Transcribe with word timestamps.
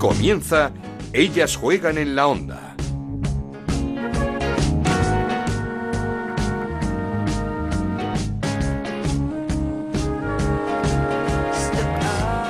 Comienza 0.00 0.72
Ellas 1.12 1.56
juegan 1.56 1.98
en 1.98 2.16
la 2.16 2.26
onda. 2.26 2.74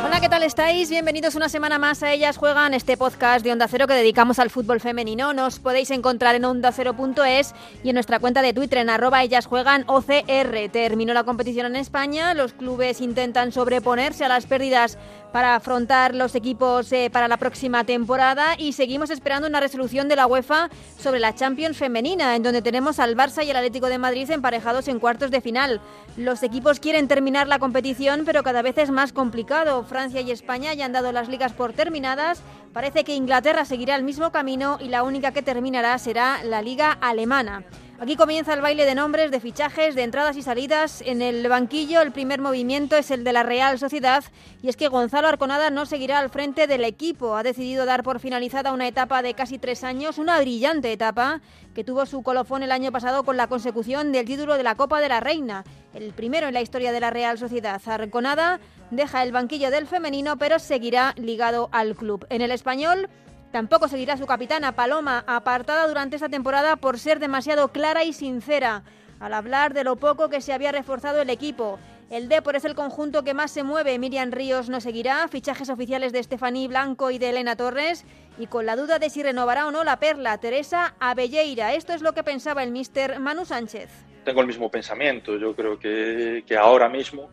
Hola, 0.05 0.21
¿qué 0.21 0.29
tal 0.29 0.45
estáis? 0.45 0.91
Bienvenidos 0.91 1.35
una 1.35 1.49
semana 1.49 1.81
más 1.81 2.05
a 2.05 2.13
Ellas 2.13 2.37
Juegan, 2.37 2.73
este 2.73 2.97
podcast 2.97 3.45
de 3.45 3.51
Onda 3.51 3.67
Cero 3.67 3.89
que 3.89 3.95
dedicamos 3.95 4.39
al 4.39 4.51
fútbol 4.51 4.79
femenino. 4.79 5.33
Nos 5.33 5.59
podéis 5.59 5.91
encontrar 5.91 6.37
en 6.37 6.45
ondacero.es 6.45 7.55
y 7.83 7.89
en 7.89 7.95
nuestra 7.95 8.21
cuenta 8.21 8.43
de 8.43 8.53
Twitter 8.53 8.79
en 8.79 8.91
arroba 8.91 9.25
Ellas 9.25 9.47
Juegan 9.47 9.83
OCR. 9.89 10.71
Terminó 10.71 11.15
la 11.15 11.25
competición 11.25 11.67
en 11.67 11.77
España, 11.77 12.33
los 12.35 12.53
clubes 12.53 13.01
intentan 13.01 13.51
sobreponerse 13.51 14.25
a 14.25 14.29
las 14.29 14.47
pérdidas 14.47 14.99
para 15.33 15.55
afrontar 15.55 16.15
los 16.15 16.35
equipos 16.35 16.91
eh, 16.93 17.11
para 17.13 17.29
la 17.29 17.37
próxima 17.37 17.85
temporada 17.85 18.55
y 18.59 18.73
seguimos 18.73 19.11
esperando 19.11 19.49
una 19.49 19.61
resolución 19.61 20.09
de 20.09 20.17
la 20.17 20.27
UEFA 20.27 20.71
sobre 20.99 21.21
la 21.21 21.35
Champions 21.35 21.77
femenina, 21.77 22.37
en 22.37 22.43
donde 22.43 22.63
tenemos 22.63 22.99
al 22.99 23.17
Barça 23.17 23.45
y 23.45 23.51
el 23.51 23.57
Atlético 23.57 23.87
de 23.87 23.99
Madrid 23.99 24.31
emparejados 24.31 24.89
en 24.89 24.99
cuartos 24.99 25.31
de 25.31 25.41
final. 25.41 25.81
Los 26.17 26.43
equipos 26.43 26.81
quieren 26.81 27.09
terminar 27.09 27.49
la 27.49 27.59
competición, 27.59 28.23
pero 28.25 28.43
cada 28.43 28.63
vez 28.63 28.79
es 28.79 28.91
más 28.91 29.13
complicado. 29.13 29.85
Francia 29.85 30.21
y 30.21 30.31
España 30.31 30.75
ya 30.75 30.85
han 30.85 30.93
dado 30.93 31.13
las 31.13 31.29
ligas 31.29 31.53
por 31.53 31.73
terminadas. 31.73 32.43
Parece 32.73 33.05
que 33.05 33.15
Inglaterra 33.15 33.65
seguirá 33.65 33.97
el 33.97 34.03
mismo 34.03 34.31
camino 34.31 34.79
y 34.81 34.89
la 34.89 35.03
única 35.03 35.33
que 35.33 35.43
terminará 35.43 35.97
será 35.99 36.43
la 36.45 36.63
liga 36.63 36.93
alemana. 36.93 37.65
Aquí 38.01 38.17
comienza 38.17 38.55
el 38.55 38.63
baile 38.63 38.87
de 38.87 38.95
nombres, 38.95 39.31
de 39.31 39.41
fichajes, 39.41 39.95
de 39.95 40.03
entradas 40.05 40.35
y 40.39 40.41
salidas. 40.41 41.03
En 41.03 41.21
el 41.21 41.47
banquillo 41.51 42.01
el 42.01 42.13
primer 42.13 42.41
movimiento 42.41 42.97
es 42.97 43.11
el 43.11 43.25
de 43.25 43.35
la 43.35 43.43
Real 43.43 43.79
Sociedad 43.79 44.25
y 44.63 44.71
es 44.71 44.77
que 44.79 44.89
Gonzalo 44.89 45.29
Arconada 45.29 45.69
no 45.69 45.85
seguirá 45.85 46.19
al 46.19 46.31
frente 46.31 46.67
del 46.67 46.85
equipo. 46.85 47.37
Ha 47.37 47.43
decidido 47.43 47.85
dar 47.85 48.03
por 48.03 48.19
finalizada 48.19 48.73
una 48.73 48.89
etapa 48.89 49.21
de 49.21 49.35
casi 49.35 49.59
tres 49.59 49.85
años, 49.85 50.17
una 50.17 50.41
brillante 50.41 50.91
etapa 50.91 51.43
que 51.75 51.85
tuvo 51.85 52.07
su 52.07 52.23
colofón 52.23 52.63
el 52.63 52.73
año 52.73 52.91
pasado 52.91 53.23
con 53.23 53.37
la 53.37 53.49
consecución 53.49 54.13
del 54.13 54.25
título 54.25 54.57
de 54.57 54.63
la 54.63 54.77
Copa 54.77 55.03
de 55.03 55.11
la 55.11 55.21
Reina, 55.21 55.65
el 55.93 56.15
primero 56.15 56.49
en 56.49 56.55
la 56.55 56.63
historia 56.63 56.93
de 56.93 57.01
la 57.01 57.11
Real 57.11 57.37
Sociedad. 57.37 57.83
Arconada 57.85 58.61
deja 58.91 59.23
el 59.23 59.33
banquillo 59.33 59.71
del 59.71 59.87
femenino 59.87 60.39
pero 60.39 60.59
seguirá 60.59 61.13
ligado 61.19 61.69
al 61.71 61.95
club. 61.95 62.27
En 62.31 62.41
el 62.41 62.51
español 62.51 63.11
Tampoco 63.53 63.89
seguirá 63.89 64.17
su 64.17 64.27
capitana 64.27 64.73
Paloma, 64.73 65.25
apartada 65.27 65.89
durante 65.89 66.15
esta 66.15 66.29
temporada 66.29 66.77
por 66.77 67.01
ser 67.01 67.19
demasiado 67.19 67.69
clara 67.69 68.05
y 68.05 68.13
sincera 68.13 68.85
al 69.19 69.35
hablar 69.35 69.75
de 69.75 69.83
lo 69.83 69.97
poco 69.97 70.29
que 70.29 70.41
se 70.41 70.53
había 70.53 70.71
reforzado 70.71 71.21
el 71.21 71.31
equipo. 71.31 71.79
El 72.11 72.29
Depor 72.29 72.57
es 72.57 72.65
el 72.65 72.75
conjunto 72.75 73.23
que 73.23 73.35
más 73.35 73.51
se 73.51 73.63
mueve. 73.63 73.99
Miriam 73.99 74.31
Ríos 74.31 74.69
no 74.69 74.81
seguirá. 74.81 75.29
Fichajes 75.29 75.69
oficiales 75.69 76.13
de 76.13 76.21
Estefaní 76.21 76.67
Blanco 76.69 77.11
y 77.11 77.19
de 77.19 77.31
Elena 77.31 77.55
Torres. 77.57 78.05
Y 78.39 78.47
con 78.47 78.67
la 78.67 78.77
duda 78.77 78.99
de 78.99 79.11
si 79.11 79.23
renovará 79.23 79.67
o 79.67 79.71
no 79.71 79.85
la 79.85 79.99
perla, 79.99 80.39
Teresa 80.39 80.95
Abelleira. 80.99 81.75
Esto 81.75 81.93
es 81.93 82.03
lo 82.03 82.13
que 82.13 82.25
pensaba 82.25 82.63
el 82.63 82.73
mister 82.73 83.21
Manu 83.21 83.45
Sánchez. 83.45 83.91
Tengo 84.25 84.41
el 84.41 84.49
mismo 84.49 84.71
pensamiento. 84.71 85.37
Yo 85.37 85.55
creo 85.55 85.79
que, 85.79 86.43
que 86.47 86.57
ahora 86.57 86.89
mismo 86.89 87.31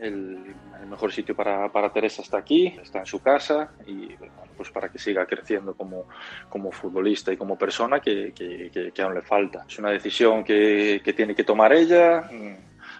el, 0.00 0.54
mejor 0.88 1.12
sitio 1.12 1.34
para, 1.34 1.70
para, 1.70 1.92
Teresa 1.92 2.22
está 2.22 2.38
aquí, 2.38 2.68
está 2.82 3.00
en 3.00 3.06
su 3.06 3.20
casa 3.20 3.72
y 3.86 4.08
pues 4.56 4.70
para 4.70 4.88
que 4.88 4.98
siga 4.98 5.26
creciendo 5.26 5.74
como, 5.74 6.06
como 6.48 6.70
futbolista 6.72 7.32
y 7.32 7.36
como 7.36 7.58
persona 7.58 8.00
que, 8.00 8.32
que, 8.32 9.02
aún 9.02 9.14
le 9.14 9.22
falta. 9.22 9.64
Es 9.68 9.78
una 9.78 9.90
decisión 9.90 10.44
que, 10.44 11.02
tiene 11.16 11.34
que 11.34 11.44
tomar 11.44 11.72
ella, 11.72 12.30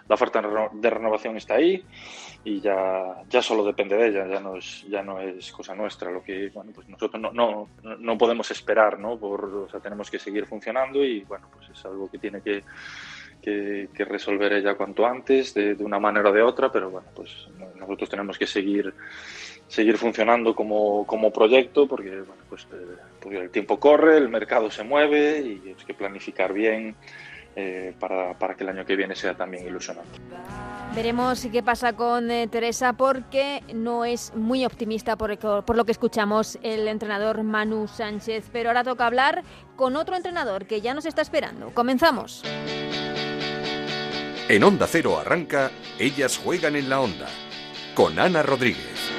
la 0.07 0.15
oferta 0.15 0.41
de 0.71 0.89
renovación 0.89 1.37
está 1.37 1.55
ahí 1.55 1.83
y 2.43 2.61
ya, 2.61 3.23
ya 3.29 3.41
solo 3.41 3.65
depende 3.65 3.97
de 3.97 4.07
ella, 4.07 4.27
ya 4.27 4.39
no 4.39 4.55
es, 4.55 4.85
ya 4.87 5.03
no 5.03 5.19
es 5.19 5.51
cosa 5.51 5.75
nuestra. 5.75 6.09
Lo 6.11 6.23
que 6.23 6.49
bueno, 6.53 6.71
pues 6.73 6.87
nosotros 6.87 7.21
no, 7.21 7.31
no, 7.31 7.67
no 7.83 8.17
podemos 8.17 8.49
esperar, 8.51 8.99
¿no? 8.99 9.17
Por, 9.17 9.43
o 9.43 9.69
sea, 9.69 9.81
tenemos 9.81 10.09
que 10.09 10.19
seguir 10.19 10.45
funcionando 10.45 11.03
y 11.03 11.21
bueno, 11.21 11.47
pues 11.51 11.69
es 11.69 11.85
algo 11.85 12.09
que 12.09 12.19
tiene 12.19 12.41
que 12.41 12.63
que, 13.41 13.89
que, 13.93 14.05
resolver 14.05 14.53
ella 14.53 14.75
cuanto 14.75 15.05
antes, 15.05 15.53
de, 15.53 15.75
de, 15.75 15.83
una 15.83 15.99
manera 15.99 16.29
o 16.29 16.33
de 16.33 16.41
otra, 16.41 16.71
pero 16.71 16.89
bueno, 16.89 17.07
pues 17.15 17.47
nosotros 17.77 18.09
tenemos 18.09 18.37
que 18.37 18.47
seguir 18.47 18.93
seguir 19.67 19.97
funcionando 19.97 20.55
como, 20.55 21.05
como 21.05 21.31
proyecto 21.31 21.87
porque, 21.87 22.09
bueno, 22.21 22.41
pues, 22.49 22.67
eh, 22.73 22.95
porque 23.21 23.37
el 23.37 23.49
tiempo 23.49 23.79
corre, 23.79 24.17
el 24.17 24.29
mercado 24.29 24.71
se 24.71 24.83
mueve 24.83 25.41
y 25.41 25.69
hay 25.69 25.75
que 25.85 25.93
planificar 25.93 26.53
bien 26.53 26.95
eh, 27.55 27.93
para, 27.99 28.37
para, 28.37 28.55
que 28.55 28.63
el 28.63 28.69
año 28.69 28.85
que 28.85 28.95
viene 28.95 29.15
sea 29.15 29.35
también 29.35 29.65
ilusionante. 29.65 30.19
Veremos 30.95 31.45
qué 31.51 31.63
pasa 31.63 31.93
con 31.93 32.31
eh, 32.31 32.47
Teresa 32.47 32.93
porque 32.93 33.61
no 33.73 34.05
es 34.05 34.33
muy 34.35 34.63
optimista 34.63 35.17
por, 35.17 35.37
por, 35.37 35.75
lo 35.75 35.83
que 35.83 35.91
escuchamos 35.91 36.57
el 36.61 36.87
entrenador 36.87 37.43
Manu 37.43 37.87
Sánchez. 37.87 38.49
Pero 38.53 38.69
ahora 38.69 38.83
toca 38.83 39.07
hablar 39.07 39.43
con 39.75 39.95
otro 39.95 40.15
entrenador 40.15 40.65
que 40.65 40.81
ya 40.81 40.93
nos 40.93 41.05
está 41.05 41.21
esperando. 41.23 41.71
Comenzamos. 41.73 42.43
En 44.49 44.63
Onda 44.63 44.87
Cero 44.87 45.19
arranca 45.19 45.71
Ellas 45.99 46.37
juegan 46.37 46.77
en 46.77 46.89
la 46.89 47.01
Onda 47.01 47.27
con 47.93 48.17
Ana 48.17 48.43
Rodríguez. 48.43 49.11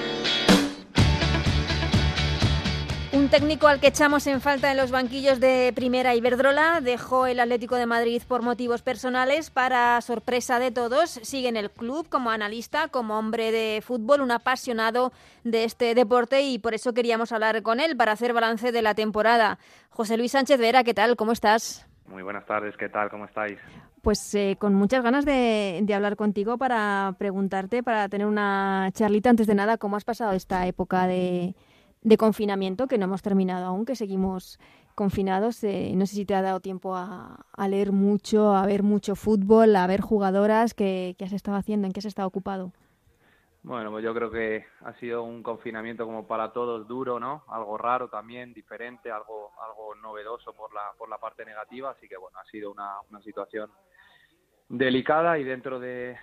Un 3.12 3.28
técnico 3.28 3.68
al 3.68 3.78
que 3.78 3.88
echamos 3.88 4.26
en 4.26 4.40
falta 4.40 4.70
en 4.70 4.78
los 4.78 4.90
banquillos 4.90 5.38
de 5.38 5.70
Primera 5.74 6.14
Iberdrola 6.14 6.80
dejó 6.80 7.26
el 7.26 7.40
Atlético 7.40 7.74
de 7.74 7.84
Madrid 7.84 8.22
por 8.26 8.40
motivos 8.40 8.80
personales. 8.80 9.50
Para 9.50 10.00
sorpresa 10.00 10.58
de 10.60 10.70
todos, 10.70 11.10
sigue 11.10 11.48
en 11.48 11.58
el 11.58 11.70
club 11.70 12.08
como 12.08 12.30
analista, 12.30 12.88
como 12.88 13.18
hombre 13.18 13.52
de 13.52 13.82
fútbol, 13.82 14.22
un 14.22 14.30
apasionado 14.30 15.12
de 15.44 15.64
este 15.64 15.94
deporte 15.94 16.40
y 16.40 16.58
por 16.58 16.72
eso 16.72 16.94
queríamos 16.94 17.32
hablar 17.32 17.60
con 17.60 17.80
él 17.80 17.98
para 17.98 18.12
hacer 18.12 18.32
balance 18.32 18.72
de 18.72 18.80
la 18.80 18.94
temporada. 18.94 19.58
José 19.90 20.16
Luis 20.16 20.32
Sánchez 20.32 20.58
Vera, 20.58 20.84
¿qué 20.84 20.94
tal? 20.94 21.16
¿Cómo 21.16 21.32
estás? 21.32 21.86
Muy 22.06 22.22
buenas 22.22 22.46
tardes, 22.46 22.74
¿qué 22.78 22.88
tal? 22.88 23.10
¿Cómo 23.10 23.26
estáis? 23.26 23.58
Pues 24.08 24.34
eh, 24.34 24.56
con 24.58 24.72
muchas 24.72 25.04
ganas 25.04 25.26
de, 25.26 25.80
de, 25.82 25.92
hablar 25.92 26.16
contigo 26.16 26.56
para 26.56 27.14
preguntarte, 27.18 27.82
para 27.82 28.08
tener 28.08 28.26
una 28.26 28.88
charlita 28.94 29.28
antes 29.28 29.46
de 29.46 29.54
nada, 29.54 29.76
cómo 29.76 29.96
has 29.96 30.06
pasado 30.06 30.32
esta 30.32 30.66
época 30.66 31.06
de, 31.06 31.54
confinamiento, 32.16 32.86
que 32.86 32.96
no 32.96 33.04
hemos 33.04 33.20
terminado 33.20 33.66
aún, 33.66 33.84
que 33.84 33.96
seguimos 33.96 34.58
confinados. 34.94 35.62
Eh, 35.62 35.92
no 35.94 36.06
sé 36.06 36.14
si 36.14 36.24
te 36.24 36.34
ha 36.34 36.40
dado 36.40 36.60
tiempo 36.60 36.96
a, 36.96 37.44
a, 37.52 37.68
leer 37.68 37.92
mucho, 37.92 38.56
a 38.56 38.64
ver 38.64 38.82
mucho 38.82 39.14
fútbol, 39.14 39.76
a 39.76 39.86
ver 39.86 40.00
jugadoras, 40.00 40.72
¿qué, 40.72 41.14
qué 41.18 41.26
has 41.26 41.34
estado 41.34 41.58
haciendo? 41.58 41.86
¿En 41.86 41.92
qué 41.92 42.00
has 42.00 42.06
estado 42.06 42.28
ocupado? 42.28 42.72
Bueno, 43.62 43.90
pues 43.90 44.02
yo 44.02 44.14
creo 44.14 44.30
que 44.30 44.64
ha 44.86 44.94
sido 44.94 45.22
un 45.22 45.42
confinamiento 45.42 46.06
como 46.06 46.26
para 46.26 46.54
todos 46.54 46.88
duro, 46.88 47.20
¿no? 47.20 47.44
Algo 47.48 47.76
raro 47.76 48.08
también, 48.08 48.54
diferente, 48.54 49.10
algo 49.10 49.50
algo 49.62 49.94
novedoso 49.96 50.54
por 50.54 50.72
la 50.72 50.92
por 50.96 51.10
la 51.10 51.18
parte 51.18 51.44
negativa, 51.44 51.90
así 51.90 52.08
que 52.08 52.16
bueno, 52.16 52.38
ha 52.38 52.46
sido 52.46 52.72
una, 52.72 52.94
una 53.10 53.20
situación 53.20 53.70
delicada 54.68 55.38
y 55.38 55.44
dentro 55.44 55.80
de, 55.80 56.18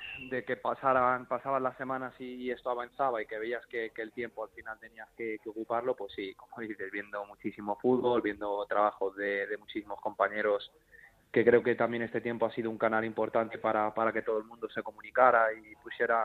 que 0.46 0.56
pasaran 0.56 1.26
pasaban 1.26 1.64
las 1.64 1.76
semanas 1.78 2.14
y, 2.20 2.52
esto 2.52 2.70
avanzaba 2.70 3.22
y 3.22 3.26
que 3.26 3.40
veías 3.40 3.66
que, 3.68 3.92
el 3.96 4.12
tiempo 4.12 4.44
al 4.44 4.52
final 4.52 4.80
tenías 4.80 5.10
que, 5.18 5.40
que, 5.44 5.50
ocuparlo, 5.50 5.96
pues 5.96 6.14
sí, 6.14 6.36
como 6.36 6.62
dices, 6.62 6.92
viendo 6.92 7.26
muchísimo 7.26 7.78
fútbol, 7.82 8.22
viendo 8.22 8.66
trabajos 8.68 9.16
de, 9.16 9.48
de 9.48 9.58
muchísimos 9.58 10.00
compañeros 10.00 10.72
que 11.36 11.44
creo 11.44 11.62
que 11.62 11.76
también 11.76 12.02
este 12.02 12.22
tiempo 12.22 12.46
ha 12.46 12.52
sido 12.54 12.70
un 12.70 12.78
canal 12.78 13.04
importante 13.04 13.58
para, 13.58 13.94
para 13.94 14.14
que 14.14 14.22
todo 14.22 14.38
el 14.38 14.46
mundo 14.46 14.70
se 14.70 14.82
comunicara 14.82 15.52
y 15.52 15.76
pusiera 15.84 16.24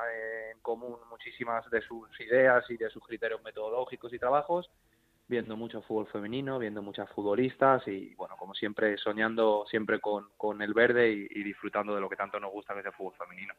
en 0.52 0.60
común 0.60 0.98
muchísimas 1.10 1.68
de 1.68 1.80
sus 1.80 2.08
ideas 2.20 2.64
y 2.68 2.76
de 2.76 2.88
sus 2.90 3.04
criterios 3.04 3.42
metodológicos 3.42 4.12
y 4.12 4.20
trabajos 4.20 4.70
viendo 5.30 5.56
mucho 5.56 5.80
fútbol 5.82 6.08
femenino, 6.08 6.58
viendo 6.58 6.82
muchas 6.82 7.08
futbolistas 7.10 7.86
y, 7.86 8.14
bueno, 8.16 8.34
como 8.36 8.52
siempre, 8.52 8.98
soñando 8.98 9.64
siempre 9.70 10.00
con, 10.00 10.26
con 10.36 10.60
el 10.60 10.74
verde 10.74 11.28
y, 11.30 11.42
disfrutando 11.44 11.94
de 11.94 12.00
lo 12.00 12.08
que 12.08 12.16
tanto 12.16 12.38
nos 12.40 12.50
gusta 12.52 12.74
que 12.74 12.80
es 12.80 12.86
el 12.86 12.92
fútbol 12.92 13.14
femenino. 13.16 13.54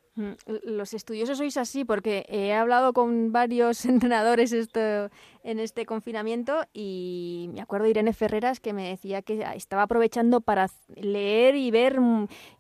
Los 0.64 0.94
estudiosos 0.94 1.38
sois 1.38 1.56
así 1.56 1.86
porque 1.86 2.26
he 2.28 2.54
hablado 2.54 2.92
con 2.92 3.32
varios 3.32 3.86
entrenadores 3.86 4.52
esto, 4.52 5.10
en 5.44 5.60
este 5.60 5.86
confinamiento 5.86 6.62
y 6.74 7.50
me 7.54 7.62
acuerdo 7.62 7.86
de 7.86 7.92
Irene 7.92 8.14
Ferreras 8.14 8.60
que 8.60 8.74
me 8.74 8.90
decía 8.90 9.22
que 9.22 9.42
estaba 9.56 9.84
aprovechando 9.84 10.42
para 10.42 10.68
leer 10.96 11.56
y 11.56 11.72
ver 11.72 11.98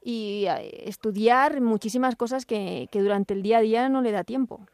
y 0.01 0.47
estudiar 0.85 1.59
muchísimas 1.59 2.15
cosas 2.15 2.45
que, 2.45 2.87
que 2.91 3.01
durante 3.01 3.33
el 3.33 3.43
día 3.43 3.57
a 3.57 3.61
día 3.61 3.89
no 3.89 4.01
le 4.01 4.11
da 4.11 4.23
tiempo. 4.23 4.65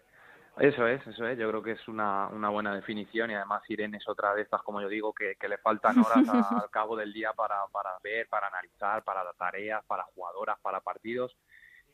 Eso 0.60 0.88
es, 0.88 1.06
eso 1.06 1.28
es. 1.28 1.38
Yo 1.38 1.50
creo 1.50 1.62
que 1.62 1.74
es 1.74 1.88
una, 1.88 2.28
una 2.28 2.50
buena 2.50 2.74
definición 2.74 3.30
y 3.30 3.36
además 3.36 3.62
Irene 3.70 3.98
es 3.98 4.08
otra 4.08 4.34
de 4.34 4.42
estas, 4.42 4.64
como 4.64 4.82
yo 4.82 4.90
digo, 4.90 5.14
que, 5.14 5.36
que 5.36 5.48
le 5.48 5.58
faltan 5.60 5.96
horas 6.00 6.28
a, 6.30 6.60
al 6.62 6.70
cabo 6.72 6.96
del 6.96 7.14
día 7.14 7.34
para, 7.34 7.66
para 7.72 7.92
ver, 8.04 8.28
para 8.28 8.48
analizar, 8.48 9.04
para 9.04 9.22
tareas, 9.34 9.84
para 9.86 10.04
jugadoras, 10.04 10.58
para 10.62 10.80
partidos. 10.80 11.38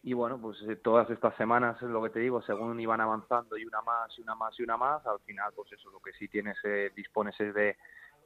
Y 0.01 0.13
bueno, 0.13 0.39
pues 0.39 0.57
eh, 0.68 0.77
todas 0.77 1.10
estas 1.10 1.36
semanas 1.36 1.81
es 1.81 1.89
lo 1.89 2.01
que 2.04 2.10
te 2.10 2.19
digo, 2.19 2.42
según 2.42 2.80
iban 2.80 3.01
avanzando 3.01 3.57
y 3.57 3.65
una 3.65 3.81
más 3.81 4.18
y 4.18 4.21
una 4.21 4.36
más 4.36 4.57
y 4.60 4.63
una 4.63 4.77
más, 4.77 5.06
al 5.07 5.19
final 5.21 5.51
pues 5.56 5.71
eso, 5.71 5.89
lo 5.92 6.00
que 6.00 6.12
sí 6.13 6.27
tienes, 6.27 6.57
eh, 6.63 6.92
dispones 6.95 7.39
es 7.39 7.54
de, 7.54 7.77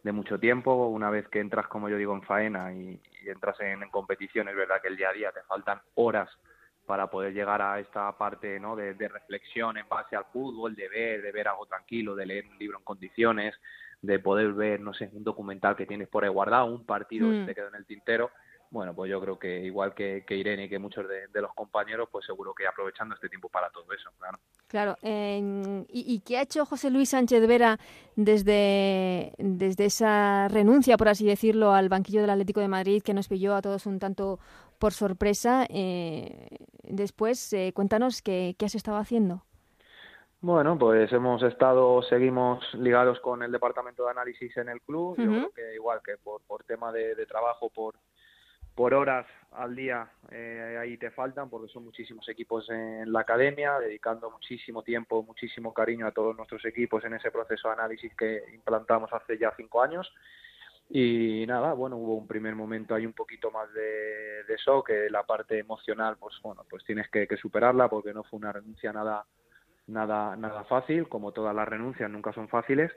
de 0.03 0.11
mucho 0.11 0.39
tiempo. 0.39 0.87
Una 0.87 1.09
vez 1.09 1.27
que 1.29 1.39
entras, 1.39 1.67
como 1.67 1.89
yo 1.89 1.97
digo, 1.97 2.13
en 2.13 2.21
faena 2.21 2.73
y, 2.73 2.99
y 3.23 3.29
entras 3.29 3.59
en, 3.59 3.81
en 3.81 3.89
competición, 3.89 4.49
es 4.49 4.55
verdad 4.55 4.81
que 4.81 4.89
el 4.89 4.97
día 4.97 5.09
a 5.09 5.13
día 5.13 5.31
te 5.31 5.41
faltan 5.43 5.81
horas 5.95 6.29
para 6.87 7.07
poder 7.07 7.33
llegar 7.33 7.61
a 7.61 7.79
esta 7.81 8.17
parte 8.17 8.59
¿no? 8.61 8.75
de, 8.77 8.93
reflexión 8.93 9.77
en 9.77 9.87
base 9.89 10.15
al 10.15 10.23
fútbol, 10.31 10.73
de 10.73 10.87
ver, 10.87 11.21
de 11.21 11.31
ver 11.33 11.49
algo 11.49 11.65
tranquilo, 11.65 12.15
de 12.15 12.25
leer 12.25 12.45
un 12.47 12.57
libro 12.57 12.77
en 12.77 12.83
condiciones, 12.85 13.53
de 14.01 14.19
poder 14.19 14.53
ver, 14.53 14.79
no 14.79 14.93
sé, 14.93 15.09
un 15.11 15.23
documental 15.25 15.75
que 15.75 15.85
tienes 15.85 16.07
por 16.07 16.23
ahí 16.23 16.29
guardado, 16.29 16.67
un 16.67 16.85
partido 16.85 17.29
que 17.29 17.39
mm. 17.39 17.45
te 17.45 17.55
queda 17.55 17.67
en 17.67 17.75
el 17.75 17.85
tintero 17.85 18.31
bueno, 18.69 18.93
pues 18.93 19.09
yo 19.09 19.21
creo 19.21 19.39
que 19.39 19.61
igual 19.63 19.93
que, 19.93 20.23
Irene 20.29 20.65
y 20.65 20.69
que 20.69 20.79
muchos 20.79 21.05
de, 21.07 21.41
los 21.41 21.53
compañeros, 21.53 22.09
pues 22.11 22.25
seguro 22.25 22.53
que 22.53 22.67
aprovechando 22.67 23.15
este 23.15 23.29
tiempo 23.29 23.49
para 23.49 23.69
todo 23.69 23.85
eso, 23.93 24.09
claro. 24.17 24.39
Claro, 24.67 24.97
¿y, 25.01 26.21
qué 26.25 26.37
ha 26.37 26.41
hecho 26.41 26.65
José 26.65 26.89
Luis 26.89 27.09
Sánchez 27.09 27.47
Vera 27.47 27.79
desde, 28.15 29.31
desde 29.37 29.85
esa 29.85 30.49
renuncia, 30.49 30.97
por 30.97 31.07
así 31.07 31.25
decirlo, 31.25 31.71
al 31.71 31.87
banquillo 31.87 32.21
del 32.21 32.31
Atlético 32.31 32.59
de 32.59 32.67
Madrid, 32.67 33.01
que 33.01 33.13
nos 33.13 33.29
pilló 33.29 33.55
a 33.55 33.61
todos 33.61 33.85
un 33.85 33.99
tanto 33.99 34.39
por 34.77 34.91
sorpresa? 34.91 35.65
Eh, 35.69 36.49
después, 36.83 37.53
eh, 37.53 37.71
cuéntanos 37.73 38.21
qué, 38.21 38.55
has 38.61 38.75
estado 38.75 38.97
haciendo. 38.97 39.43
Bueno, 40.41 40.77
pues 40.77 41.11
hemos 41.13 41.41
estado, 41.43 42.01
seguimos 42.03 42.61
ligados 42.73 43.21
con 43.21 43.41
el 43.43 43.51
departamento 43.51 44.03
de 44.03 44.11
análisis 44.11 44.55
en 44.57 44.69
el 44.69 44.81
club. 44.81 45.15
Yo 45.17 45.25
creo 45.25 45.51
que 45.51 45.75
igual 45.75 46.01
que 46.05 46.17
por, 46.17 46.41
por 46.43 46.63
tema 46.65 46.91
de 46.91 47.25
trabajo, 47.25 47.69
por, 47.69 47.95
por 48.77 48.93
horas 48.93 49.25
al 49.53 49.75
día 49.75 50.07
eh, 50.29 50.77
ahí 50.79 50.97
te 50.97 51.09
faltan 51.09 51.49
porque 51.49 51.67
son 51.67 51.83
muchísimos 51.83 52.29
equipos 52.29 52.69
en 52.69 53.11
la 53.11 53.21
academia, 53.21 53.79
dedicando 53.79 54.29
muchísimo 54.29 54.83
tiempo, 54.83 55.23
muchísimo 55.23 55.73
cariño 55.73 56.05
a 56.05 56.11
todos 56.11 56.37
nuestros 56.37 56.63
equipos 56.63 57.03
en 57.03 57.15
ese 57.15 57.31
proceso 57.31 57.69
de 57.69 57.73
análisis 57.73 58.15
que 58.15 58.43
implantamos 58.53 59.11
hace 59.11 59.35
ya 59.39 59.51
cinco 59.57 59.81
años. 59.81 60.13
Y 60.91 61.43
nada, 61.47 61.73
bueno, 61.73 61.97
hubo 61.97 62.17
un 62.17 62.27
primer 62.27 62.53
momento 62.53 62.93
ahí 62.93 63.07
un 63.07 63.13
poquito 63.13 63.49
más 63.49 63.73
de, 63.73 64.43
de 64.43 64.57
shock, 64.63 64.85
que 64.85 65.09
la 65.09 65.23
parte 65.23 65.57
emocional, 65.57 66.15
pues 66.19 66.35
bueno, 66.43 66.63
pues 66.69 66.83
tienes 66.85 67.09
que, 67.09 67.27
que 67.27 67.35
superarla 67.35 67.89
porque 67.89 68.13
no 68.13 68.23
fue 68.25 68.37
una 68.37 68.53
renuncia 68.53 68.93
nada, 68.93 69.25
nada, 69.87 70.35
nada 70.35 70.63
fácil, 70.65 71.09
como 71.09 71.31
todas 71.31 71.55
las 71.55 71.67
renuncias 71.67 72.11
nunca 72.11 72.31
son 72.31 72.47
fáciles 72.47 72.91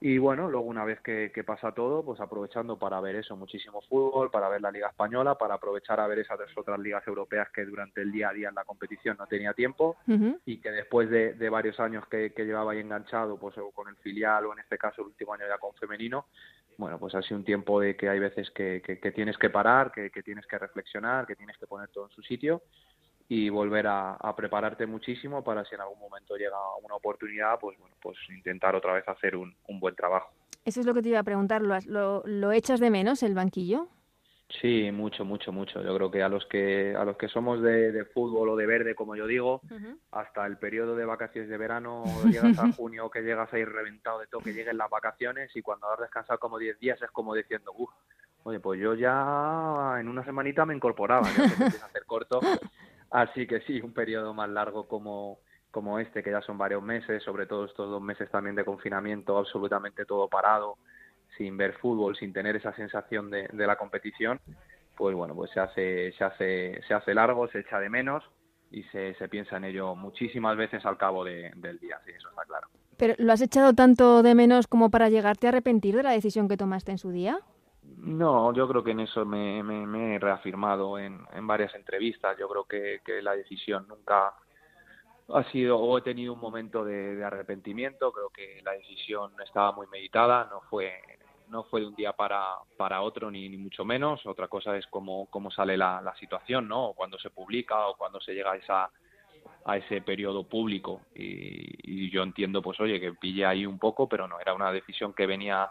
y 0.00 0.18
bueno, 0.18 0.50
luego 0.50 0.66
una 0.66 0.84
vez 0.84 1.00
que, 1.00 1.30
pasa 1.46 1.72
todo, 1.72 2.04
pues 2.04 2.20
aprovechando 2.20 2.78
para 2.78 3.00
ver 3.00 3.16
eso, 3.16 3.36
muchísimo 3.36 3.80
fútbol, 3.82 4.30
para 4.30 4.48
ver 4.48 4.60
la 4.60 4.70
Liga 4.70 4.88
Española, 4.88 5.36
para 5.36 5.54
aprovechar 5.54 6.00
a 6.00 6.06
ver 6.06 6.18
esas 6.18 6.38
otras 6.56 6.78
ligas 6.78 7.06
europeas 7.06 7.48
que 7.50 7.64
durante 7.64 8.02
el 8.02 8.12
día 8.12 8.30
a 8.30 8.32
día 8.32 8.48
en 8.48 8.54
la 8.54 8.64
competición 8.64 9.16
no 9.18 9.26
tenía 9.26 9.52
tiempo 9.52 9.96
y 10.44 10.58
que 10.58 10.70
después 10.70 11.10
de, 11.10 11.48
varios 11.48 11.78
años 11.80 12.06
que, 12.08 12.32
llevaba 12.36 12.72
ahí 12.72 12.80
enganchado, 12.80 13.38
pues 13.38 13.54
con 13.74 13.88
el 13.88 13.96
filial 13.96 14.46
o 14.46 14.52
en 14.52 14.58
este 14.58 14.76
caso 14.76 15.02
el 15.02 15.08
último 15.08 15.34
año 15.34 15.44
ya 15.48 15.58
con 15.58 15.74
femenino, 15.74 16.26
bueno, 16.76 16.98
pues 16.98 17.14
ha 17.14 17.22
sido 17.22 17.38
un 17.38 17.44
tiempo 17.44 17.80
de 17.80 17.96
que 17.96 18.08
hay 18.08 18.18
veces 18.18 18.50
que, 18.50 18.82
tienes 19.14 19.38
que 19.38 19.50
parar, 19.50 19.92
que, 19.92 20.10
tienes 20.22 20.46
que 20.46 20.58
reflexionar, 20.58 21.26
que 21.26 21.36
tienes 21.36 21.56
que 21.58 21.66
poner 21.66 21.88
todo 21.88 22.06
en 22.06 22.10
su 22.10 22.22
sitio 22.22 22.62
y 23.28 23.48
volver 23.48 23.86
a, 23.86 24.34
prepararte 24.36 24.86
muchísimo 24.86 25.42
para 25.42 25.64
si 25.64 25.74
en 25.74 25.80
algún 25.80 25.98
momento 25.98 26.36
llega 26.36 26.56
una 26.82 26.94
oportunidad, 26.94 27.58
pues 27.58 27.78
bueno, 27.78 27.94
pues 28.00 28.16
intentar 28.30 28.74
otra 28.74 28.94
vez 28.94 29.08
hacer 29.08 29.36
un, 29.36 29.54
buen 29.68 29.94
trabajo. 29.94 30.32
Eso 30.64 30.80
es 30.80 30.86
lo 30.86 30.94
que 30.94 31.02
te 31.02 31.10
iba 31.10 31.20
a 31.20 31.24
preguntar, 31.24 31.62
¿lo, 31.62 32.22
lo, 32.24 32.52
echas 32.52 32.80
de 32.80 32.90
menos 32.90 33.22
el 33.22 33.34
banquillo? 33.34 33.88
Sí, 34.60 34.90
mucho, 34.92 35.24
mucho, 35.24 35.52
mucho. 35.52 35.82
Yo 35.82 35.94
creo 35.96 36.10
que 36.10 36.22
a 36.22 36.28
los 36.28 36.46
que 36.46 36.94
a 36.96 37.04
los 37.04 37.16
que 37.16 37.28
somos 37.28 37.62
de, 37.62 38.04
fútbol 38.12 38.50
o 38.50 38.56
de 38.56 38.66
verde, 38.66 38.94
como 38.94 39.16
yo 39.16 39.26
digo, 39.26 39.62
hasta 40.10 40.46
el 40.46 40.58
periodo 40.58 40.94
de 40.96 41.04
vacaciones 41.04 41.50
de 41.50 41.56
verano, 41.56 42.04
llegas 42.30 42.58
a 42.58 42.72
junio, 42.72 43.10
que 43.10 43.22
llegas 43.22 43.52
a 43.52 43.58
ir 43.58 43.68
reventado 43.68 44.20
de 44.20 44.26
todo, 44.26 44.42
que 44.42 44.52
lleguen 44.52 44.76
las 44.76 44.90
vacaciones 44.90 45.54
y 45.56 45.62
cuando 45.62 45.90
has 45.90 46.00
descansado 46.00 46.38
como 46.38 46.58
10 46.58 46.78
días 46.78 47.00
es 47.02 47.10
como 47.10 47.34
diciendo, 47.34 47.72
uff, 47.76 47.90
oye, 48.44 48.60
pues 48.60 48.80
yo 48.80 48.94
ya 48.94 49.96
en 49.98 50.08
una 50.08 50.24
semanita 50.24 50.66
me 50.66 50.74
incorporaba, 50.74 51.26
ya 51.30 51.56
que 51.56 51.64
a 51.64 51.86
hacer 51.86 52.04
corto 52.06 52.40
Así 53.14 53.46
que 53.46 53.60
sí, 53.60 53.80
un 53.80 53.94
periodo 53.94 54.34
más 54.34 54.48
largo 54.48 54.88
como, 54.88 55.38
como 55.70 56.00
este, 56.00 56.20
que 56.20 56.32
ya 56.32 56.42
son 56.42 56.58
varios 56.58 56.82
meses, 56.82 57.22
sobre 57.22 57.46
todo 57.46 57.66
estos 57.66 57.88
dos 57.88 58.02
meses 58.02 58.28
también 58.28 58.56
de 58.56 58.64
confinamiento, 58.64 59.38
absolutamente 59.38 60.04
todo 60.04 60.28
parado, 60.28 60.78
sin 61.38 61.56
ver 61.56 61.74
fútbol, 61.74 62.16
sin 62.16 62.32
tener 62.32 62.56
esa 62.56 62.74
sensación 62.74 63.30
de, 63.30 63.46
de 63.52 63.66
la 63.68 63.76
competición, 63.76 64.40
pues 64.96 65.14
bueno, 65.14 65.32
pues 65.32 65.52
se 65.52 65.60
hace, 65.60 66.10
se 66.18 66.24
hace, 66.24 66.80
se 66.88 66.92
hace 66.92 67.14
largo, 67.14 67.46
se 67.46 67.60
echa 67.60 67.78
de 67.78 67.88
menos 67.88 68.24
y 68.72 68.82
se, 68.82 69.14
se 69.14 69.28
piensa 69.28 69.58
en 69.58 69.64
ello 69.66 69.94
muchísimas 69.94 70.56
veces 70.56 70.84
al 70.84 70.98
cabo 70.98 71.22
del 71.22 71.78
día, 71.78 72.00
sí, 72.04 72.10
eso 72.16 72.30
está 72.30 72.42
claro. 72.42 72.66
¿Pero 72.96 73.14
lo 73.18 73.32
has 73.32 73.40
echado 73.40 73.74
tanto 73.74 74.24
de 74.24 74.34
menos 74.34 74.66
como 74.66 74.90
para 74.90 75.08
llegarte 75.08 75.46
a 75.46 75.50
arrepentir 75.50 75.94
de 75.94 76.02
la 76.02 76.10
decisión 76.10 76.48
que 76.48 76.56
tomaste 76.56 76.90
en 76.90 76.98
su 76.98 77.12
día? 77.12 77.38
No, 78.04 78.52
yo 78.52 78.68
creo 78.68 78.84
que 78.84 78.90
en 78.90 79.00
eso 79.00 79.24
me, 79.24 79.60
he 79.60 80.18
reafirmado 80.18 80.98
en, 80.98 81.24
varias 81.46 81.74
entrevistas. 81.74 82.36
Yo 82.38 82.48
creo 82.48 82.64
que, 82.64 83.22
la 83.22 83.34
decisión 83.34 83.88
nunca 83.88 84.34
ha 85.28 85.44
sido 85.44 85.78
o 85.78 85.96
he 85.96 86.02
tenido 86.02 86.34
un 86.34 86.40
momento 86.40 86.84
de, 86.84 87.24
arrepentimiento. 87.24 88.12
Creo 88.12 88.28
que 88.28 88.60
la 88.62 88.72
decisión 88.72 89.32
estaba 89.42 89.72
muy 89.72 89.86
meditada, 89.86 90.48
no 90.50 90.60
fue 90.68 90.92
no 91.48 91.64
fue 91.64 91.82
de 91.82 91.86
un 91.86 91.94
día 91.94 92.12
para, 92.14 92.56
para 92.76 93.02
otro 93.02 93.30
ni, 93.30 93.48
ni 93.48 93.56
mucho 93.56 93.84
menos. 93.84 94.24
Otra 94.26 94.48
cosa 94.48 94.76
es 94.76 94.86
cómo, 94.88 95.26
cómo 95.30 95.50
sale 95.50 95.76
la, 95.76 96.00
la 96.02 96.14
situación, 96.16 96.68
¿no? 96.68 96.86
O 96.88 96.94
cuando 96.94 97.18
se 97.18 97.30
publica 97.30 97.86
o 97.86 97.96
cuando 97.96 98.20
se 98.20 98.34
llega 98.34 98.52
a 98.52 98.56
esa 98.56 98.90
a 99.66 99.78
ese 99.78 100.02
periodo 100.02 100.44
público 100.44 101.02
y, 101.14 102.04
y 102.06 102.10
yo 102.10 102.22
entiendo 102.22 102.60
pues 102.60 102.78
oye 102.80 103.00
que 103.00 103.14
pille 103.14 103.46
ahí 103.46 103.64
un 103.64 103.78
poco 103.78 104.06
pero 104.08 104.28
no 104.28 104.38
era 104.38 104.52
una 104.52 104.70
decisión 104.70 105.14
que 105.14 105.26
venía 105.26 105.70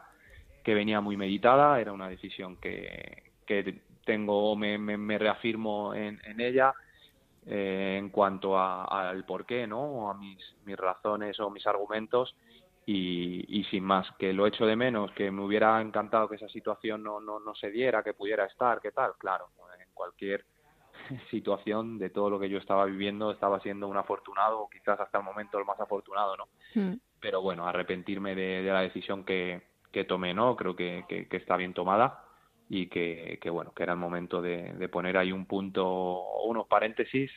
que 0.63 0.73
venía 0.73 1.01
muy 1.01 1.17
meditada, 1.17 1.79
era 1.79 1.91
una 1.91 2.07
decisión 2.07 2.57
que, 2.57 3.31
que 3.45 3.81
tengo, 4.05 4.55
me, 4.55 4.77
me, 4.77 5.17
reafirmo 5.17 5.93
en, 5.93 6.19
en 6.25 6.39
ella 6.41 6.73
eh, 7.45 7.97
en 7.99 8.09
cuanto 8.09 8.57
al 8.59 9.25
por 9.25 9.45
qué, 9.45 9.67
¿no? 9.67 10.09
A 10.09 10.13
mis, 10.13 10.39
mis 10.65 10.77
razones 10.77 11.39
o 11.39 11.49
mis 11.49 11.65
argumentos 11.67 12.35
y, 12.85 13.59
y, 13.59 13.63
sin 13.65 13.83
más, 13.83 14.07
que 14.17 14.33
lo 14.33 14.47
echo 14.47 14.65
de 14.65 14.75
menos, 14.75 15.11
que 15.11 15.31
me 15.31 15.43
hubiera 15.43 15.81
encantado 15.81 16.27
que 16.29 16.35
esa 16.35 16.49
situación 16.49 17.03
no, 17.03 17.19
no, 17.19 17.39
no 17.39 17.55
se 17.55 17.69
diera, 17.69 18.03
que 18.03 18.13
pudiera 18.13 18.45
estar, 18.45 18.81
¿qué 18.81 18.91
tal? 18.91 19.13
Claro, 19.17 19.49
en 19.79 19.93
cualquier 19.93 20.45
situación 21.31 21.97
de 21.97 22.09
todo 22.09 22.29
lo 22.29 22.39
que 22.39 22.49
yo 22.49 22.57
estaba 22.57 22.85
viviendo 22.85 23.31
estaba 23.31 23.59
siendo 23.59 23.87
un 23.87 23.97
afortunado, 23.97 24.67
quizás 24.71 24.99
hasta 24.99 25.17
el 25.17 25.23
momento 25.23 25.57
el 25.57 25.65
más 25.65 25.79
afortunado, 25.79 26.37
¿no? 26.37 26.47
Hmm. 26.75 26.95
Pero 27.19 27.41
bueno, 27.41 27.65
arrepentirme 27.65 28.35
de 28.35 28.63
la 28.63 28.81
decisión 28.81 29.23
que, 29.23 29.61
que 29.93 30.03
tomé, 30.03 30.33
¿no? 30.33 30.57
Creo 30.57 30.75
que, 30.75 31.05
que, 31.07 31.37
está 31.37 31.55
bien 31.55 31.73
tomada 31.73 32.25
y 32.67 32.87
que, 32.87 33.39
que, 33.41 33.49
bueno, 33.49 33.71
que 33.73 33.83
era 33.83 33.93
el 33.93 33.99
momento 33.99 34.41
de, 34.41 34.73
de 34.73 34.89
poner 34.89 35.15
ahí 35.15 35.31
un 35.31 35.45
punto 35.45 35.87
o 35.87 36.49
unos 36.49 36.67
paréntesis 36.67 37.31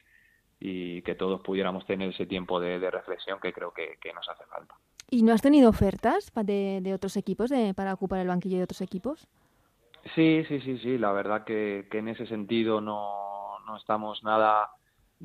y 0.58 1.02
que 1.02 1.14
todos 1.14 1.42
pudiéramos 1.42 1.86
tener 1.86 2.08
ese 2.08 2.26
tiempo 2.26 2.58
de, 2.58 2.78
de 2.78 2.90
reflexión 2.90 3.38
que 3.40 3.52
creo 3.52 3.72
que, 3.72 3.98
que, 4.00 4.12
nos 4.12 4.28
hace 4.28 4.44
falta. 4.46 4.74
¿Y 5.10 5.22
no 5.22 5.34
has 5.34 5.42
tenido 5.42 5.68
ofertas 5.68 6.32
de, 6.34 6.80
de 6.82 6.94
otros 6.94 7.16
equipos 7.16 7.50
de, 7.50 7.74
para 7.74 7.92
ocupar 7.92 8.20
el 8.20 8.28
banquillo 8.28 8.56
de 8.56 8.64
otros 8.64 8.80
equipos? 8.80 9.28
Sí, 10.14 10.44
sí, 10.48 10.60
sí, 10.60 10.78
sí. 10.78 10.98
La 10.98 11.12
verdad 11.12 11.44
que, 11.44 11.86
que 11.90 11.98
en 11.98 12.08
ese 12.08 12.26
sentido 12.26 12.80
no, 12.80 13.58
no 13.66 13.76
estamos 13.76 14.24
nada 14.24 14.70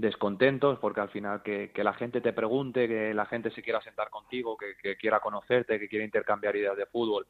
descontentos 0.02 0.80
porque 0.80 1.00
al 1.00 1.10
final 1.10 1.42
que, 1.44 1.72
la 1.76 1.94
gente 1.94 2.20
te 2.20 2.34
pregunte, 2.34 2.88
que 2.88 3.14
la 3.14 3.26
gente 3.26 3.52
se 3.52 3.62
quiera 3.62 3.82
sentar 3.82 4.10
contigo, 4.10 4.58
que 4.58 4.98
quiera 4.98 5.20
conocerte, 5.20 5.80
que 5.80 5.88
quiera 5.88 6.04
intercambiar 6.04 6.56
ideas 6.56 6.76
de 6.76 6.86
fútbol, 6.88 7.28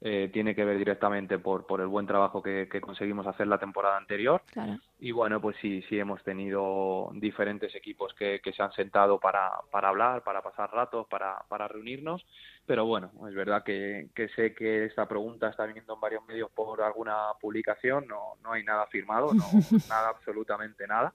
eh, 0.00 0.30
tiene 0.32 0.54
que 0.54 0.64
ver 0.64 0.78
directamente 0.78 1.40
por, 1.40 1.66
por 1.66 1.80
el 1.80 1.88
buen 1.88 2.06
trabajo 2.06 2.40
que, 2.40 2.68
conseguimos 2.80 3.26
hacer 3.26 3.48
la 3.48 3.58
temporada 3.58 3.96
anterior. 3.96 4.42
Y 5.00 5.10
bueno, 5.10 5.40
pues 5.40 5.56
sí, 5.60 5.82
sí 5.88 5.98
hemos 5.98 6.22
tenido 6.22 7.10
diferentes 7.14 7.74
equipos 7.74 8.14
que, 8.14 8.40
que 8.40 8.52
se 8.52 8.62
han 8.62 8.72
sentado 8.72 9.18
para, 9.18 9.50
para 9.72 9.88
hablar, 9.88 10.22
para 10.22 10.40
pasar 10.40 10.70
ratos, 10.70 11.06
para, 11.08 11.38
para 11.48 11.66
reunirnos. 11.66 12.24
Pero 12.64 12.86
bueno, 12.86 13.10
es 13.28 13.34
verdad 13.34 13.64
que, 13.64 14.10
que 14.14 14.28
sé 14.30 14.54
que 14.54 14.84
esta 14.84 15.08
pregunta 15.08 15.48
está 15.48 15.66
viniendo 15.66 15.94
en 15.94 16.00
varios 16.00 16.24
medios 16.26 16.50
por 16.52 16.80
alguna 16.80 17.32
publicación. 17.40 18.06
No, 18.06 18.34
no 18.42 18.52
hay 18.52 18.62
nada 18.62 18.86
firmado, 18.86 19.34
no, 19.34 19.44
nada, 19.88 20.10
absolutamente 20.10 20.86
nada, 20.86 21.12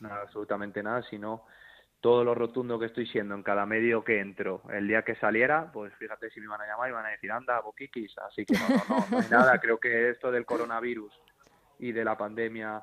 nada, 0.00 0.22
absolutamente 0.22 0.82
nada, 0.82 1.02
sino 1.10 1.42
todo 2.02 2.24
lo 2.24 2.34
rotundo 2.34 2.80
que 2.80 2.86
estoy 2.86 3.06
siendo 3.06 3.36
en 3.36 3.44
cada 3.44 3.64
medio 3.64 4.02
que 4.02 4.18
entro. 4.18 4.62
El 4.70 4.88
día 4.88 5.02
que 5.02 5.14
saliera, 5.14 5.70
pues 5.72 5.94
fíjate 5.94 6.30
si 6.30 6.40
me 6.40 6.48
van 6.48 6.60
a 6.60 6.66
llamar 6.66 6.90
y 6.90 6.92
van 6.92 7.06
a 7.06 7.10
decir, 7.10 7.30
anda, 7.30 7.60
boquiquis. 7.60 8.18
Así 8.18 8.44
que 8.44 8.54
no, 8.54 8.68
no, 8.68 9.06
no, 9.08 9.18
hay 9.18 9.26
nada. 9.30 9.58
Creo 9.60 9.78
que 9.78 10.10
esto 10.10 10.32
del 10.32 10.44
coronavirus 10.44 11.12
y 11.78 11.92
de 11.92 12.04
la 12.04 12.18
pandemia 12.18 12.82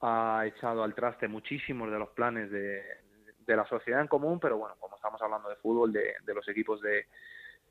ha 0.00 0.42
echado 0.46 0.82
al 0.82 0.94
traste 0.94 1.28
muchísimos 1.28 1.90
de 1.90 1.98
los 1.98 2.08
planes 2.10 2.50
de, 2.50 2.82
de 3.46 3.56
la 3.56 3.66
sociedad 3.66 4.00
en 4.00 4.08
común, 4.08 4.40
pero 4.40 4.56
bueno, 4.56 4.76
como 4.80 4.96
estamos 4.96 5.20
hablando 5.20 5.50
de 5.50 5.56
fútbol, 5.56 5.92
de, 5.92 6.14
de 6.24 6.34
los 6.34 6.48
equipos 6.48 6.80
de, 6.80 7.06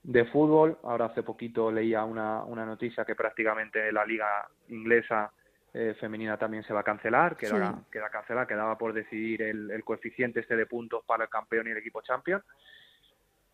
de 0.04 0.26
fútbol, 0.26 0.78
ahora 0.84 1.06
hace 1.06 1.24
poquito 1.24 1.72
leía 1.72 2.04
una, 2.04 2.44
una 2.44 2.68
noticia 2.68 3.04
que 3.04 3.16
prácticamente 3.16 3.92
la 3.92 4.06
liga 4.06 4.48
inglesa 4.70 5.32
eh, 5.75 5.96
femenina 6.00 6.38
también 6.38 6.63
se 6.63 6.74
va 6.74 6.82
a 6.82 6.84
cancelar, 6.84 7.36
queda, 7.36 7.82
queda 7.92 8.10
cancelada, 8.10 8.46
quedaba 8.46 8.77
por 8.77 8.94
decidir 8.94 9.42
el, 9.42 9.84
coeficiente 9.84 10.39
este 10.39 10.56
de 10.56 10.68
puntos 10.68 11.03
para 11.03 11.24
el 11.24 11.32
campeón 11.32 11.68
y 11.68 11.72
el 11.72 11.77
equipo 11.77 12.03
champion, 12.03 12.44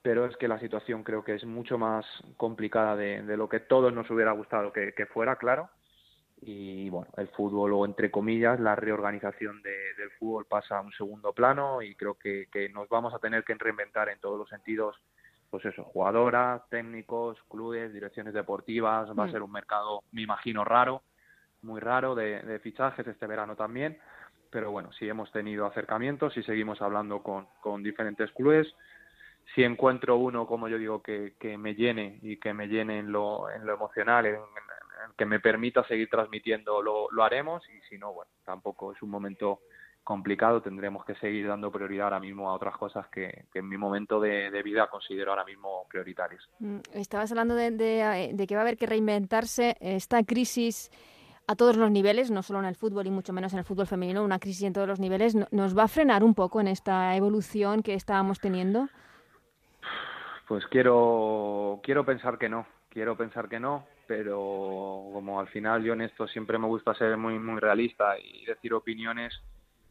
pero 0.01 0.25
es 0.25 0.35
que 0.35 0.49
la 0.49 0.59
situación 0.59 1.03
creo 1.03 1.23
que 1.23 1.35
es 1.35 1.45
mucho 1.45 1.77
más 1.77 2.05
complicada 2.35 2.97
de, 2.97 3.37
lo 3.37 3.47
que 3.47 3.61
todos 3.61 3.93
nos 3.93 4.09
hubiera 4.09 4.33
gustado 4.33 4.73
que, 4.73 5.05
fuera, 5.05 5.37
claro, 5.37 5.69
y 6.41 6.89
bueno, 6.89 7.09
el 7.15 7.29
fútbol 7.29 7.71
o 7.71 7.85
entre 7.85 8.11
comillas 8.11 8.59
la 8.59 8.75
reorganización 8.75 9.61
del 9.61 10.11
fútbol 10.19 10.45
pasa 10.45 10.77
a 10.77 10.81
un 10.81 10.91
segundo 10.91 11.31
plano 11.31 11.81
y 11.81 11.95
creo 11.95 12.15
que, 12.15 12.47
que, 12.51 12.67
nos 12.67 12.89
vamos 12.89 13.13
a 13.13 13.19
tener 13.19 13.45
que 13.45 13.53
reinventar 13.53 14.09
en 14.09 14.19
todos 14.19 14.37
los 14.37 14.49
sentidos, 14.49 14.97
pues 15.49 15.63
eso, 15.63 15.85
jugadoras, 15.85 16.67
técnicos, 16.67 17.37
clubes, 17.49 17.93
direcciones 17.93 18.33
deportivas, 18.33 19.07
va 19.17 19.23
a 19.23 19.27
mm. 19.27 19.31
ser 19.31 19.41
un 19.41 19.53
mercado, 19.53 20.03
me 20.11 20.21
imagino, 20.21 20.65
raro, 20.65 21.01
muy 21.61 21.79
raro 21.79 22.15
de, 22.15 22.41
de 22.41 22.59
fichajes 22.59 23.05
este 23.07 23.27
verano 23.27 23.55
también, 23.55 23.97
pero 24.49 24.71
bueno, 24.71 24.91
sí 24.93 25.07
hemos 25.07 25.31
tenido 25.31 25.65
acercamientos 25.65 26.35
y 26.37 26.43
seguimos 26.43 26.81
hablando 26.81 27.21
con, 27.21 27.47
con 27.61 27.83
diferentes 27.83 28.31
clubes. 28.31 28.67
Si 29.55 29.63
encuentro 29.63 30.17
uno, 30.17 30.45
como 30.45 30.67
yo 30.67 30.77
digo, 30.77 31.01
que, 31.01 31.33
que 31.39 31.57
me 31.57 31.75
llene 31.75 32.19
y 32.21 32.37
que 32.37 32.53
me 32.53 32.67
llene 32.67 32.99
en 32.99 33.11
lo, 33.11 33.49
en 33.49 33.65
lo 33.65 33.73
emocional, 33.73 34.25
en, 34.25 34.37
que 35.17 35.25
me 35.25 35.39
permita 35.39 35.83
seguir 35.85 36.09
transmitiendo, 36.09 36.81
lo, 36.81 37.09
lo 37.11 37.23
haremos. 37.23 37.63
Y 37.69 37.81
si 37.89 37.97
no, 37.97 38.13
bueno, 38.13 38.31
tampoco 38.45 38.93
es 38.93 39.01
un 39.01 39.09
momento 39.09 39.61
complicado, 40.03 40.61
tendremos 40.61 41.05
que 41.05 41.13
seguir 41.15 41.47
dando 41.47 41.71
prioridad 41.71 42.05
ahora 42.05 42.19
mismo 42.19 42.49
a 42.49 42.53
otras 42.53 42.75
cosas 42.77 43.07
que, 43.09 43.45
que 43.53 43.59
en 43.59 43.69
mi 43.69 43.77
momento 43.77 44.19
de, 44.19 44.49
de, 44.49 44.63
vida 44.63 44.87
considero 44.87 45.31
ahora 45.31 45.45
mismo 45.45 45.85
prioritarias. 45.87 46.41
Mm, 46.59 46.79
estabas 46.93 47.31
hablando 47.31 47.53
de, 47.53 47.69
de, 47.71 48.31
de, 48.33 48.47
que 48.47 48.55
va 48.55 48.61
a 48.61 48.63
haber 48.63 48.77
que 48.77 48.87
reinventarse 48.87 49.75
esta 49.79 50.23
crisis 50.23 50.89
a 51.49 51.55
todos 51.55 51.77
los 51.77 51.89
niveles, 51.89 52.29
no 52.29 52.43
solo 52.43 52.59
en 52.59 52.65
el 52.65 52.75
fútbol 52.75 53.07
y 53.07 53.09
mucho 53.09 53.33
menos 53.33 53.53
en 53.53 53.59
el 53.59 53.65
fútbol 53.65 53.87
femenino, 53.87 54.23
una 54.23 54.37
crisis 54.37 54.67
en 54.67 54.73
todos 54.73 54.87
los 54.87 54.99
niveles. 54.99 55.35
¿Nos 55.51 55.75
va 55.75 55.85
a 55.85 55.87
frenar 55.87 56.23
un 56.23 56.35
poco 56.35 56.61
en 56.61 56.67
esta 56.67 57.15
evolución 57.15 57.81
que 57.81 57.95
estábamos 57.95 58.39
teniendo? 58.39 58.87
Pues 60.47 60.63
quiero, 60.67 61.79
quiero 61.81 62.05
pensar 62.05 62.37
que 62.37 62.49
no, 62.49 62.67
quiero 62.89 63.17
pensar 63.17 63.49
que 63.49 63.59
no, 63.59 63.87
pero 64.05 65.09
como 65.11 65.39
al 65.39 65.47
final 65.47 65.83
yo 65.83 65.93
en 65.93 66.01
esto 66.01 66.27
siempre 66.27 66.59
me 66.59 66.67
gusta 66.67 66.93
ser 66.93 67.17
muy, 67.17 67.39
muy 67.39 67.59
realista 67.59 68.19
y 68.19 68.45
decir 68.45 68.71
opiniones, 68.75 69.33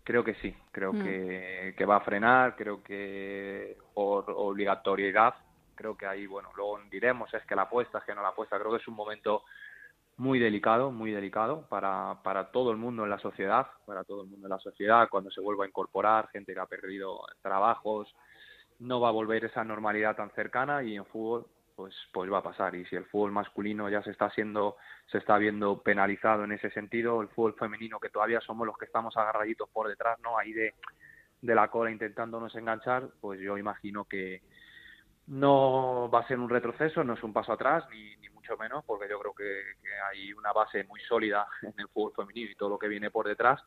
creo 0.05 0.23
que 0.23 0.35
sí, 0.35 0.55
creo 0.71 0.93
mm. 0.93 1.03
que, 1.03 1.75
que, 1.77 1.85
va 1.85 1.97
a 1.97 2.03
frenar, 2.03 2.55
creo 2.55 2.85
que 2.85 3.79
por 3.95 4.27
obligatoriedad, 4.31 5.35
creo 5.75 5.97
que 5.97 6.07
ahí, 6.07 6.25
bueno, 6.29 6.51
luego 6.57 6.79
diremos 6.89 7.35
es 7.35 7.45
que 7.47 7.57
la 7.57 7.63
apuesta, 7.63 7.99
es 7.99 8.05
que 8.05 8.15
no 8.15 8.23
la 8.23 8.29
apuesta, 8.29 8.61
creo 8.61 8.71
que 8.71 8.79
es 8.79 8.87
un 8.87 8.95
momento 8.95 9.43
muy 10.19 10.41
delicado, 10.41 10.91
muy 10.91 11.13
delicado 11.13 11.67
para, 11.69 12.21
para 12.25 12.51
todo 12.51 12.73
el 12.73 12.77
mundo 12.77 13.05
en 13.05 13.11
la 13.11 13.21
sociedad, 13.21 13.69
para 13.87 14.03
todo 14.03 14.23
el 14.23 14.29
mundo 14.29 14.47
en 14.47 14.51
la 14.51 14.59
sociedad, 14.59 15.09
cuando 15.09 15.31
se 15.31 15.41
vuelva 15.41 15.65
a 15.65 15.69
incorporar 15.69 16.29
gente 16.31 16.53
que 16.53 16.61
ha 16.61 16.67
perdido 16.67 17.21
trabajos, 17.41 18.13
no 18.81 19.01
va 19.01 19.09
a 19.09 19.13
volver 19.13 19.45
esa 19.45 19.63
normalidad 19.63 20.17
tan 20.17 20.31
cercana 20.33 20.83
y 20.83 20.97
en 20.97 21.07
fútbol 21.07 21.47
pues 21.77 21.95
pues 22.13 22.31
va 22.31 22.39
a 22.39 22.43
pasar. 22.43 22.75
Y 22.75 22.85
si 22.87 22.97
el 22.97 23.05
fútbol 23.05 23.31
masculino 23.31 23.89
ya 23.89 24.03
se 24.03 24.11
está 24.11 24.29
siendo 24.31 24.77
se 25.07 25.19
está 25.19 25.39
viendo 25.39 25.81
penalizado 25.83 26.43
en 26.43 26.51
ese 26.51 26.71
sentido 26.71 27.23
el 27.23 27.29
fútbol 27.29 27.55
femenino 27.55 28.01
que 28.01 28.11
todavía 28.11 28.41
somos 28.41 28.67
los 28.67 28.77
que 28.77 28.87
estamos 28.87 29.17
agarraditos 29.17 29.69
por 29.71 29.89
detrás 29.89 30.19
no 30.21 30.37
ahí 30.37 30.53
de, 30.53 30.75
de 31.41 31.55
la 31.55 31.69
cola 31.71 31.93
intentándonos 31.93 32.55
enganchar 32.57 33.09
pues 33.21 33.39
yo 33.41 33.57
imagino 33.57 34.05
que 34.05 34.43
no 35.29 36.11
va 36.13 36.21
a 36.21 36.27
ser 36.27 36.41
un 36.41 36.51
retroceso 36.51 37.05
no 37.05 37.15
es 37.15 37.23
un 37.23 37.33
paso 37.33 37.53
atrás 37.53 37.85
ni, 37.91 38.17
ni 38.17 38.29
mucho 38.49 38.63
menos 38.63 38.85
porque 38.85 39.09
yo 39.09 39.19
creo 39.19 39.35
que, 39.35 39.75
que 39.83 39.89
hay 40.11 40.33
una 40.33 40.53
base 40.53 40.85
muy 40.85 41.01
sólida 41.01 41.47
en 41.63 41.75
el 41.79 41.89
fútbol 41.89 42.13
femenino 42.15 42.51
y 42.51 42.55
todo 42.55 42.71
lo 42.71 42.79
que 42.79 42.89
viene 42.89 43.11
por 43.11 43.27
detrás 43.27 43.63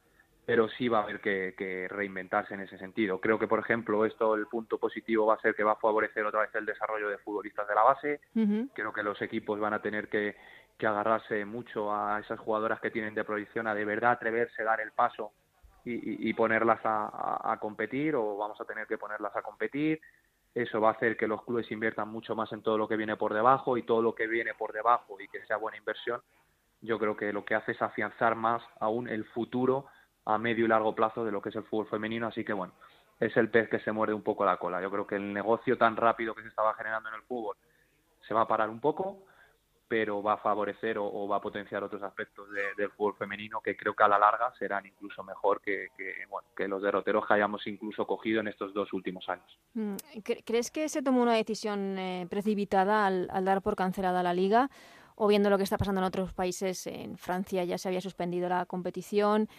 pero 0.45 0.67
sí 0.69 0.87
va 0.87 0.99
a 0.99 1.03
haber 1.03 1.21
que, 1.21 1.87
reinventarse 1.89 2.53
en 2.53 2.61
ese 2.61 2.77
sentido. 2.77 3.21
Creo 3.21 3.37
que, 3.37 3.47
por 3.47 3.59
ejemplo, 3.59 4.05
esto, 4.05 4.35
el 4.35 4.47
punto 4.47 4.77
positivo 4.79 5.25
va 5.27 5.35
a 5.35 5.39
ser 5.39 5.55
que 5.55 5.63
va 5.63 5.73
a 5.73 5.77
favorecer 5.77 6.25
otra 6.25 6.41
vez 6.41 6.53
el 6.55 6.65
desarrollo 6.65 7.09
de 7.09 7.19
futbolistas 7.19 7.67
de 7.67 7.75
la 7.75 7.83
base. 7.83 8.19
Creo 8.73 8.91
que 8.91 9.03
los 9.03 9.21
equipos 9.21 9.59
van 9.59 9.73
a 9.73 9.81
tener 9.81 10.09
que, 10.09 10.35
agarrarse 10.79 11.45
mucho 11.45 11.95
a 11.95 12.19
esas 12.19 12.39
jugadoras 12.39 12.81
que 12.81 12.89
tienen 12.89 13.13
de 13.13 13.23
proyección, 13.23 13.67
a 13.67 13.75
de 13.75 13.85
verdad 13.85 14.13
atreverse 14.13 14.63
a 14.63 14.65
dar 14.65 14.81
el 14.81 14.91
paso 14.91 15.31
y, 15.85 16.33
ponerlas 16.33 16.79
a, 16.83 17.57
competir, 17.61 18.15
o 18.15 18.35
vamos 18.35 18.59
a 18.59 18.65
tener 18.65 18.87
que 18.87 18.97
ponerlas 18.97 19.35
a 19.35 19.43
competir. 19.43 20.01
Eso 20.53 20.81
va 20.81 20.89
a 20.89 20.93
hacer 20.93 21.15
que 21.15 21.27
los 21.27 21.43
clubes 21.43 21.71
inviertan 21.71 22.09
mucho 22.09 22.35
más 22.35 22.51
en 22.51 22.61
todo 22.61 22.77
lo 22.77 22.87
que 22.87 22.97
viene 22.97 23.15
por 23.15 23.33
debajo 23.33 23.77
y 23.77 23.83
todo 23.83 24.01
lo 24.01 24.13
que 24.13 24.27
viene 24.27 24.53
por 24.53 24.73
debajo 24.73 25.19
y 25.19 25.27
que 25.27 25.45
sea 25.45 25.57
buena 25.57 25.77
inversión. 25.77 26.21
Yo 26.81 26.99
creo 26.99 27.15
que 27.15 27.31
lo 27.31 27.45
que 27.45 27.55
hace 27.55 27.71
es 27.71 27.81
afianzar 27.81 28.35
más 28.35 28.61
aún 28.79 29.07
el 29.07 29.23
futuro 29.25 29.85
a 30.25 30.37
medio 30.37 30.65
y 30.65 30.67
largo 30.67 30.93
plazo 30.93 31.23
de 31.23 31.31
lo 31.31 31.41
que 31.41 31.49
es 31.49 31.55
el 31.55 31.63
fútbol 31.63 31.87
femenino, 31.87 32.27
así 32.27 32.43
que 32.43 32.53
bueno, 32.53 32.73
es 33.19 33.35
el 33.37 33.49
pez 33.49 33.69
que 33.69 33.79
se 33.79 33.91
muerde 33.91 34.13
un 34.13 34.23
poco 34.23 34.43
la 34.43 34.57
cola. 34.57 34.81
Yo 34.81 34.91
creo 34.91 35.07
que 35.07 35.15
el 35.15 35.31
negocio 35.31 35.77
tan 35.77 35.95
rápido 35.95 36.35
que 36.35 36.41
se 36.41 36.49
estaba 36.49 36.73
generando 36.73 37.09
en 37.09 37.15
el 37.15 37.21
fútbol 37.21 37.55
se 38.27 38.33
va 38.33 38.41
a 38.41 38.47
parar 38.47 38.69
un 38.69 38.79
poco, 38.79 39.23
pero 39.91 40.23
va 40.23 40.35
a 40.35 40.37
favorecer 40.37 40.97
o, 40.97 41.27
va 41.27 41.35
a 41.35 41.41
potenciar 41.41 41.83
otros 41.83 42.01
aspectos 42.01 42.47
del 42.77 42.89
fútbol 42.91 43.13
femenino 43.17 43.59
que 43.59 43.75
creo 43.75 43.93
que 43.93 44.03
a 44.05 44.07
la 44.07 44.17
larga 44.17 44.49
serán 44.57 44.85
incluso 44.85 45.21
mejor 45.21 45.59
que, 45.59 45.89
bueno, 46.29 46.47
que 46.55 46.65
los 46.65 46.81
derroteros 46.81 47.27
que 47.27 47.33
hayamos 47.33 47.67
incluso 47.67 48.07
cogido 48.07 48.39
en 48.39 48.47
estos 48.47 48.73
dos 48.73 48.93
últimos 48.93 49.27
años. 49.27 49.59
Mm, 49.73 49.95
¿Crees 50.45 50.71
que 50.71 50.87
se 50.87 51.01
tomó 51.01 51.21
una 51.21 51.33
decisión 51.33 51.99
eh, 51.99 52.25
precipitada 52.29 53.05
al, 53.05 53.27
al 53.31 53.43
dar 53.43 53.61
por 53.61 53.75
cancelada 53.75 54.23
la 54.23 54.33
liga? 54.33 54.69
o 55.15 55.27
viendo 55.27 55.51
lo 55.51 55.57
que 55.57 55.65
está 55.65 55.77
pasando 55.77 56.01
en 56.01 56.05
otros 56.05 56.33
países, 56.33 56.87
en 56.87 57.15
Francia 57.15 57.63
ya 57.63 57.77
se 57.77 57.87
había 57.87 58.01
suspendido 58.01 58.49
la 58.49 58.65
competición, 58.65 59.49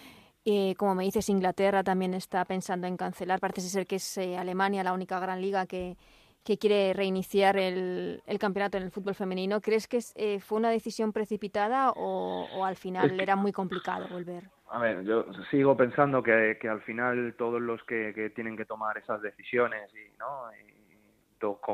eh, 0.45 0.75
como 0.77 0.97
me 0.97 1.05
dices, 1.05 1.29
Inglaterra 1.29 1.85
también 1.85 2.15
está 2.15 2.45
pensando 2.45 2.89
en 2.89 2.97
cancelar. 2.97 3.39
Parece 3.39 3.61
ser 3.61 3.87
que 3.87 3.97
es 3.97 4.19
eh, 4.19 4.37
Alemania 4.37 4.83
la 4.83 4.93
única 4.93 5.21
gran 5.21 5.41
liga 5.41 5.67
que, 5.67 5.97
que 6.45 6.59
quiere 6.59 6.93
reiniciar 6.93 7.57
el, 7.57 8.23
el, 8.27 8.39
campeonato 8.39 8.77
en 8.77 8.85
el 8.85 8.91
fútbol 8.91 9.15
femenino. 9.15 9.61
¿Crees 9.61 9.87
que 9.87 10.01
eh, 10.17 10.41
fue 10.41 10.59
una 10.59 10.71
decisión 10.71 11.13
precipitada 11.13 11.91
o, 11.91 12.49
o 12.55 12.65
al 12.65 12.77
final 12.77 13.21
era 13.21 13.37
muy 13.37 13.53
complicado 13.53 14.09
volver? 14.09 14.45
A 14.71 14.79
ver, 14.79 15.05
yo 15.05 15.27
sigo 15.51 15.77
pensando 15.77 16.23
que, 16.23 16.59
que 16.61 16.69
al 16.69 16.81
final 16.81 17.35
todos 17.37 17.61
los 17.61 17.83
que, 17.85 18.13
que, 18.15 18.31
tienen 18.31 18.57
que 18.57 18.65
tomar 18.65 18.97
esas 18.97 19.21
decisiones 19.21 19.93
y, 19.95 20.17
¿no? 20.19 20.51
y 20.55 20.73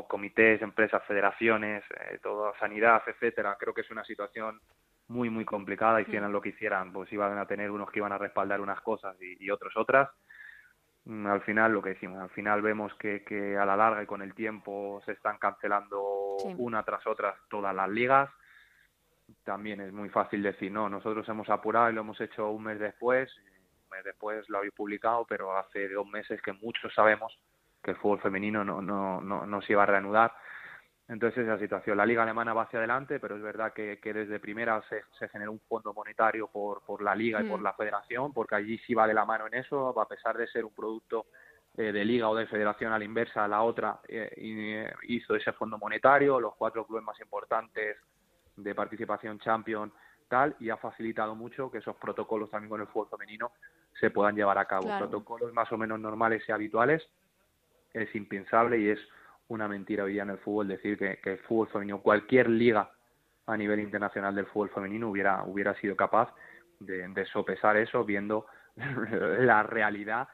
comités, 0.07 0.61
empresas, 0.61 1.03
federaciones, 1.05 1.83
eh, 1.91 2.19
toda 2.21 2.57
sanidad, 2.59 3.01
etcétera, 3.05 3.55
creo 3.59 3.73
que 3.73 3.81
es 3.81 3.91
una 3.91 4.03
situación 4.03 4.59
muy, 5.07 5.29
muy 5.29 5.45
complicada, 5.45 6.01
hicieran 6.01 6.31
lo 6.31 6.41
que 6.41 6.49
hicieran, 6.49 6.91
pues 6.91 7.11
iban 7.11 7.37
a 7.37 7.45
tener 7.45 7.71
unos 7.71 7.89
que 7.91 7.99
iban 7.99 8.11
a 8.11 8.17
respaldar 8.17 8.61
unas 8.61 8.81
cosas 8.81 9.15
y, 9.21 9.49
otros 9.49 9.75
otras. 9.75 10.09
Mm, 11.09 11.25
al 11.25 11.41
final, 11.41 11.73
lo 11.73 11.81
que 11.81 11.89
decimos, 11.89 12.21
al 12.21 12.29
final 12.29 12.61
vemos 12.61 12.93
que, 12.93 13.23
que 13.23 13.57
a 13.57 13.65
la 13.65 13.75
larga 13.75 14.03
y 14.03 14.05
con 14.05 14.21
el 14.21 14.35
tiempo 14.35 15.01
se 15.05 15.13
están 15.13 15.39
cancelando 15.39 16.03
una 16.59 16.83
tras 16.83 17.07
otra 17.07 17.35
todas 17.49 17.73
las 17.73 17.89
ligas. 17.89 18.29
También 19.43 19.81
es 19.81 19.91
muy 19.91 20.09
fácil 20.09 20.43
decir, 20.43 20.71
no, 20.71 20.87
nosotros 20.87 21.27
hemos 21.27 21.49
apurado 21.49 21.89
y 21.89 21.93
lo 21.93 22.01
hemos 22.01 22.21
hecho 22.21 22.51
un 22.51 22.63
mes 22.63 22.79
después, 22.79 23.35
un 23.85 23.89
mes 23.89 24.03
después 24.03 24.47
lo 24.49 24.59
habéis 24.59 24.73
publicado, 24.73 25.25
pero 25.27 25.57
hace 25.57 25.89
dos 25.89 26.05
meses 26.05 26.39
que 26.43 26.53
muchos 26.53 26.93
sabemos 26.93 27.35
que 27.81 27.91
el 27.91 27.97
fútbol 27.97 28.21
femenino 28.21 28.63
no, 28.63 28.79
no, 28.79 29.19
no, 29.19 29.47
no 29.47 29.61
se 29.63 29.73
iba 29.73 29.81
a 29.81 29.87
reanudar 29.87 30.31
entonces 31.09 31.43
esa 31.43 31.57
situación. 31.57 31.97
La 31.97 32.05
liga 32.05 32.21
alemana 32.21 32.53
va 32.53 32.63
hacia 32.63 32.77
adelante, 32.77 33.19
pero 33.19 33.35
es 33.35 33.41
verdad 33.41 33.73
que, 33.73 33.99
que 33.99 34.13
desde 34.13 34.39
primera 34.39 34.81
se, 34.87 35.01
se, 35.17 35.27
generó 35.27 35.51
un 35.51 35.59
fondo 35.61 35.91
monetario 35.91 36.47
por, 36.47 36.83
por 36.85 37.01
la 37.01 37.15
liga 37.15 37.41
y 37.41 37.49
por 37.49 37.59
mm. 37.59 37.63
la 37.63 37.73
federación, 37.73 38.31
porque 38.31 38.55
allí 38.55 38.77
sí 38.85 38.93
va 38.93 39.07
de 39.07 39.15
la 39.15 39.25
mano 39.25 39.47
en 39.47 39.55
eso, 39.55 39.99
a 39.99 40.07
pesar 40.07 40.37
de 40.37 40.47
ser 40.47 40.63
un 40.63 40.73
producto 40.73 41.25
eh, 41.77 41.91
de 41.91 42.05
liga 42.05 42.29
o 42.29 42.35
de 42.35 42.45
federación 42.45 42.93
a 42.93 42.99
la 42.99 43.05
inversa, 43.05 43.47
la 43.47 43.63
otra 43.63 43.99
eh, 44.07 44.29
eh, 44.37 44.93
hizo 45.03 45.35
ese 45.35 45.51
fondo 45.53 45.79
monetario, 45.79 46.39
los 46.39 46.55
cuatro 46.55 46.85
clubes 46.85 47.03
más 47.03 47.19
importantes 47.19 47.97
de 48.55 48.75
participación 48.75 49.39
champion 49.39 49.91
tal, 50.27 50.55
y 50.59 50.69
ha 50.69 50.77
facilitado 50.77 51.33
mucho 51.33 51.71
que 51.71 51.79
esos 51.79 51.95
protocolos 51.95 52.51
también 52.51 52.69
con 52.69 52.81
el 52.81 52.87
fútbol 52.87 53.09
femenino 53.09 53.53
se 53.99 54.11
puedan 54.11 54.35
llevar 54.35 54.59
a 54.59 54.65
cabo. 54.65 54.95
Protocolos 54.99 55.53
más 55.53 55.71
o 55.71 55.77
menos 55.77 55.99
normales 55.99 56.43
y 56.47 56.51
habituales 56.51 57.01
es 57.93 58.13
impensable 58.13 58.77
y 58.79 58.89
es 58.89 58.99
una 59.49 59.67
mentira 59.67 60.03
hoy 60.03 60.13
día 60.13 60.23
en 60.23 60.31
el 60.31 60.37
fútbol 60.37 60.67
decir 60.67 60.97
que, 60.97 61.19
el 61.23 61.39
fútbol 61.39 61.67
femenino, 61.67 62.01
cualquier 62.01 62.49
liga 62.49 62.91
a 63.45 63.57
nivel 63.57 63.79
internacional 63.79 64.33
del 64.33 64.45
fútbol 64.45 64.69
femenino 64.69 65.09
hubiera, 65.09 65.43
hubiera 65.43 65.73
sido 65.75 65.95
capaz 65.95 66.33
de, 66.79 67.07
de 67.07 67.25
sopesar 67.25 67.77
eso 67.77 68.05
viendo 68.05 68.45
la 69.39 69.63
realidad 69.63 70.27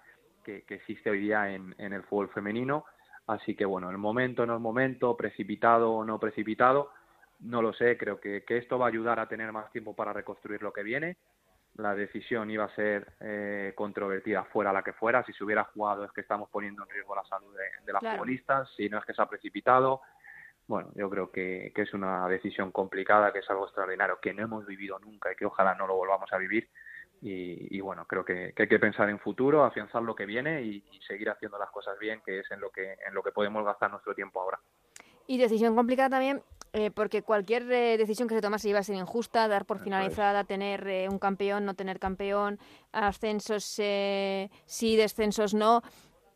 que, 0.44 0.64
existe 0.70 1.10
hoy 1.10 1.20
día 1.20 1.54
en, 1.54 1.74
el 1.78 2.04
fútbol 2.04 2.30
femenino. 2.30 2.86
Así 3.28 3.56
que 3.56 3.66
bueno, 3.66 3.90
el 3.90 3.98
momento 3.98 4.46
no 4.46 4.54
el 4.54 4.60
momento, 4.60 5.18
precipitado 5.18 5.92
o 5.92 6.06
no 6.06 6.20
precipitado, 6.20 6.92
no 7.40 7.62
lo 7.62 7.74
sé, 7.74 7.98
creo 7.98 8.20
que, 8.20 8.44
que 8.44 8.58
esto 8.58 8.78
va 8.78 8.86
a 8.86 8.90
ayudar 8.90 9.20
a 9.20 9.28
tener 9.28 9.52
más 9.52 9.72
tiempo 9.72 9.96
para 9.96 10.14
reconstruir 10.14 10.62
lo 10.62 10.72
que 10.72 10.84
viene 10.84 11.18
la 11.78 11.94
decisión 11.94 12.50
iba 12.50 12.66
a 12.66 12.76
ser 12.76 13.14
eh, 13.20 13.74
controvertida 13.76 14.44
fuera 14.46 14.72
la 14.72 14.84
que 14.84 14.94
fuera. 14.94 15.24
Si 15.26 15.34
se 15.34 15.44
hubiera 15.44 15.66
jugado 15.66 16.06
es 16.06 16.12
que 16.12 16.22
estamos 16.22 16.50
poniendo 16.50 16.84
en 16.84 16.90
riesgo 16.90 17.16
la 17.16 17.26
salud 17.26 17.54
de, 17.56 17.86
de 17.86 17.94
las 17.94 18.00
claro. 18.00 18.18
futbolistas, 18.18 18.70
si 18.76 18.90
no 18.90 18.98
es 18.98 19.06
que 19.06 19.14
se 19.14 19.22
ha 19.22 19.30
precipitado. 19.30 20.02
Bueno, 20.68 20.90
yo 20.96 21.10
creo 21.10 21.32
que, 21.32 21.72
que, 21.76 21.84
es 21.84 21.94
una 21.94 22.28
decisión 22.28 22.72
complicada, 22.72 23.32
que 23.32 23.40
es 23.40 23.50
algo 23.50 23.66
extraordinario, 23.66 24.20
que 24.20 24.34
no 24.34 24.44
hemos 24.44 24.66
vivido 24.66 24.98
nunca 25.00 25.32
y 25.32 25.36
que 25.36 25.46
ojalá 25.46 25.76
no 25.76 25.86
lo 25.86 25.96
volvamos 25.96 26.32
a 26.34 26.38
vivir. 26.38 26.70
Y, 27.22 27.78
y 27.78 27.82
bueno, 27.82 28.06
creo 28.06 28.26
que, 28.26 28.54
que, 28.56 28.64
hay 28.64 28.70
que 28.70 28.80
pensar 28.80 29.10
en 29.10 29.20
futuro, 29.20 29.64
afianzar 29.64 30.02
lo 30.02 30.16
que 30.16 30.26
viene 30.26 30.64
y, 30.64 30.84
y 30.92 31.02
seguir 31.02 31.30
haciendo 31.30 31.60
las 31.60 31.70
cosas 31.70 32.00
bien, 32.00 32.22
que 32.26 32.40
es 32.40 32.52
en 32.52 32.62
lo 32.62 32.72
que, 32.72 32.94
en 33.06 33.14
lo 33.14 33.22
que 33.22 33.32
podemos 33.32 33.64
gastar 33.64 33.92
nuestro 33.92 34.16
tiempo 34.16 34.42
ahora. 34.42 34.60
Y 35.28 35.38
decisión 35.38 35.76
complicada 35.76 36.10
también 36.10 36.42
Eh, 36.78 36.92
porque 36.92 37.22
cualquier 37.22 37.72
eh, 37.72 37.98
decisión 37.98 38.28
que 38.28 38.36
se 38.36 38.42
tomase 38.42 38.68
iba 38.68 38.80
a 38.80 38.84
ser 38.84 38.98
injusta, 38.98 39.48
dar 39.48 39.66
por 39.66 39.80
finalizada, 39.80 40.44
tener 40.44 40.86
eh, 40.90 41.08
un 41.08 41.20
campeón, 41.20 41.64
no 41.64 41.74
tener 41.74 42.00
campeón, 42.00 42.60
ascensos 42.92 43.64
sí, 43.64 44.98
descensos 44.98 45.54
no. 45.54 45.82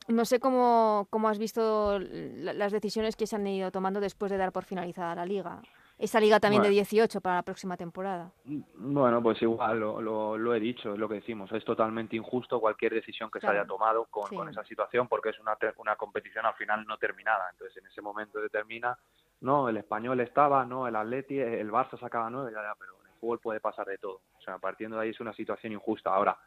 No 0.08 0.24
sé 0.24 0.40
cómo, 0.40 1.08
cómo 1.10 1.28
has 1.28 1.40
visto 1.40 2.00
las 2.00 2.72
decisiones 2.72 3.18
que 3.18 3.28
se 3.28 3.36
han 3.36 3.46
ido 3.48 3.70
tomando 3.70 4.00
después 4.00 4.32
de 4.32 4.38
dar 4.38 4.54
por 4.54 4.64
finalizada 4.64 5.14
la 5.14 5.26
liga 5.26 5.62
esa 6.00 6.20
liga 6.22 6.40
también 6.40 6.64
de 6.64 6.70
18 6.70 7.20
para 7.20 7.36
la 7.36 7.44
próxima 7.44 7.76
temporada. 7.76 8.32
Bueno, 8.46 9.22
pues 9.22 9.42
igual 9.42 9.82
lo, 9.82 10.38
lo, 10.38 10.56
he 10.56 10.60
dicho, 10.60 10.94
es 10.94 11.00
lo 11.00 11.10
que 11.10 11.16
decimos. 11.16 11.52
Es 11.52 11.66
totalmente 11.66 12.16
injusto 12.16 12.62
cualquier 12.62 12.94
decisión 12.94 13.30
que 13.30 13.42
se 13.42 13.48
haya 13.48 13.66
tomado 13.66 14.06
con, 14.06 14.48
esa 14.48 14.64
situación 14.64 15.10
porque 15.10 15.30
es 15.30 15.40
una, 15.40 15.58
una 15.78 15.98
competición 15.98 16.46
al 16.46 16.54
final 16.54 16.86
no 16.88 16.98
terminada. 16.98 17.50
Entonces, 17.52 17.76
en 17.78 17.88
ese 17.88 18.02
momento 18.02 18.40
determina, 18.40 18.98
no, 19.42 19.70
el 19.70 19.78
español 19.78 20.20
estaba, 20.20 20.66
no, 20.66 20.88
el 20.88 20.96
Atleti, 20.96 21.40
el 21.40 21.72
Barça 21.72 22.00
sacaba 22.00 22.30
nueve, 22.30 22.52
ya, 22.54 22.62
ya, 22.62 22.74
pero 22.78 22.94
en 23.02 23.08
el 23.08 23.20
fútbol 23.20 23.40
puede 23.40 23.60
pasar 23.60 23.88
de 23.88 23.98
todo. 23.98 24.22
O 24.38 24.42
sea, 24.42 24.58
partiendo 24.58 24.98
de 24.98 25.04
ahí 25.04 25.10
es 25.10 25.20
una 25.20 25.34
situación 25.34 25.74
injusta. 25.74 26.14
Ahora, 26.14 26.38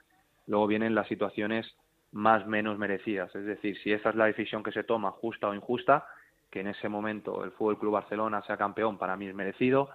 luego 0.47 0.67
vienen 0.67 0.95
las 0.95 1.09
situaciones 1.09 1.67
más 2.13 2.47
menos 2.47 2.79
merecidas. 2.79 3.35
Es 3.35 3.45
decir, 3.45 3.79
si 3.83 3.93
esa 3.93 4.11
es 4.11 4.17
la 4.17 4.27
decisión 4.27 4.63
que 4.63 4.73
se 4.73 4.85
toma, 4.85 5.11
justa 5.11 5.49
o 5.49 5.55
injusta, 5.55 6.07
que 6.51 6.61
en 6.61 6.67
ese 6.69 6.89
momento 6.89 7.45
el 7.45 7.53
Fútbol 7.53 7.79
Club 7.79 7.93
Barcelona 7.93 8.43
sea 8.43 8.59
campeón 8.59 8.99
para 8.99 9.17
mí 9.17 9.27
es 9.27 9.35
merecido, 9.35 9.91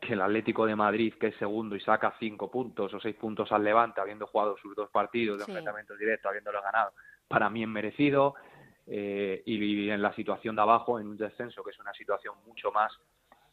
que 0.00 0.14
el 0.14 0.22
Atlético 0.22 0.64
de 0.64 0.76
Madrid, 0.76 1.14
que 1.20 1.28
es 1.28 1.36
segundo 1.36 1.76
y 1.76 1.80
saca 1.80 2.14
cinco 2.18 2.50
puntos 2.50 2.94
o 2.94 3.00
seis 3.00 3.16
puntos 3.16 3.52
al 3.52 3.64
Levante, 3.64 4.00
habiendo 4.00 4.26
jugado 4.26 4.56
sus 4.56 4.74
dos 4.74 4.88
partidos 4.90 5.38
de 5.38 5.44
enfrentamiento 5.44 5.96
directo, 5.96 6.28
habiéndolo 6.28 6.62
ganado, 6.62 6.92
para 7.26 7.50
mí 7.50 7.62
es 7.62 7.68
merecido. 7.68 8.34
Eh, 8.90 9.42
y, 9.44 9.90
en 9.90 10.00
la 10.00 10.14
situación 10.14 10.56
de 10.56 10.62
abajo, 10.62 10.98
en 10.98 11.08
un 11.08 11.16
descenso, 11.16 11.62
que 11.62 11.70
es 11.70 11.78
una 11.78 11.92
situación 11.92 12.34
mucho 12.46 12.72
más 12.72 12.92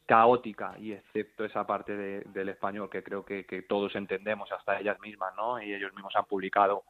caótica, 0.06 0.74
y 0.78 0.92
excepto 0.92 1.44
esa 1.44 1.66
parte 1.66 1.96
del 1.96 2.48
español 2.48 2.88
que 2.88 3.02
creo 3.02 3.24
que, 3.24 3.44
que, 3.44 3.62
todos 3.62 3.94
entendemos, 3.96 4.50
hasta 4.52 4.78
ellas 4.78 4.98
mismas, 5.00 5.34
¿no? 5.36 5.60
Y 5.60 5.74
ellos 5.74 5.92
mismos 5.92 6.14
han 6.16 6.24
publicado, 6.24 6.84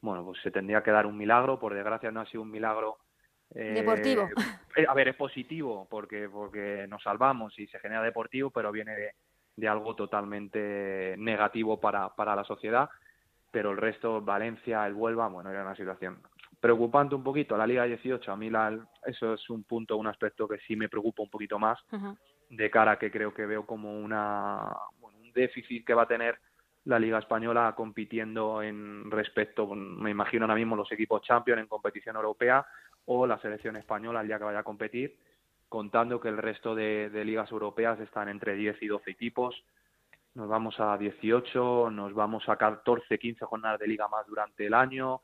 bueno, 0.00 0.24
pues 0.24 0.40
se 0.42 0.50
tendría 0.50 0.82
que 0.82 0.90
dar 0.90 1.06
un 1.06 1.16
milagro, 1.16 1.60
por 1.60 1.74
desgracia 1.74 2.10
no 2.10 2.20
ha 2.20 2.26
sido 2.26 2.42
un 2.42 2.50
milagro 2.50 2.98
deportivo. 3.50 4.28
Eh, 4.74 4.86
a 4.88 4.94
ver, 4.94 5.08
es 5.08 5.16
positivo 5.16 5.86
porque, 5.90 6.28
porque 6.28 6.86
nos 6.88 7.02
salvamos 7.02 7.58
y 7.58 7.66
se 7.66 7.78
genera 7.78 8.02
deportivo, 8.02 8.50
pero 8.50 8.72
viene 8.72 8.96
de, 8.96 9.10
de 9.56 9.68
algo 9.68 9.94
totalmente 9.94 11.14
negativo 11.18 11.78
para, 11.78 12.08
para 12.14 12.34
la 12.34 12.44
sociedad. 12.44 12.88
Pero 13.50 13.72
el 13.72 13.76
resto, 13.76 14.22
Valencia, 14.22 14.86
el 14.86 14.94
Huelva, 14.94 15.28
bueno, 15.28 15.50
era 15.50 15.62
una 15.62 15.76
situación 15.76 16.22
preocupante 16.62 17.16
un 17.16 17.24
poquito. 17.24 17.56
La 17.56 17.66
Liga 17.66 17.84
18, 17.84 18.30
a 18.30 18.36
mí 18.36 18.48
la, 18.48 18.78
eso 19.04 19.34
es 19.34 19.50
un 19.50 19.64
punto, 19.64 19.96
un 19.96 20.06
aspecto 20.06 20.46
que 20.46 20.58
sí 20.58 20.76
me 20.76 20.88
preocupa 20.88 21.24
un 21.24 21.28
poquito 21.28 21.58
más, 21.58 21.76
de 22.48 22.70
cara 22.70 22.92
a 22.92 22.98
que 23.00 23.10
creo 23.10 23.34
que 23.34 23.46
veo 23.46 23.66
como 23.66 23.98
una, 23.98 24.72
un 25.00 25.32
déficit 25.32 25.84
que 25.84 25.92
va 25.92 26.02
a 26.02 26.06
tener 26.06 26.38
la 26.84 27.00
Liga 27.00 27.18
Española 27.18 27.74
compitiendo 27.76 28.62
en 28.62 29.10
respecto, 29.10 29.66
me 29.74 30.10
imagino 30.12 30.44
ahora 30.44 30.54
mismo 30.54 30.76
los 30.76 30.90
equipos 30.92 31.22
Champions 31.22 31.60
en 31.60 31.66
competición 31.66 32.14
europea 32.14 32.64
o 33.06 33.26
la 33.26 33.40
selección 33.40 33.74
española 33.74 34.20
el 34.20 34.28
día 34.28 34.38
que 34.38 34.44
vaya 34.44 34.60
a 34.60 34.64
competir, 34.64 35.18
contando 35.68 36.20
que 36.20 36.28
el 36.28 36.38
resto 36.38 36.76
de, 36.76 37.10
ligas 37.24 37.50
europeas 37.50 37.98
están 37.98 38.28
entre 38.28 38.54
10 38.54 38.80
y 38.82 38.86
12 38.86 39.10
equipos. 39.10 39.64
Nos 40.34 40.48
vamos 40.48 40.78
a 40.78 40.96
18, 40.96 41.90
nos 41.90 42.14
vamos 42.14 42.48
a 42.48 42.56
14, 42.56 43.18
15 43.18 43.44
jornadas 43.46 43.80
de 43.80 43.88
liga 43.88 44.06
más 44.06 44.24
durante 44.28 44.64
el 44.64 44.74
año. 44.74 45.22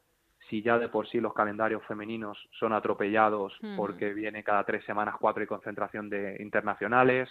Si 0.49 0.63
ya 0.63 0.79
de 0.79 0.89
por 0.89 1.09
sí 1.09 1.21
los 1.21 1.35
calendarios 1.35 1.85
femeninos 1.87 2.39
son 2.59 2.73
atropellados 2.73 3.53
porque 3.77 4.15
viene 4.15 4.43
cada 4.43 4.65
tres 4.65 4.85
semanas 4.85 5.17
cuatro 5.21 5.43
y 5.43 5.47
concentración 5.47 6.09
de 6.09 6.37
internacionales, 6.41 7.29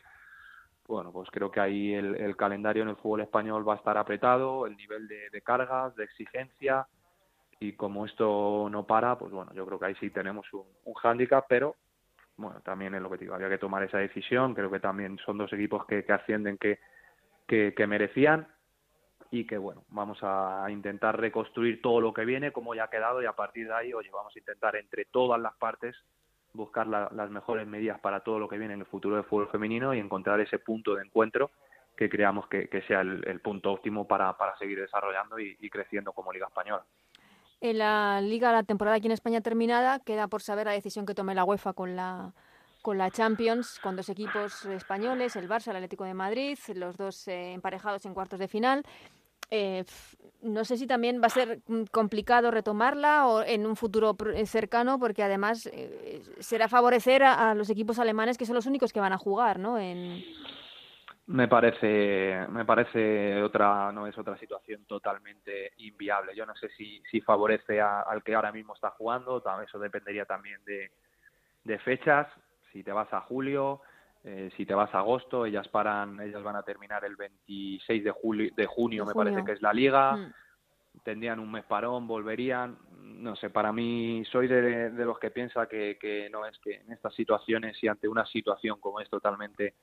bueno, 0.88 1.12
pues 1.12 1.30
creo 1.32 1.52
que 1.52 1.60
ahí 1.60 1.94
el, 1.94 2.36
calendario 2.38 2.84
en 2.84 2.90
el 2.90 2.96
fútbol 2.96 3.22
español 3.22 3.68
va 3.68 3.74
a 3.74 3.78
estar 3.78 3.98
apretado, 3.98 4.68
el 4.68 4.78
nivel 4.78 5.08
de 5.08 5.42
cargas, 5.42 5.96
de 5.96 6.04
exigencia, 6.04 6.88
y 7.60 7.74
como 7.74 8.06
esto 8.06 8.68
no 8.70 8.86
para, 8.86 9.18
pues 9.18 9.32
bueno, 9.32 9.52
yo 9.54 9.66
creo 9.66 9.80
que 9.80 9.86
ahí 9.86 9.96
sí 9.96 10.10
tenemos 10.10 10.52
un, 10.54 10.66
un 10.86 10.94
hándicap, 10.96 11.46
pero 11.48 11.76
bueno, 12.38 12.62
también 12.62 12.94
es 12.94 13.02
lo 13.02 13.10
que 13.10 13.18
digo, 13.18 13.34
había 13.34 13.50
que 13.50 13.58
tomar 13.58 13.84
esa 13.84 13.98
decisión, 13.98 14.54
creo 14.54 14.70
que 14.70 14.80
también 14.80 15.18
son 15.26 15.38
dos 15.38 15.52
equipos 15.54 15.86
que, 15.86 16.04
que 16.06 16.14
ascienden 16.14 16.58
que, 16.58 16.80
que, 17.48 17.88
merecían 17.88 18.48
y 19.32 19.46
que 19.46 19.58
bueno, 19.58 19.84
vamos 19.90 20.20
a 20.22 20.66
intentar 20.70 21.20
reconstruir 21.20 21.82
todo 21.82 22.02
lo 22.02 22.14
que 22.14 22.26
viene, 22.26 22.52
como 22.52 22.76
ya 22.76 22.86
ha 22.86 22.90
quedado 22.90 23.22
y 23.22 23.26
a 23.26 23.34
partir 23.34 23.68
de 23.68 23.74
ahí, 23.74 23.94
oye, 23.94 24.10
vamos 24.12 24.36
a 24.36 24.40
intentar 24.40 24.76
entre 24.76 25.06
todas 25.06 25.40
las 25.40 25.56
partes 25.56 25.96
buscar 26.54 26.88
las 26.88 27.30
mejores 27.30 27.68
medidas 27.68 28.00
para 28.00 28.22
todo 28.22 28.40
lo 28.40 28.48
que 28.48 28.58
viene 28.58 28.74
en 28.74 28.80
el 28.80 28.86
futuro 28.88 29.16
del 29.16 29.26
fútbol 29.26 29.50
femenino 29.50 29.94
y 29.94 30.00
encontrar 30.00 30.40
ese 30.40 30.58
punto 30.58 30.96
de 30.96 31.04
encuentro 31.04 31.52
que 31.96 32.10
creamos 32.10 32.48
que, 32.48 32.68
que 32.68 32.82
sea 32.84 33.02
el, 33.02 33.40
punto 33.42 33.72
óptimo 33.72 34.08
para, 34.08 34.36
para 34.38 34.58
seguir 34.58 34.80
desarrollando 34.80 35.40
y 35.40 35.70
creciendo 35.70 36.14
como 36.14 36.32
Liga 36.32 36.48
Española. 36.48 36.84
En 37.60 37.80
la 37.80 38.22
liga, 38.22 38.52
la 38.52 38.64
temporada 38.64 38.98
aquí 38.98 39.08
en 39.08 39.14
España 39.14 39.42
terminada, 39.42 40.00
queda 40.00 40.28
por 40.28 40.44
saber 40.44 40.68
la 40.68 40.74
decisión 40.74 41.08
que 41.08 41.16
tome 41.16 41.34
la 41.34 41.44
UEFA 41.44 41.74
con 41.74 41.96
la 41.96 42.34
con 42.84 42.98
la 42.98 43.12
Champions, 43.12 43.80
con 43.84 43.98
dos 43.98 44.08
equipos 44.08 44.66
españoles, 44.66 45.36
el 45.36 45.50
Barça, 45.50 45.72
el 45.72 45.76
Atlético 45.76 46.06
de 46.06 46.14
Madrid, 46.14 46.58
los 46.74 46.96
dos 46.96 47.28
eh, 47.28 47.52
emparejados 47.52 48.06
en 48.06 48.14
cuartos 48.14 48.40
de 48.40 48.48
final. 48.48 48.84
Eh, 49.50 49.86
no 50.42 50.66
sé 50.66 50.78
si 50.78 50.88
también 50.88 51.22
va 51.22 51.28
a 51.28 51.30
ser 51.30 51.62
mm, 51.68 51.84
complicado 51.92 52.52
retomarla 52.52 53.28
o 53.28 53.44
en 53.44 53.66
un 53.66 53.76
futuro 53.76 54.16
eh, 54.34 54.46
cercano, 54.46 55.00
porque 55.00 55.24
además 55.24 55.70
será 56.40 56.68
favorecer 56.68 57.24
a, 57.24 57.52
a, 57.52 57.56
los 57.56 57.70
equipos 57.70 58.00
alemanes 58.00 58.38
que 58.38 58.46
son 58.46 58.56
los 58.56 58.66
únicos 58.66 58.92
que 58.94 59.00
van 59.00 59.14
a 59.14 59.18
jugar, 59.18 59.60
¿no? 59.60 59.78
Me 61.28 61.48
parece, 61.50 62.48
me 62.50 62.64
parece 62.64 63.42
otra, 63.42 63.92
no 63.92 64.08
es 64.08 64.18
otra 64.18 64.38
situación 64.38 64.86
totalmente 64.86 65.74
inviable. 65.78 66.34
Yo 66.34 66.46
no 66.46 66.56
sé 66.56 66.70
si, 66.70 67.02
si 67.12 67.20
favorece 67.20 67.82
al 67.82 68.24
que 68.24 68.36
ahora 68.36 68.54
mismo 68.54 68.74
está 68.74 68.92
jugando, 68.92 69.44
eso 69.62 69.80
dependería 69.80 70.26
también 70.26 70.62
de 70.66 71.80
fechas. 71.80 72.28
Si 72.72 72.84
te 72.84 72.94
vas 72.94 73.12
a 73.12 73.22
julio, 73.22 73.82
eh, 74.30 74.52
si 74.58 74.66
te 74.66 74.74
vas 74.74 74.94
a 74.94 75.00
agosto, 75.00 75.46
ellas 75.46 75.70
paran, 75.70 76.20
ellas 76.20 76.44
van 76.44 76.58
a 76.58 76.64
terminar 76.64 77.06
el 77.06 77.16
26 77.16 78.04
de 78.04 78.12
julio, 78.12 78.52
de 78.54 78.66
junio, 78.66 79.06
me 79.06 79.14
parece 79.14 79.46
que 79.46 79.54
es 79.54 79.62
la 79.62 79.72
liga. 79.72 80.18
Mm. 80.18 80.34
Tendrían 81.02 81.40
un 81.40 81.50
mes 81.50 81.64
parón, 81.64 82.08
volverían. 82.08 82.78
No 83.00 83.38
sé, 83.38 83.50
para 83.50 83.72
mí 83.72 84.26
soy 84.30 84.50
de, 84.50 84.92
de 84.92 85.06
los 85.06 85.18
que 85.18 85.32
piensa 85.32 85.68
que, 85.68 85.98
que 85.98 86.30
no 86.30 86.46
es 86.46 86.60
que 86.60 86.76
en 86.76 86.92
estas 86.92 87.16
situaciones 87.16 87.82
y 87.82 87.88
ante 87.88 88.10
una 88.10 88.26
situación 88.26 88.82
como 88.82 89.00
es 89.00 89.10
totalmente 89.10 89.76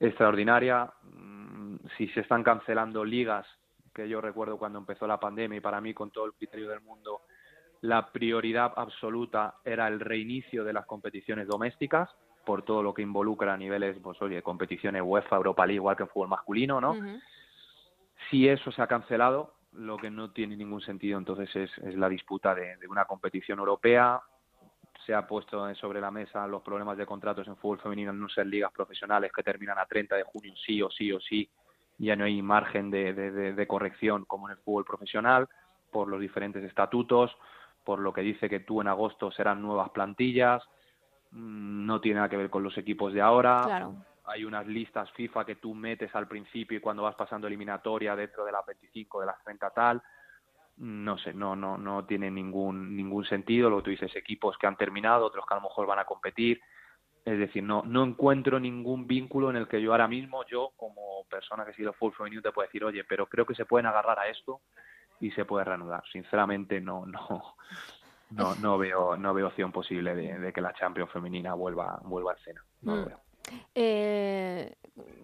extraordinaria. 0.00 0.92
Mm, 1.04 1.76
si 1.96 2.08
se 2.08 2.22
están 2.22 2.42
cancelando 2.42 3.04
ligas, 3.04 3.46
que 3.94 4.08
yo 4.08 4.20
recuerdo 4.20 4.58
cuando 4.58 4.80
empezó 4.80 5.06
la 5.06 5.20
pandemia 5.20 5.58
y 5.58 5.60
para 5.60 5.80
mí 5.80 5.94
con 5.94 6.10
todo 6.10 6.24
el 6.24 6.32
criterio 6.32 6.70
del 6.70 6.80
mundo, 6.80 7.20
la 7.82 8.10
prioridad 8.10 8.72
absoluta 8.74 9.58
era 9.64 9.86
el 9.86 10.00
reinicio 10.00 10.64
de 10.64 10.72
las 10.72 10.86
competiciones 10.86 11.46
domésticas 11.46 12.10
por 12.46 12.62
todo 12.62 12.82
lo 12.82 12.94
que 12.94 13.02
involucra 13.02 13.52
a 13.52 13.56
niveles, 13.56 13.98
pues 14.00 14.22
oye, 14.22 14.40
competiciones 14.40 15.02
UEFA, 15.04 15.36
Europa 15.36 15.66
League, 15.66 15.76
igual 15.76 15.96
que 15.96 16.04
en 16.04 16.08
fútbol 16.08 16.28
masculino, 16.28 16.80
¿no? 16.80 16.96
Si 18.30 18.48
eso 18.48 18.70
se 18.70 18.80
ha 18.80 18.86
cancelado, 18.86 19.54
lo 19.72 19.96
que 19.98 20.10
no 20.10 20.30
tiene 20.30 20.56
ningún 20.56 20.80
sentido 20.80 21.18
entonces 21.18 21.54
es, 21.54 21.70
es 21.78 21.96
la 21.96 22.08
disputa 22.08 22.54
de, 22.54 22.76
de, 22.76 22.86
una 22.86 23.04
competición 23.04 23.58
europea. 23.58 24.20
Se 25.04 25.12
ha 25.12 25.26
puesto 25.26 25.74
sobre 25.74 26.00
la 26.00 26.10
mesa 26.10 26.46
los 26.46 26.62
problemas 26.62 26.96
de 26.96 27.04
contratos 27.04 27.46
en 27.48 27.56
fútbol 27.56 27.80
femenino 27.80 28.12
en 28.12 28.20
no 28.20 28.28
ser 28.28 28.46
ligas 28.46 28.72
profesionales 28.72 29.32
que 29.34 29.42
terminan 29.42 29.78
a 29.78 29.86
30 29.86 30.16
de 30.16 30.22
junio 30.22 30.54
sí 30.64 30.80
o 30.80 30.88
sí 30.88 31.12
o 31.12 31.20
sí, 31.20 31.50
ya 31.98 32.14
no 32.14 32.24
hay 32.24 32.40
margen 32.42 32.90
de, 32.90 33.12
de, 33.12 33.66
corrección 33.66 34.24
como 34.24 34.48
en 34.48 34.52
el 34.52 34.62
fútbol 34.62 34.84
profesional, 34.84 35.48
por 35.90 36.08
los 36.08 36.20
diferentes 36.20 36.62
estatutos, 36.62 37.36
por 37.84 37.98
lo 37.98 38.12
que 38.12 38.20
dice 38.20 38.48
que 38.48 38.60
tú 38.60 38.80
en 38.80 38.88
agosto 38.88 39.30
serán 39.32 39.62
nuevas 39.62 39.90
plantillas, 39.90 40.62
no 41.36 42.00
tiene 42.00 42.16
nada 42.16 42.28
que 42.28 42.36
ver 42.36 42.50
con 42.50 42.62
los 42.62 42.76
equipos 42.78 43.12
de 43.12 43.20
ahora. 43.20 43.90
Hay 44.24 44.44
unas 44.44 44.66
listas 44.66 45.10
FIFA 45.12 45.44
que 45.44 45.56
tú 45.56 45.74
metes 45.74 46.14
al 46.14 46.26
principio 46.26 46.78
y 46.78 46.80
cuando 46.80 47.04
vas 47.04 47.14
pasando 47.14 47.46
eliminatoria 47.46 48.16
dentro 48.16 48.44
de 48.44 48.52
las 48.52 48.66
25, 48.66 49.20
de 49.20 49.26
las 49.26 49.42
30 49.44 49.70
tal 49.70 50.02
no 50.78 51.16
sé, 51.18 51.32
no, 51.32 51.56
no, 51.56 51.78
no 51.78 52.04
tiene 52.04 52.30
ningún, 52.30 52.96
ningún 52.96 53.24
sentido. 53.24 53.70
Lo 53.70 53.78
que 53.78 53.82
tú 53.84 53.90
dices, 53.90 54.14
equipos 54.14 54.56
que 54.58 54.66
han 54.66 54.76
terminado, 54.76 55.24
otros 55.26 55.44
que 55.46 55.54
a 55.54 55.58
lo 55.58 55.62
mejor 55.62 55.86
van 55.86 55.98
a 55.98 56.04
competir. 56.04 56.60
Es 57.24 57.38
decir, 57.38 57.62
no, 57.62 57.82
no 57.84 58.04
encuentro 58.04 58.60
ningún 58.60 59.06
vínculo 59.06 59.50
en 59.50 59.56
el 59.56 59.66
que 59.66 59.80
yo 59.82 59.92
ahora 59.92 60.06
mismo, 60.06 60.44
yo 60.46 60.72
como 60.76 61.24
persona 61.28 61.64
que 61.64 61.72
he 61.72 61.74
sido 61.74 61.92
full 61.92 62.12
femenino, 62.12 62.42
te 62.42 62.52
puedo 62.52 62.66
decir, 62.66 62.84
oye, 62.84 63.04
pero 63.04 63.26
creo 63.26 63.46
que 63.46 63.54
se 63.54 63.64
pueden 63.64 63.86
agarrar 63.86 64.18
a 64.18 64.28
esto 64.28 64.60
y 65.18 65.30
se 65.32 65.44
puede 65.44 65.64
reanudar. 65.64 66.04
Sinceramente, 66.12 66.80
no, 66.80 67.06
no, 67.06 67.56
no, 68.30 68.54
no 68.56 68.78
veo, 68.78 69.16
no 69.16 69.34
veo 69.34 69.48
opción 69.48 69.72
posible 69.72 70.14
de, 70.14 70.52
que 70.52 70.60
la 70.60 70.72
Champions 70.74 71.10
femenina 71.12 71.54
vuelva, 71.54 72.00
vuelva 72.04 72.32
a 72.32 72.34
escena. 72.34 72.64
No 72.82 72.96
mm. 72.96 73.06
Eh, 73.76 74.74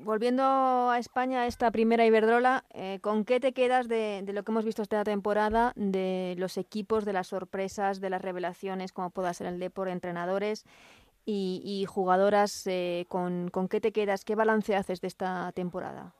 volviendo 0.04 0.44
a 0.44 0.98
España, 0.98 1.46
esta 1.46 1.72
primera 1.72 2.06
Iberdrola, 2.06 2.64
eh, 2.70 3.00
¿con 3.00 3.24
qué 3.24 3.40
te 3.40 3.52
quedas 3.52 3.88
de, 3.88 4.24
lo 4.32 4.44
que 4.44 4.52
hemos 4.52 4.64
visto 4.64 4.82
esta 4.82 5.02
temporada, 5.02 5.72
de 5.74 6.36
los 6.38 6.56
equipos, 6.56 7.04
de 7.04 7.12
las 7.12 7.26
sorpresas, 7.28 8.00
de 8.00 8.10
las 8.10 8.22
revelaciones, 8.22 8.92
como 8.92 9.10
pueda 9.10 9.34
ser 9.34 9.48
el 9.48 9.58
Depor, 9.58 9.88
entrenadores? 9.88 10.64
y, 11.24 11.84
jugadoras, 11.88 12.66
eh, 12.66 13.06
¿con, 13.08 13.48
¿con 13.48 13.68
qué 13.68 13.80
te 13.80 13.92
quedas? 13.92 14.24
¿Qué 14.24 14.34
balance 14.34 14.74
haces 14.74 15.00
de 15.00 15.06
esta 15.06 15.52
temporada? 15.52 16.14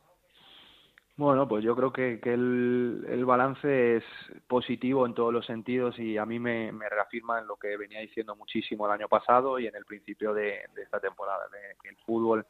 Bueno, 1.17 1.47
pues 1.47 1.63
yo 1.63 1.77
creo 1.77 1.93
que, 1.93 2.21
que 2.21 2.33
el, 2.33 3.25
balance 3.27 3.97
es 3.97 4.05
positivo 4.49 5.05
en 5.05 5.15
todos 5.15 5.33
los 5.33 5.45
sentidos 5.45 5.99
y 5.99 6.17
a 6.17 6.25
mí 6.25 6.39
me, 6.39 6.73
reafirma 6.89 7.39
en 7.39 7.47
lo 7.47 7.57
que 7.57 7.77
venía 7.77 8.01
diciendo 8.01 8.35
muchísimo 8.35 8.87
el 8.87 8.93
año 8.93 9.09
pasado 9.09 9.59
y 9.59 9.67
en 9.67 9.77
el 9.77 9.85
principio 9.85 10.33
de, 10.33 10.63
esta 10.83 11.01
temporada, 11.01 11.45
de 11.53 11.89
el 11.91 11.97
fútbol 11.99 12.47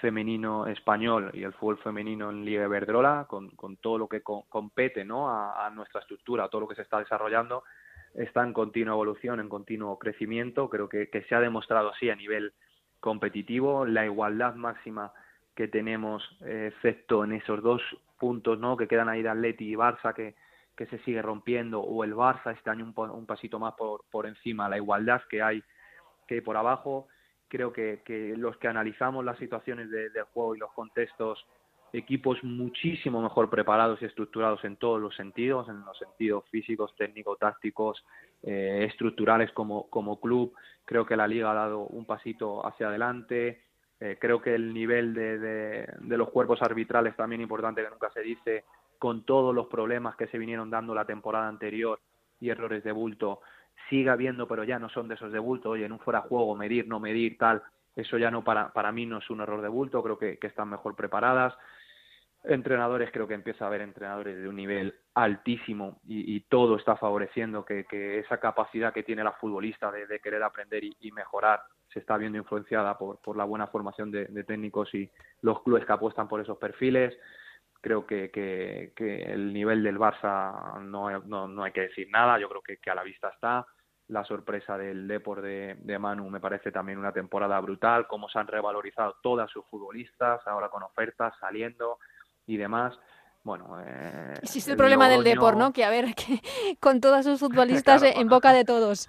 femenino 0.00 0.66
español 0.66 1.30
y 1.34 1.42
el 1.42 1.52
fútbol 1.52 1.76
femenino 1.78 2.30
en 2.30 2.42
Liga 2.42 2.64
Iberdrola, 2.64 3.26
con, 3.28 3.50
todo 3.76 3.98
lo 3.98 4.08
que 4.08 4.22
compete 4.22 5.04
¿no? 5.04 5.28
a, 5.30 5.68
nuestra 5.70 6.00
estructura, 6.00 6.48
todo 6.48 6.62
lo 6.62 6.68
que 6.68 6.76
se 6.76 6.82
está 6.82 7.00
desarrollando, 7.00 7.64
está 8.14 8.42
en 8.42 8.54
continua 8.54 8.94
evolución, 8.94 9.40
en 9.40 9.50
continuo 9.50 9.98
crecimiento. 9.98 10.70
Creo 10.70 10.88
que 10.88 11.26
se 11.28 11.34
ha 11.34 11.40
demostrado 11.40 11.90
así 11.90 12.08
a 12.08 12.16
nivel 12.16 12.54
competitivo, 12.98 13.84
la 13.84 14.06
igualdad 14.06 14.54
máxima 14.54 15.12
que 15.54 15.68
tenemos, 15.68 16.22
eh, 16.42 16.72
excepto 16.74 17.24
en 17.24 17.32
esos 17.32 17.62
dos 17.62 17.82
puntos 18.18 18.58
¿no? 18.58 18.76
que 18.76 18.88
quedan 18.88 19.08
ahí 19.08 19.22
de 19.22 19.28
Atleti 19.28 19.70
y 19.70 19.74
Barça, 19.74 20.14
que, 20.14 20.34
que 20.76 20.86
se 20.86 20.98
sigue 21.00 21.22
rompiendo, 21.22 21.80
o 21.80 22.04
el 22.04 22.14
Barça 22.14 22.54
este 22.54 22.70
año 22.70 22.84
un, 22.84 23.10
un 23.10 23.26
pasito 23.26 23.58
más 23.58 23.74
por, 23.74 24.04
por 24.10 24.26
encima, 24.26 24.68
la 24.68 24.76
igualdad 24.76 25.22
que 25.28 25.42
hay, 25.42 25.62
que 26.26 26.42
por 26.42 26.56
abajo. 26.56 27.08
Creo 27.48 27.72
que, 27.72 28.02
que 28.04 28.34
los 28.36 28.56
que 28.58 28.68
analizamos 28.68 29.24
las 29.24 29.38
situaciones 29.38 29.90
de, 29.90 30.10
del 30.10 30.24
juego 30.24 30.54
y 30.54 30.58
los 30.58 30.72
contextos, 30.72 31.44
equipos 31.92 32.42
muchísimo 32.44 33.20
mejor 33.20 33.50
preparados 33.50 34.00
y 34.00 34.04
estructurados 34.04 34.64
en 34.64 34.76
todos 34.76 35.00
los 35.00 35.16
sentidos, 35.16 35.68
en 35.68 35.84
los 35.84 35.98
sentidos 35.98 36.44
físicos, 36.48 36.94
técnicos, 36.96 37.38
tácticos, 37.38 38.04
eh, 38.42 38.86
estructurales 38.88 39.50
como, 39.52 39.90
como 39.90 40.20
club. 40.20 40.54
Creo 40.84 41.04
que 41.04 41.16
la 41.16 41.26
liga 41.26 41.50
ha 41.50 41.54
dado 41.54 41.80
un 41.80 42.06
pasito 42.06 42.64
hacia 42.64 42.88
adelante 42.88 43.60
eh, 44.00 44.16
creo 44.18 44.40
que 44.40 44.54
el 44.54 44.72
nivel 44.72 45.12
de, 45.12 45.38
de, 45.38 46.16
los 46.16 46.30
cuerpos 46.30 46.62
arbitrales 46.62 47.14
también 47.16 47.42
importante 47.42 47.82
que 47.82 47.90
nunca 47.90 48.10
se 48.10 48.22
dice, 48.22 48.64
con 48.98 49.24
todos 49.26 49.54
los 49.54 49.66
problemas 49.66 50.16
que 50.16 50.26
se 50.28 50.38
vinieron 50.38 50.70
dando 50.70 50.94
la 50.94 51.04
temporada 51.04 51.48
anterior 51.48 52.00
y 52.40 52.48
errores 52.48 52.82
de 52.82 52.92
bulto, 52.92 53.40
sigue 53.90 54.08
habiendo, 54.08 54.48
pero 54.48 54.64
ya 54.64 54.78
no 54.78 54.88
son 54.88 55.06
de 55.06 55.16
esos 55.16 55.30
de 55.32 55.38
bulto, 55.38 55.70
oye, 55.70 55.84
en 55.84 55.92
un 55.92 55.98
fuera 55.98 56.22
juego, 56.22 56.56
medir, 56.56 56.88
no 56.88 56.98
medir, 56.98 57.36
tal, 57.36 57.62
eso 57.94 58.16
ya 58.16 58.30
no 58.30 58.42
para, 58.42 58.72
para 58.72 58.90
mí 58.90 59.04
no 59.04 59.18
es 59.18 59.28
un 59.28 59.42
error 59.42 59.60
de 59.60 59.68
bulto, 59.68 60.02
creo 60.02 60.18
que, 60.18 60.38
están 60.40 60.70
mejor 60.70 60.96
preparadas. 60.96 61.54
Entrenadores, 62.42 63.10
creo 63.12 63.28
que 63.28 63.34
empieza 63.34 63.64
a 63.64 63.68
haber 63.68 63.82
entrenadores 63.82 64.40
de 64.40 64.48
un 64.48 64.56
nivel 64.56 64.94
altísimo 65.12 66.00
y, 66.06 66.40
todo 66.48 66.76
está 66.76 66.96
favoreciendo 66.96 67.66
que, 67.66 67.84
que, 67.84 68.20
esa 68.20 68.40
capacidad 68.40 68.94
que 68.94 69.02
tiene 69.02 69.22
la 69.22 69.32
futbolista 69.32 69.92
de, 69.92 70.06
de 70.06 70.20
querer 70.20 70.42
aprender 70.42 70.84
y 70.84 71.12
mejorar 71.12 71.60
se 71.92 71.98
está 71.98 72.16
viendo 72.16 72.38
influenciada 72.38 72.96
por, 72.96 73.18
por 73.18 73.36
la 73.36 73.44
buena 73.44 73.66
formación 73.66 74.10
de, 74.10 74.26
de, 74.26 74.44
técnicos 74.44 74.94
y 74.94 75.10
los 75.42 75.62
clubes 75.62 75.84
que 75.84 75.92
apuestan 75.92 76.28
por 76.28 76.40
esos 76.40 76.58
perfiles. 76.58 77.16
Creo 77.80 78.06
que, 78.06 78.30
que, 78.30 78.92
que 78.94 79.22
el 79.22 79.52
nivel 79.52 79.82
del 79.82 79.98
Barça 79.98 80.80
no, 80.82 81.18
no, 81.20 81.48
no, 81.48 81.62
hay 81.64 81.72
que 81.72 81.82
decir 81.82 82.08
nada, 82.10 82.38
yo 82.38 82.48
creo 82.48 82.62
que, 82.62 82.76
que 82.76 82.90
a 82.90 82.94
la 82.94 83.02
vista 83.02 83.28
está. 83.28 83.66
La 84.08 84.24
sorpresa 84.24 84.76
del 84.76 85.06
Depor 85.08 85.40
de, 85.40 85.76
de, 85.80 85.98
Manu 85.98 86.28
me 86.28 86.40
parece 86.40 86.72
también 86.72 86.98
una 86.98 87.12
temporada 87.12 87.58
brutal, 87.60 88.06
cómo 88.06 88.28
se 88.28 88.38
han 88.38 88.48
revalorizado 88.48 89.16
todas 89.22 89.50
sus 89.50 89.64
futbolistas, 89.66 90.46
ahora 90.46 90.68
con 90.68 90.82
ofertas, 90.82 91.34
saliendo 91.40 91.98
y 92.46 92.56
demás 92.56 92.98
bueno 93.42 93.80
eh, 93.80 94.34
existe 94.42 94.70
el, 94.70 94.74
el 94.74 94.78
problema 94.78 95.08
del 95.08 95.24
Depor 95.24 95.56
no 95.56 95.72
que 95.72 95.84
a 95.84 95.90
ver 95.90 96.14
que 96.14 96.42
con 96.78 97.00
todos 97.00 97.24
sus 97.24 97.38
futbolistas 97.40 98.02
claro, 98.02 98.20
en 98.20 98.28
boca 98.28 98.52
de 98.52 98.64
todos 98.64 99.08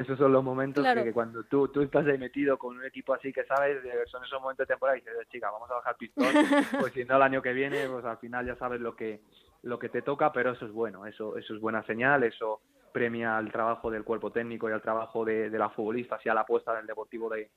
esos 0.00 0.18
son 0.18 0.32
los 0.32 0.42
momentos 0.42 0.82
claro. 0.82 1.00
que, 1.00 1.08
que, 1.08 1.12
cuando 1.12 1.44
tú, 1.44 1.68
tú 1.68 1.82
estás 1.82 2.06
ahí 2.06 2.18
metido 2.18 2.58
con 2.58 2.76
un 2.76 2.84
equipo 2.84 3.14
así 3.14 3.32
que 3.32 3.44
sabes, 3.44 3.78
son 4.06 4.24
esos 4.24 4.40
momentos 4.40 4.66
de 4.66 4.74
temporada 4.74 4.98
y 4.98 5.00
dices, 5.00 5.28
chica, 5.30 5.50
vamos 5.50 5.70
a 5.70 5.74
bajar 5.74 5.96
pistón, 5.96 6.26
pues 6.80 6.92
si 6.92 7.04
no 7.04 7.16
el 7.16 7.22
año 7.22 7.42
que 7.42 7.52
viene, 7.52 7.86
pues 7.88 8.04
al 8.04 8.18
final 8.18 8.46
ya 8.46 8.56
sabes 8.56 8.80
lo 8.80 8.96
que 8.96 9.20
lo 9.62 9.78
que 9.78 9.90
te 9.90 10.02
toca, 10.02 10.32
pero 10.32 10.52
eso 10.52 10.64
es 10.64 10.72
bueno, 10.72 11.06
eso 11.06 11.36
eso 11.36 11.54
es 11.54 11.60
buena 11.60 11.82
señal, 11.84 12.24
eso 12.24 12.60
premia 12.92 13.36
al 13.36 13.52
trabajo 13.52 13.90
del 13.90 14.04
cuerpo 14.04 14.32
técnico 14.32 14.68
y 14.68 14.72
al 14.72 14.82
trabajo 14.82 15.24
de, 15.24 15.50
de 15.50 15.58
la 15.58 15.70
futbolista 15.70 16.18
y 16.24 16.28
a 16.28 16.34
la 16.34 16.40
apuesta 16.40 16.74
del 16.74 16.86
Deportivo 16.86 17.28
de, 17.28 17.50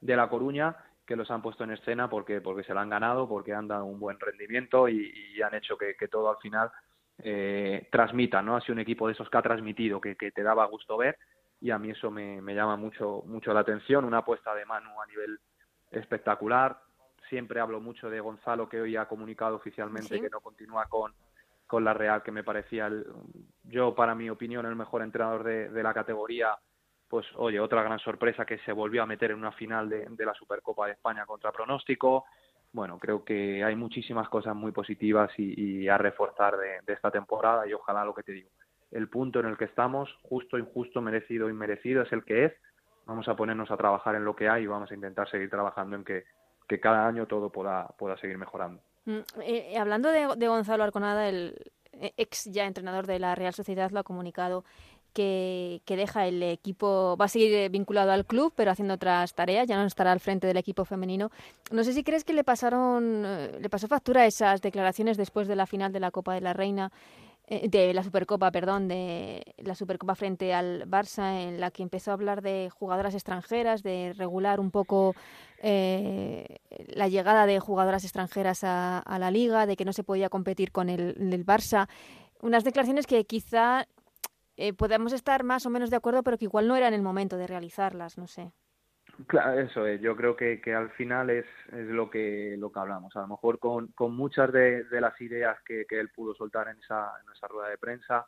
de 0.00 0.16
La 0.16 0.28
Coruña, 0.28 0.76
que 1.06 1.16
los 1.16 1.30
han 1.30 1.42
puesto 1.42 1.64
en 1.64 1.72
escena 1.72 2.08
porque 2.08 2.40
porque 2.40 2.64
se 2.64 2.74
la 2.74 2.80
han 2.80 2.90
ganado, 2.90 3.28
porque 3.28 3.52
han 3.52 3.68
dado 3.68 3.84
un 3.84 4.00
buen 4.00 4.18
rendimiento 4.18 4.88
y, 4.88 5.12
y 5.34 5.42
han 5.42 5.54
hecho 5.54 5.76
que, 5.76 5.94
que 5.96 6.08
todo 6.08 6.30
al 6.30 6.38
final 6.38 6.70
eh, 7.22 7.88
transmita, 7.92 8.40
¿no? 8.40 8.56
Ha 8.56 8.60
sido 8.62 8.74
un 8.74 8.80
equipo 8.80 9.06
de 9.06 9.12
esos 9.12 9.28
que 9.28 9.36
ha 9.36 9.42
transmitido, 9.42 10.00
que, 10.00 10.16
que 10.16 10.32
te 10.32 10.42
daba 10.42 10.64
gusto 10.66 10.96
ver 10.96 11.18
y 11.60 11.70
a 11.70 11.78
mí 11.78 11.90
eso 11.90 12.10
me, 12.10 12.40
me 12.40 12.54
llama 12.54 12.76
mucho, 12.76 13.22
mucho 13.26 13.52
la 13.52 13.60
atención, 13.60 14.04
una 14.04 14.18
apuesta 14.18 14.54
de 14.54 14.64
Manu 14.64 15.00
a 15.00 15.06
nivel 15.06 15.38
espectacular. 15.90 16.80
Siempre 17.28 17.60
hablo 17.60 17.80
mucho 17.80 18.08
de 18.08 18.20
Gonzalo, 18.20 18.68
que 18.68 18.80
hoy 18.80 18.96
ha 18.96 19.06
comunicado 19.06 19.56
oficialmente 19.56 20.14
¿Sí? 20.16 20.20
que 20.20 20.30
no 20.30 20.40
continúa 20.40 20.86
con, 20.86 21.12
con 21.66 21.84
la 21.84 21.92
Real, 21.92 22.22
que 22.22 22.32
me 22.32 22.42
parecía, 22.42 22.86
el, 22.86 23.06
yo 23.64 23.94
para 23.94 24.14
mi 24.14 24.30
opinión, 24.30 24.64
el 24.66 24.74
mejor 24.74 25.02
entrenador 25.02 25.44
de, 25.44 25.68
de, 25.68 25.82
la 25.82 25.92
categoría. 25.92 26.56
Pues 27.08 27.26
oye, 27.36 27.60
otra 27.60 27.82
gran 27.82 27.98
sorpresa 27.98 28.44
que 28.46 28.58
se 28.58 28.72
volvió 28.72 29.02
a 29.02 29.06
meter 29.06 29.32
en 29.32 29.38
una 29.38 29.52
final 29.52 29.88
de, 29.88 30.06
de 30.08 30.24
la 30.24 30.34
Supercopa 30.34 30.86
de 30.86 30.92
España 30.92 31.26
contra 31.26 31.52
pronóstico. 31.52 32.24
Bueno, 32.72 32.98
creo 32.98 33.24
que 33.24 33.62
hay 33.64 33.74
muchísimas 33.74 34.28
cosas 34.28 34.54
muy 34.54 34.72
positivas 34.72 35.30
y, 35.36 35.82
y 35.82 35.88
a 35.88 35.98
reforzar 35.98 36.56
de, 36.56 36.80
de 36.86 36.92
esta 36.92 37.10
temporada 37.10 37.66
y 37.66 37.72
ojalá 37.72 38.04
lo 38.04 38.14
que 38.14 38.22
te 38.22 38.32
digo, 38.32 38.50
el 38.90 39.08
punto 39.08 39.40
en 39.40 39.46
el 39.46 39.56
que 39.56 39.64
estamos, 39.64 40.08
justo, 40.22 40.58
injusto, 40.58 41.00
merecido, 41.00 41.48
inmerecido, 41.48 42.02
es 42.02 42.12
el 42.12 42.24
que 42.24 42.46
es. 42.46 42.52
Vamos 43.06 43.28
a 43.28 43.36
ponernos 43.36 43.70
a 43.70 43.76
trabajar 43.76 44.14
en 44.14 44.24
lo 44.24 44.36
que 44.36 44.48
hay 44.48 44.64
y 44.64 44.66
vamos 44.66 44.90
a 44.90 44.94
intentar 44.94 45.28
seguir 45.30 45.50
trabajando 45.50 45.96
en 45.96 46.04
que, 46.04 46.24
cada 46.80 47.08
año 47.08 47.26
todo 47.26 47.50
pueda, 47.50 47.88
seguir 48.20 48.38
mejorando. 48.38 48.80
Mm, 49.04 49.18
eh, 49.42 49.76
hablando 49.76 50.10
de, 50.10 50.46
Gonzalo 50.46 50.84
Arconada, 50.84 51.28
el 51.28 51.72
eh, 51.92 52.12
ex 52.16 52.44
ya 52.44 52.66
entrenador 52.66 53.06
de 53.06 53.18
la 53.18 53.34
Real 53.34 53.52
Sociedad, 53.52 53.90
lo 53.90 54.00
ha 54.00 54.04
comunicado 54.04 54.64
que, 55.12 55.82
que, 55.84 55.96
deja 55.96 56.28
el 56.28 56.40
equipo, 56.44 57.16
va 57.16 57.24
a 57.24 57.28
seguir 57.28 57.68
vinculado 57.70 58.12
al 58.12 58.24
club, 58.24 58.52
pero 58.54 58.70
haciendo 58.70 58.94
otras 58.94 59.34
tareas, 59.34 59.66
ya 59.66 59.76
no 59.76 59.84
estará 59.84 60.12
al 60.12 60.20
frente 60.20 60.46
del 60.46 60.56
equipo 60.56 60.84
femenino. 60.84 61.30
No 61.72 61.82
sé 61.82 61.92
si 61.92 62.04
crees 62.04 62.22
que 62.22 62.32
le 62.32 62.44
pasaron, 62.44 63.24
eh, 63.26 63.58
le 63.60 63.68
pasó 63.68 63.88
factura 63.88 64.26
esas 64.26 64.62
declaraciones 64.62 65.16
después 65.16 65.48
de 65.48 65.56
la 65.56 65.66
final 65.66 65.92
de 65.92 65.98
la 65.98 66.12
Copa 66.12 66.34
de 66.34 66.40
la 66.40 66.52
Reina 66.52 66.92
eh, 67.50 67.68
de 67.68 67.92
la 67.92 68.04
Supercopa, 68.04 68.52
perdón, 68.52 68.86
de 68.86 69.54
la 69.58 69.74
Supercopa 69.74 70.14
frente 70.14 70.54
al 70.54 70.88
Barça, 70.88 71.42
en 71.42 71.58
la 71.58 71.72
que 71.72 71.82
empezó 71.82 72.12
a 72.12 72.14
hablar 72.14 72.42
de 72.42 72.70
jugadoras 72.70 73.12
extranjeras, 73.14 73.82
de 73.82 74.14
regular 74.16 74.60
un 74.60 74.70
poco 74.70 75.16
eh, 75.58 76.60
la 76.94 77.08
llegada 77.08 77.46
de 77.46 77.58
jugadoras 77.58 78.04
extranjeras 78.04 78.60
a, 78.62 79.02
la 79.18 79.30
liga, 79.32 79.66
de 79.66 79.76
que 79.76 79.84
no 79.84 79.92
se 79.92 80.04
podía 80.04 80.28
competir 80.28 80.70
con 80.70 80.88
el, 80.88 81.16
el 81.18 81.44
Barça. 81.44 81.88
Unas 82.40 82.62
declaraciones 82.62 83.08
que 83.08 83.24
quizá 83.24 83.86
eh, 84.56 84.72
podamos 84.72 85.12
estar 85.12 85.42
más 85.42 85.66
o 85.66 85.70
menos 85.70 85.90
de 85.90 85.96
acuerdo, 85.96 86.22
pero 86.22 86.38
que 86.38 86.44
igual 86.44 86.68
no 86.68 86.76
era 86.76 86.86
en 86.86 86.94
el 86.94 87.02
momento 87.02 87.36
de 87.36 87.48
realizarlas, 87.48 88.16
no 88.16 88.28
sé. 88.28 88.52
Claro, 89.26 89.60
eso 89.60 89.86
es. 89.86 90.00
Yo 90.00 90.16
creo 90.16 90.36
que, 90.36 90.60
que 90.60 90.74
al 90.74 90.90
final 90.90 91.30
es, 91.30 91.46
es 91.72 91.86
lo 91.88 92.10
que 92.10 92.54
lo 92.58 92.70
que 92.70 92.78
hablamos. 92.78 93.14
A 93.16 93.20
lo 93.22 93.28
mejor 93.28 93.58
con, 93.58 93.88
con 93.88 94.14
muchas 94.16 94.52
de, 94.52 94.84
de 94.84 95.00
las 95.00 95.20
ideas 95.20 95.58
que, 95.64 95.84
que, 95.86 95.98
él 95.98 96.10
pudo 96.10 96.34
soltar 96.34 96.68
en 96.68 96.78
esa, 96.78 97.12
en 97.22 97.32
esa 97.32 97.48
rueda 97.48 97.68
de 97.68 97.78
prensa, 97.78 98.26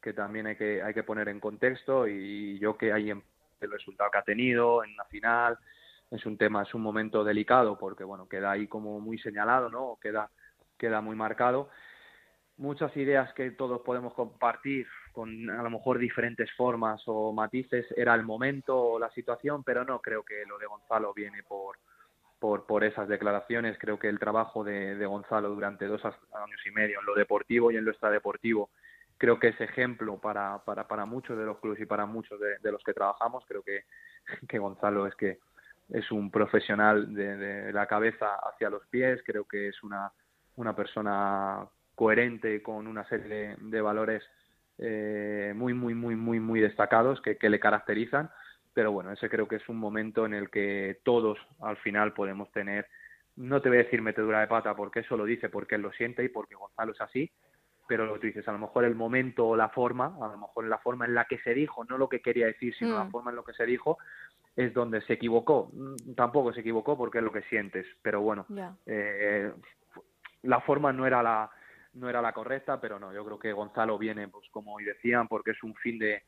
que 0.00 0.12
también 0.12 0.46
hay 0.46 0.56
que, 0.56 0.82
hay 0.82 0.94
que 0.94 1.02
poner 1.02 1.28
en 1.28 1.40
contexto 1.40 2.06
y 2.06 2.58
yo 2.58 2.76
que 2.78 2.92
hay 2.92 3.10
en 3.10 3.22
el 3.60 3.70
resultado 3.70 4.10
que 4.10 4.18
ha 4.18 4.22
tenido 4.22 4.84
en 4.84 4.96
la 4.96 5.04
final 5.06 5.58
es 6.10 6.24
un 6.26 6.36
tema, 6.36 6.62
es 6.62 6.74
un 6.74 6.82
momento 6.82 7.24
delicado 7.24 7.78
porque 7.78 8.04
bueno 8.04 8.28
queda 8.28 8.52
ahí 8.52 8.68
como 8.68 9.00
muy 9.00 9.18
señalado, 9.18 9.68
¿no? 9.68 9.98
Queda 10.00 10.30
queda 10.78 11.00
muy 11.00 11.16
marcado. 11.16 11.70
Muchas 12.56 12.96
ideas 12.96 13.32
que 13.34 13.50
todos 13.50 13.80
podemos 13.82 14.14
compartir 14.14 14.86
con 15.14 15.48
a 15.48 15.62
lo 15.62 15.70
mejor 15.70 15.98
diferentes 15.98 16.50
formas 16.52 17.00
o 17.06 17.32
matices 17.32 17.86
era 17.96 18.14
el 18.14 18.24
momento 18.24 18.76
o 18.76 18.98
la 18.98 19.10
situación, 19.12 19.62
pero 19.62 19.84
no 19.84 20.00
creo 20.00 20.24
que 20.24 20.44
lo 20.44 20.58
de 20.58 20.66
Gonzalo 20.66 21.14
viene 21.14 21.44
por, 21.44 21.78
por, 22.40 22.66
por 22.66 22.82
esas 22.82 23.08
declaraciones. 23.08 23.78
Creo 23.78 23.98
que 23.98 24.08
el 24.08 24.18
trabajo 24.18 24.64
de, 24.64 24.96
de 24.96 25.06
Gonzalo 25.06 25.50
durante 25.50 25.86
dos 25.86 26.04
años 26.04 26.60
y 26.66 26.70
medio 26.72 26.98
en 26.98 27.06
lo 27.06 27.14
deportivo 27.14 27.70
y 27.70 27.76
en 27.76 27.84
lo 27.84 27.92
extradeportivo 27.92 28.70
creo 29.16 29.38
que 29.38 29.48
es 29.48 29.60
ejemplo 29.60 30.18
para, 30.18 30.58
para, 30.64 30.88
para 30.88 31.06
muchos 31.06 31.38
de 31.38 31.44
los 31.44 31.58
clubes 31.60 31.80
y 31.80 31.86
para 31.86 32.06
muchos 32.06 32.40
de, 32.40 32.72
los 32.72 32.82
que 32.82 32.92
trabajamos. 32.92 33.44
Creo 33.46 33.62
que, 33.62 33.84
que 34.48 34.58
Gonzalo 34.58 35.06
es 35.06 35.14
que 35.14 35.38
es 35.90 36.10
un 36.10 36.32
profesional 36.32 37.14
de, 37.14 37.36
de 37.36 37.72
la 37.72 37.86
cabeza 37.86 38.34
hacia 38.34 38.68
los 38.68 38.84
pies, 38.88 39.22
creo 39.24 39.44
que 39.44 39.68
es 39.68 39.82
una, 39.84 40.10
una 40.56 40.74
persona 40.74 41.68
coherente 41.94 42.62
con 42.62 42.88
una 42.88 43.08
serie 43.08 43.54
de 43.60 43.80
valores 43.80 44.24
eh, 44.78 45.52
muy, 45.54 45.74
muy, 45.74 45.94
muy, 45.94 46.16
muy, 46.16 46.40
muy 46.40 46.60
destacados 46.60 47.20
que, 47.20 47.36
que 47.36 47.50
le 47.50 47.60
caracterizan. 47.60 48.30
Pero 48.72 48.90
bueno, 48.90 49.12
ese 49.12 49.30
creo 49.30 49.46
que 49.46 49.56
es 49.56 49.68
un 49.68 49.78
momento 49.78 50.26
en 50.26 50.34
el 50.34 50.50
que 50.50 50.98
todos 51.04 51.38
al 51.60 51.76
final 51.78 52.12
podemos 52.12 52.50
tener, 52.50 52.88
no 53.36 53.62
te 53.62 53.68
voy 53.68 53.78
a 53.78 53.84
decir 53.84 54.02
metedura 54.02 54.40
de 54.40 54.48
pata 54.48 54.74
porque 54.74 55.00
eso 55.00 55.16
lo 55.16 55.24
dice 55.24 55.48
porque 55.48 55.76
él 55.76 55.82
lo 55.82 55.92
siente 55.92 56.24
y 56.24 56.28
porque 56.28 56.56
Gonzalo 56.56 56.92
es 56.92 57.00
así, 57.00 57.30
pero 57.86 58.06
lo 58.06 58.14
que 58.14 58.20
tú 58.20 58.26
dices, 58.28 58.48
a 58.48 58.52
lo 58.52 58.58
mejor 58.58 58.84
el 58.84 58.94
momento 58.94 59.46
o 59.46 59.56
la 59.56 59.68
forma, 59.68 60.16
a 60.20 60.28
lo 60.28 60.38
mejor 60.38 60.66
la 60.66 60.78
forma 60.78 61.04
en 61.04 61.14
la 61.14 61.26
que 61.26 61.38
se 61.38 61.54
dijo, 61.54 61.84
no 61.84 61.98
lo 61.98 62.08
que 62.08 62.20
quería 62.20 62.46
decir, 62.46 62.74
sino 62.74 62.96
mm. 62.96 62.98
la 62.98 63.10
forma 63.10 63.30
en 63.30 63.36
lo 63.36 63.44
que 63.44 63.52
se 63.52 63.66
dijo, 63.66 63.98
es 64.56 64.72
donde 64.72 65.00
se 65.02 65.14
equivocó. 65.14 65.70
Mm, 65.72 66.14
tampoco 66.14 66.52
se 66.52 66.60
equivocó 66.60 66.96
porque 66.96 67.18
es 67.18 67.24
lo 67.24 67.32
que 67.32 67.42
sientes, 67.42 67.86
pero 68.02 68.20
bueno, 68.22 68.46
eh, 68.86 69.52
la 70.42 70.60
forma 70.60 70.92
no 70.92 71.06
era 71.06 71.22
la 71.22 71.50
no 71.94 72.08
era 72.08 72.20
la 72.20 72.32
correcta, 72.32 72.80
pero 72.80 72.98
no, 72.98 73.12
yo 73.12 73.24
creo 73.24 73.38
que 73.38 73.52
Gonzalo 73.52 73.98
viene, 73.98 74.28
pues 74.28 74.48
como 74.50 74.74
hoy 74.74 74.84
decían, 74.84 75.28
porque 75.28 75.52
es 75.52 75.62
un 75.62 75.74
fin 75.76 75.98
de 75.98 76.22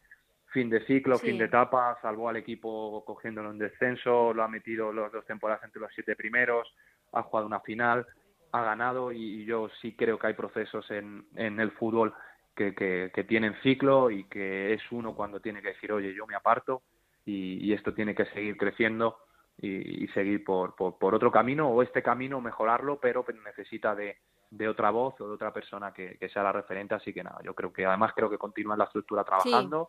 fin 0.53 0.71
de 0.71 0.85
ciclo, 0.87 1.19
fin 1.19 1.37
de 1.37 1.47
etapa, 1.47 1.99
salvó 2.01 2.29
al 2.29 2.37
equipo 2.37 3.05
cogiéndolo 3.05 3.51
en 3.51 3.59
descenso, 3.59 4.33
lo 4.33 4.43
ha 4.43 4.49
metido 4.49 4.93
las 4.93 5.13
dos 5.13 5.27
temporadas 5.27 5.65
entre 5.65 5.83
los 5.83 5.93
siete 5.93 6.17
primeros, 6.17 6.73
ha 7.13 7.23
jugado 7.23 7.47
una 7.47 7.61
final, 7.61 8.07
ha 8.53 8.63
ganado 8.63 9.13
y, 9.13 9.45
yo 9.45 9.69
sí 9.83 9.95
creo 9.95 10.19
que 10.19 10.29
hay 10.29 10.35
procesos 10.35 10.91
en, 10.91 11.27
en 11.35 11.61
el 11.61 11.73
fútbol 11.73 12.15
que, 12.55 12.75
que, 12.75 13.25
tienen 13.25 13.55
ciclo 13.63 14.11
y 14.11 14.25
que 14.25 14.73
es 14.73 14.81
uno 14.91 15.15
cuando 15.15 15.41
tiene 15.41 15.61
que 15.61 15.69
decir, 15.69 15.93
oye, 15.93 16.15
yo 16.15 16.27
me 16.27 16.35
aparto 16.35 16.83
y, 17.25 17.73
esto 17.73 17.93
tiene 17.93 18.15
que 18.15 18.25
seguir 18.27 18.57
creciendo 18.57 19.19
y, 19.59 20.07
seguir 20.09 20.43
por, 20.43 20.75
por, 20.75 21.15
otro 21.15 21.31
camino 21.31 21.69
o 21.69 21.83
este 21.83 22.03
camino 22.03 22.41
mejorarlo, 22.41 22.99
pero 22.99 23.25
necesita 23.45 23.95
de, 23.95 24.17
de 24.51 24.69
otra 24.69 24.91
voz 24.91 25.21
o 25.21 25.29
de 25.29 25.35
otra 25.35 25.53
persona 25.53 25.93
que, 25.93 26.19
sea 26.33 26.43
la 26.43 26.53
referente. 26.53 26.95
Así 26.95 27.13
que 27.13 27.23
nada, 27.23 27.39
yo 27.45 27.55
creo 27.55 27.73
que 27.73 27.85
además 27.87 28.13
creo 28.15 28.31
que 28.31 28.39
continúa 28.39 28.75
en 28.75 28.81
la 28.81 28.85
estructura 28.85 29.25
trabajando 29.25 29.89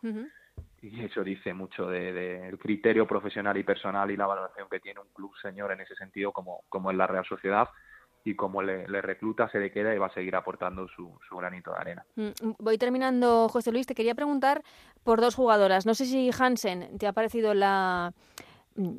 y 0.82 1.04
eso 1.04 1.24
dice 1.24 1.54
mucho 1.54 1.88
del 1.88 2.14
de, 2.14 2.58
criterio 2.60 3.08
profesional 3.08 3.58
y 3.58 3.64
personal 3.64 4.10
y 4.12 4.18
la 4.18 4.28
valoración 4.28 4.68
que 4.70 4.80
tiene 4.80 5.00
un 5.00 5.08
club 5.14 5.32
señor 5.42 5.72
en 5.72 5.82
ese 5.82 5.96
sentido 5.96 6.32
como, 6.32 6.64
como 6.70 6.92
es 6.92 6.98
la 6.98 7.08
Real 7.08 7.26
Sociedad 7.26 7.68
y 8.24 8.36
como 8.36 8.62
le, 8.62 8.86
recluta, 9.02 9.50
se 9.50 9.60
le 9.60 9.72
queda 9.72 9.96
y 9.96 9.98
va 9.98 10.08
a 10.08 10.14
seguir 10.14 10.36
aportando 10.36 10.88
su, 10.90 11.18
su, 11.28 11.38
granito 11.38 11.72
de 11.72 11.78
arena. 11.78 12.06
Mm, 12.16 12.52
voy 12.60 12.78
terminando, 12.78 13.48
José 13.48 13.72
Luis. 13.72 13.88
Te 13.88 13.96
quería 13.96 14.16
preguntar 14.16 14.64
por 15.04 15.22
dos 15.22 15.36
jugadoras. 15.36 15.86
No 15.86 15.94
sé 15.94 16.06
si 16.06 16.30
Hansen 16.38 16.98
te 16.98 17.08
ha 17.08 17.14
parecido 17.14 17.54
la 17.54 18.14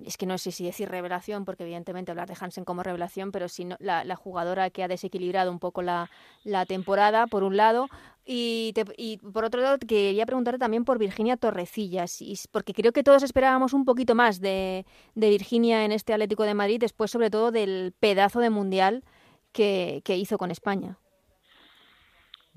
es 0.04 0.16
que 0.16 0.26
no 0.26 0.38
sé 0.38 0.50
si 0.50 0.64
decir 0.64 0.88
revelación, 0.88 1.44
porque 1.44 1.62
evidentemente 1.62 2.10
hablar 2.10 2.28
de 2.28 2.36
Hansen 2.38 2.64
como 2.64 2.82
revelación, 2.82 3.30
pero 3.30 3.48
si 3.48 3.68
la, 3.78 4.04
la, 4.04 4.16
jugadora 4.16 4.70
que 4.70 4.82
ha 4.82 4.88
desequilibrado 4.88 5.52
un 5.52 5.58
poco 5.58 5.82
la, 5.82 6.10
la 6.44 6.66
temporada, 6.66 7.26
por 7.26 7.44
un 7.44 7.56
lado, 7.56 7.88
y, 8.24 8.74
y, 8.96 9.18
por 9.18 9.44
otro 9.44 9.60
lado 9.60 9.78
quería 9.78 10.26
preguntarte 10.26 10.58
también 10.58 10.84
por 10.84 10.98
Virginia 10.98 11.36
Torrecillas, 11.36 12.20
y, 12.20 12.38
porque 12.50 12.74
creo 12.74 12.92
que 12.92 13.04
todos 13.04 13.22
esperábamos 13.22 13.72
un 13.72 13.84
poquito 13.84 14.14
más 14.14 14.40
de, 14.40 14.84
Virginia 15.14 15.84
en 15.84 15.92
este 15.92 16.12
Atlético 16.12 16.42
de 16.42 16.54
Madrid, 16.54 16.80
después 16.80 17.10
sobre 17.10 17.30
todo 17.30 17.52
del 17.52 17.94
pedazo 18.00 18.40
de 18.40 18.50
mundial 18.50 19.04
que 19.52 20.02
hizo 20.06 20.38
con 20.38 20.50
España. 20.50 20.98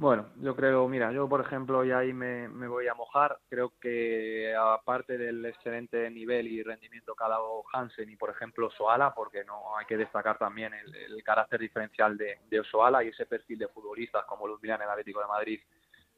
Bueno, 0.01 0.29
yo 0.37 0.55
creo, 0.55 0.87
mira, 0.87 1.11
yo 1.11 1.29
por 1.29 1.41
ejemplo, 1.41 1.85
y 1.85 1.91
ahí 1.91 2.11
me, 2.11 2.49
me, 2.49 2.67
voy 2.67 2.87
a 2.87 2.95
mojar, 2.95 3.37
creo 3.47 3.73
que 3.79 4.51
aparte 4.57 5.15
del 5.15 5.45
excelente 5.45 6.09
nivel 6.09 6.47
y 6.47 6.63
rendimiento 6.63 7.13
que 7.13 7.23
ha 7.23 7.29
dado 7.29 7.61
Hansen 7.71 8.09
y 8.09 8.15
por 8.15 8.31
ejemplo 8.31 8.71
Soala, 8.71 9.13
porque 9.13 9.43
no 9.43 9.77
hay 9.77 9.85
que 9.85 9.97
destacar 9.97 10.39
también 10.39 10.73
el, 10.73 11.23
carácter 11.23 11.59
diferencial 11.59 12.17
de, 12.17 12.39
de 12.49 12.63
Soala 12.63 13.03
y 13.03 13.09
ese 13.09 13.27
perfil 13.27 13.59
de 13.59 13.67
futbolistas 13.67 14.25
como 14.25 14.47
los 14.47 14.63
en 14.63 14.71
el 14.71 14.89
Atlético 14.89 15.19
de 15.19 15.27
Madrid 15.27 15.59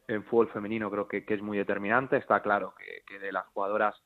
en 0.08 0.24
fútbol 0.24 0.48
femenino 0.48 0.89
creo 0.89 1.06
que, 1.06 1.26
que 1.26 1.34
es 1.34 1.41
muy 1.41 1.58
determinante. 1.58 2.15
Está 2.15 2.41
claro 2.41 2.74
que, 2.78 3.04
que 3.06 3.19
de 3.19 3.34
las 3.34 3.48
jugadoras, 3.48 4.02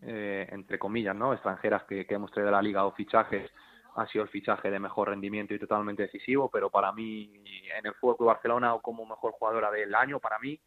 eh, 0.00 0.48
entre 0.52 0.78
comillas, 0.78 1.14
no 1.14 1.34
extranjeras 1.34 1.84
que, 1.84 2.06
que 2.06 2.14
hemos 2.14 2.30
traído 2.30 2.46
de 2.46 2.56
la 2.56 2.62
liga 2.62 2.86
o 2.86 2.92
fichajes, 2.92 3.50
ha 3.96 4.06
sido 4.06 4.24
el 4.24 4.30
fichaje 4.30 4.70
de 4.70 4.78
mejor 4.78 5.08
rendimiento 5.08 5.54
y 5.54 5.58
totalmente 5.58 6.02
decisivo, 6.04 6.50
pero 6.50 6.70
para 6.70 6.92
mí 6.92 7.30
en 7.76 7.86
el 7.86 7.94
Fútbol 7.94 8.28
Barcelona 8.28 8.74
o 8.74 8.80
como 8.80 9.04
mejor 9.04 9.32
jugadora 9.32 9.70
del 9.70 9.94
año, 9.94 10.20
para 10.20 10.38
mí, 10.38 10.58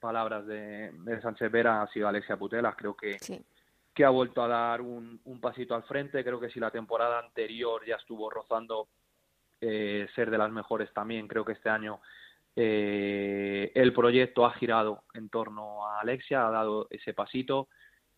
palabras 0.00 0.46
de, 0.46 0.92
Sánchez 1.22 1.50
Vera 1.50 1.82
ha 1.82 1.86
sido 1.88 2.08
Alexia 2.08 2.36
Putelas, 2.36 2.74
creo 2.76 2.96
que, 2.96 3.16
que 3.94 4.04
ha 4.04 4.10
vuelto 4.10 4.42
a 4.42 4.48
dar 4.48 4.80
un, 4.80 5.20
pasito 5.40 5.74
al 5.74 5.84
frente, 5.84 6.24
creo 6.24 6.40
que 6.40 6.50
si 6.50 6.58
la 6.58 6.70
temporada 6.70 7.18
anterior 7.18 7.84
ya 7.86 7.96
estuvo 7.96 8.28
rozando 8.30 8.88
eh, 9.60 10.08
ser 10.14 10.30
de 10.30 10.38
las 10.38 10.50
mejores 10.50 10.92
también, 10.92 11.28
creo 11.28 11.44
que 11.44 11.52
este 11.52 11.68
año 11.68 12.00
eh, 12.56 13.70
el 13.74 13.92
proyecto 13.92 14.44
ha 14.44 14.52
girado 14.54 15.04
en 15.14 15.28
torno 15.28 15.86
a 15.86 16.00
Alexia, 16.00 16.46
ha 16.46 16.50
dado 16.50 16.88
ese 16.90 17.14
pasito, 17.14 17.68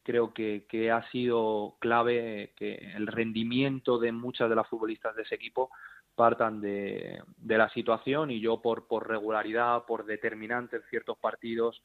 creo 0.05 0.33
que, 0.33 0.67
que, 0.69 0.91
ha 0.91 1.09
sido 1.11 1.77
clave 1.81 2.53
que 2.57 2.75
el 2.95 3.07
rendimiento 3.07 3.99
de 3.99 4.13
muchas 4.13 4.49
de 4.49 4.57
las 4.57 4.69
futbolistas 4.69 5.17
de 5.17 5.23
ese 5.23 5.35
equipo 5.35 5.71
partan 6.15 6.61
de, 6.61 7.23
de 7.37 7.59
la 7.59 7.69
situación 7.71 8.31
y 8.31 8.41
yo 8.41 8.63
por, 8.63 8.87
por 8.87 9.09
regularidad, 9.09 9.85
por 9.85 10.05
determinante 10.05 10.77
en 10.77 10.83
ciertos 10.85 11.19
partidos, 11.19 11.83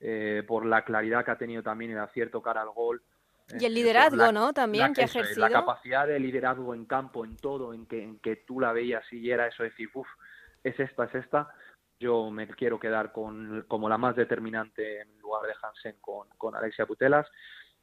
eh, 0.00 0.42
por 0.46 0.66
la 0.66 0.84
claridad 0.84 1.24
que 1.24 1.30
ha 1.30 1.38
tenido 1.38 1.62
también 1.62 1.92
el 1.92 1.98
acierto 1.98 2.42
cara 2.42 2.62
al 2.62 2.70
gol. 2.70 3.02
Y 3.48 3.64
el 3.64 3.72
eh, 3.72 3.76
liderazgo, 3.76 4.32
¿no? 4.32 4.52
También 4.52 4.92
que 4.94 5.02
ha 5.02 5.04
ejercido. 5.04 5.48
La 5.48 5.60
capacidad 5.60 6.06
de 6.06 6.18
liderazgo 6.18 6.74
en 6.74 6.86
campo, 6.86 7.24
en 7.24 7.36
todo, 7.36 7.74
en 7.74 7.86
que, 7.86 8.02
en 8.02 8.18
que 8.18 8.36
tú 8.36 8.60
la 8.60 8.72
veías 8.72 9.04
y 9.12 9.30
era 9.30 9.46
eso, 9.46 9.62
decir, 9.62 9.88
uff, 9.94 10.08
es 10.62 10.78
esta, 10.78 11.04
es 11.04 11.14
esta. 11.14 11.54
Yo 11.98 12.30
me 12.30 12.48
quiero 12.48 12.80
quedar 12.80 13.12
con, 13.12 13.64
como 13.68 13.88
la 13.88 13.96
más 13.96 14.16
determinante 14.16 15.02
en 15.02 15.18
lugar 15.20 15.42
de 15.42 15.54
Hansen 15.62 15.96
con, 16.00 16.28
con 16.36 16.56
Alexia 16.56 16.86
Putelas. 16.86 17.28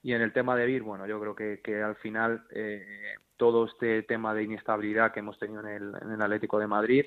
Y 0.01 0.13
en 0.13 0.21
el 0.21 0.31
tema 0.31 0.55
de 0.55 0.65
Vir, 0.65 0.81
bueno, 0.81 1.05
yo 1.05 1.19
creo 1.19 1.35
que, 1.35 1.59
que 1.61 1.81
al 1.81 1.95
final 1.97 2.45
eh, 2.51 3.15
todo 3.35 3.65
este 3.65 4.03
tema 4.03 4.33
de 4.33 4.43
inestabilidad 4.43 5.11
que 5.11 5.19
hemos 5.19 5.37
tenido 5.37 5.61
en 5.61 5.67
el, 5.67 5.95
en 6.01 6.11
el 6.11 6.21
Atlético 6.21 6.59
de 6.59 6.67
Madrid, 6.67 7.05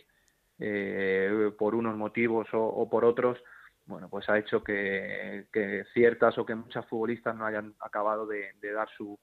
eh, 0.58 1.50
por 1.58 1.74
unos 1.74 1.96
motivos 1.96 2.48
o, 2.52 2.88
por 2.88 3.04
otros, 3.04 3.42
bueno, 3.86 4.08
pues 4.08 4.28
ha 4.28 4.38
hecho 4.38 4.62
que, 4.62 5.46
ciertas 5.92 6.38
o 6.38 6.46
que 6.46 6.54
muchas 6.54 6.86
futbolistas 6.86 7.34
no 7.34 7.46
hayan 7.46 7.74
acabado 7.80 8.26
de, 8.26 8.54
dar 8.74 8.88
su, 8.96 9.18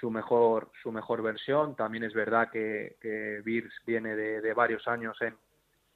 su 0.00 0.10
mejor 0.10 0.70
su 0.82 0.92
mejor 0.92 1.22
versión. 1.22 1.76
También 1.76 2.04
es 2.04 2.14
verdad 2.14 2.50
que, 2.50 2.96
que 3.00 3.42
viene 3.84 4.16
de, 4.16 4.40
de 4.40 4.54
varios 4.54 4.86
años 4.88 5.20
en, 5.20 5.36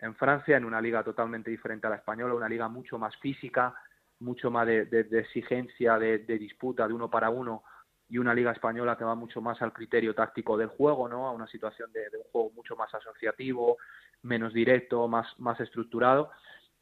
en 0.00 0.14
Francia, 0.14 0.56
en 0.56 0.64
una 0.64 0.80
liga 0.80 1.02
totalmente 1.02 1.50
diferente 1.50 1.86
a 1.86 1.90
la 1.90 1.96
española, 1.96 2.34
una 2.34 2.48
liga 2.48 2.68
mucho 2.68 2.98
más 2.98 3.16
física, 3.16 3.74
mucho 4.20 4.50
más 4.50 4.66
de, 4.66 4.86
de, 4.86 5.18
exigencia, 5.18 5.98
de, 5.98 6.18
disputa, 6.18 6.86
de 6.86 6.94
uno 6.94 7.10
para 7.10 7.30
uno, 7.30 7.62
y 8.08 8.18
una 8.18 8.34
liga 8.34 8.52
española 8.52 8.96
que 8.96 9.04
va 9.04 9.14
mucho 9.14 9.40
más 9.40 9.60
al 9.62 9.72
criterio 9.72 10.14
táctico 10.14 10.56
del 10.56 10.68
juego, 10.68 11.08
¿no? 11.08 11.26
A 11.26 11.32
una 11.32 11.46
situación 11.46 11.92
de, 11.92 12.02
un 12.16 12.24
juego 12.30 12.50
mucho 12.50 12.76
más 12.76 12.94
asociativo, 12.94 13.78
menos 14.22 14.52
directo, 14.52 15.08
más, 15.08 15.26
más 15.38 15.58
estructurado. 15.60 16.30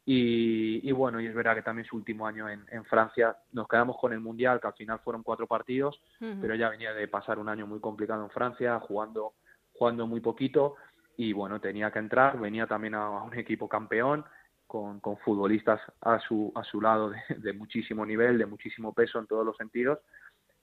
Y, 0.07 0.91
bueno, 0.91 1.19
y 1.19 1.25
es 1.25 1.33
verdad 1.33 1.55
que 1.55 1.63
también 1.63 1.87
su 1.87 1.95
último 1.95 2.27
año 2.27 2.47
en, 2.47 2.63
en, 2.69 2.85
Francia 2.85 3.35
nos 3.53 3.67
quedamos 3.67 3.97
con 3.97 4.13
el 4.13 4.19
Mundial, 4.19 4.61
que 4.61 4.67
al 4.67 4.73
final 4.73 4.99
fueron 4.99 5.23
cuatro 5.23 5.47
partidos, 5.47 5.99
pero 6.19 6.53
ya 6.53 6.69
venía 6.69 6.93
de 6.93 7.07
pasar 7.07 7.39
un 7.39 7.49
año 7.49 7.65
muy 7.65 7.79
complicado 7.79 8.23
en 8.23 8.29
Francia, 8.29 8.79
jugando, 8.79 9.33
jugando 9.73 10.05
muy 10.05 10.19
poquito, 10.19 10.75
y 11.17 11.33
bueno, 11.33 11.59
tenía 11.59 11.89
que 11.89 11.97
entrar, 11.97 12.39
venía 12.39 12.67
también 12.67 12.93
a 12.93 13.23
un 13.23 13.33
equipo 13.33 13.67
campeón, 13.67 14.25
con, 14.67 14.99
con 14.99 15.17
futbolistas 15.17 15.81
a 16.01 16.19
su, 16.19 16.51
a 16.55 16.63
su 16.63 16.81
lado 16.81 17.11
de, 17.29 17.53
muchísimo 17.53 18.05
nivel, 18.05 18.37
de 18.37 18.45
muchísimo 18.45 18.93
peso 18.93 19.19
en 19.19 19.27
todos 19.27 19.45
los 19.45 19.57
sentidos. 19.57 19.99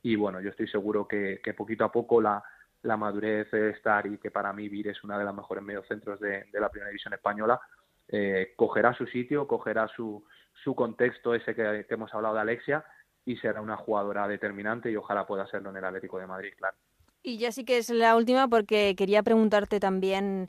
Y 0.02 0.16
bueno, 0.16 0.40
yo 0.40 0.50
estoy 0.50 0.68
seguro 0.68 1.06
que, 1.06 1.40
poquito 1.56 1.84
a 1.84 1.92
poco 1.92 2.20
la, 2.20 2.42
la 2.82 2.96
madurez 2.96 3.50
de 3.50 3.70
estar 3.70 4.06
y 4.06 4.18
que 4.18 4.30
para 4.30 4.52
mí 4.52 4.68
Vir 4.68 4.88
es 4.88 5.04
una 5.04 5.18
de 5.18 5.24
las 5.24 5.34
mejores 5.34 5.62
mediocentros 5.62 6.18
de, 6.20 6.46
de 6.52 6.60
la 6.60 6.68
primera 6.68 6.90
división 6.90 7.14
española, 7.14 7.60
eh, 8.08 8.52
cogerá 8.56 8.92
su 8.94 9.06
sitio, 9.06 9.46
cogerá 9.46 9.88
su, 9.88 10.24
su 10.64 10.74
contexto 10.74 11.34
ese 11.34 11.54
que, 11.54 11.86
que 11.88 11.94
hemos 11.94 12.12
hablado 12.12 12.34
de 12.34 12.40
Alexia 12.40 12.84
y 13.24 13.36
será 13.36 13.60
una 13.60 13.76
jugadora 13.76 14.26
determinante 14.26 14.90
y 14.90 14.96
ojalá 14.96 15.26
pueda 15.26 15.46
serlo 15.46 15.70
en 15.70 15.76
el 15.76 15.84
Atlético 15.84 16.18
de 16.18 16.26
Madrid, 16.26 16.52
claro. 16.56 16.76
Y 17.22 17.38
ya 17.38 17.52
sí 17.52 17.64
que 17.64 17.78
es 17.78 17.88
la 17.90 18.16
última 18.16 18.48
porque 18.48 18.94
quería 18.96 19.22
preguntarte 19.22 19.78
también 19.78 20.48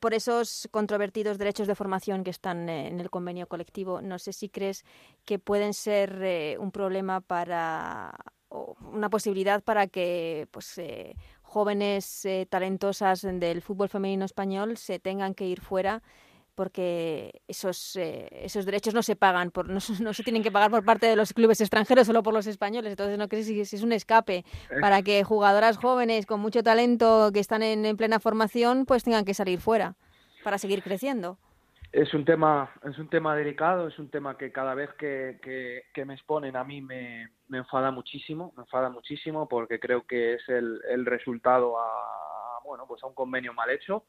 por 0.00 0.14
esos 0.14 0.68
controvertidos 0.70 1.38
derechos 1.38 1.66
de 1.66 1.74
formación 1.74 2.24
que 2.24 2.30
están 2.30 2.68
en 2.68 3.00
el 3.00 3.10
convenio 3.10 3.48
colectivo. 3.48 4.00
No 4.00 4.18
sé 4.18 4.32
si 4.32 4.48
crees 4.48 4.84
que 5.24 5.38
pueden 5.38 5.74
ser 5.74 6.20
eh, 6.22 6.56
un 6.58 6.70
problema 6.70 7.20
para 7.20 8.14
o 8.48 8.76
una 8.92 9.10
posibilidad 9.10 9.62
para 9.62 9.86
que 9.86 10.46
pues 10.50 10.76
eh, 10.78 11.16
jóvenes 11.42 12.24
eh, 12.24 12.46
talentosas 12.48 13.22
del 13.22 13.62
fútbol 13.62 13.88
femenino 13.88 14.24
español 14.24 14.76
se 14.76 14.98
tengan 14.98 15.34
que 15.34 15.46
ir 15.46 15.60
fuera 15.60 16.02
porque 16.54 17.42
esos, 17.48 17.96
eh, 17.96 18.28
esos 18.32 18.64
derechos 18.66 18.94
no 18.94 19.02
se 19.02 19.16
pagan, 19.16 19.50
por, 19.50 19.68
no, 19.68 19.78
no, 20.00 20.12
se 20.12 20.22
tienen 20.22 20.42
que 20.42 20.52
pagar 20.52 20.70
por 20.70 20.84
parte 20.84 21.06
de 21.06 21.16
los 21.16 21.32
clubes 21.32 21.60
extranjeros, 21.60 22.06
solo 22.06 22.22
por 22.22 22.34
los 22.34 22.46
españoles. 22.46 22.90
Entonces, 22.90 23.18
no 23.18 23.26
sé 23.28 23.44
si, 23.44 23.60
es 23.60 23.82
un 23.82 23.92
escape 23.92 24.44
para 24.80 25.02
que 25.02 25.24
jugadoras 25.24 25.76
jóvenes 25.76 26.26
con 26.26 26.40
mucho 26.40 26.62
talento 26.62 27.30
que 27.32 27.40
están 27.40 27.62
en, 27.62 27.96
plena 27.96 28.20
formación, 28.20 28.86
pues 28.86 29.04
tengan 29.04 29.24
que 29.24 29.34
salir 29.34 29.60
fuera 29.60 29.94
para 30.44 30.58
seguir 30.58 30.82
creciendo. 30.82 31.38
Es 31.92 32.14
un 32.14 32.24
tema, 32.24 32.72
es 32.88 32.98
un 32.98 33.08
tema 33.10 33.36
delicado, 33.36 33.86
es 33.86 33.98
un 33.98 34.08
tema 34.08 34.38
que 34.38 34.50
cada 34.50 34.74
vez 34.74 34.90
que, 34.94 35.38
que, 35.92 36.04
me 36.06 36.14
exponen 36.14 36.56
a 36.56 36.64
mí 36.64 36.80
me, 36.80 37.28
me, 37.48 37.58
enfada 37.58 37.90
muchísimo, 37.90 38.54
me 38.56 38.62
enfada 38.62 38.88
muchísimo 38.88 39.46
porque 39.46 39.78
creo 39.78 40.06
que 40.06 40.34
es 40.34 40.48
el, 40.48 40.80
el 40.88 41.04
resultado 41.04 41.78
a, 41.78 42.60
bueno, 42.64 42.86
pues 42.88 43.02
a 43.02 43.08
un 43.08 43.14
convenio 43.14 43.52
mal 43.52 43.68
hecho 43.68 44.06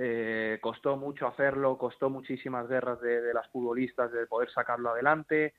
eh, 0.00 0.58
costó 0.60 0.96
mucho 0.96 1.26
hacerlo, 1.26 1.76
costó 1.76 2.08
muchísimas 2.08 2.68
guerras 2.68 3.00
de, 3.00 3.34
las 3.34 3.48
futbolistas 3.50 4.12
de 4.12 4.26
poder 4.26 4.48
sacarlo 4.50 4.90
adelante. 4.90 5.54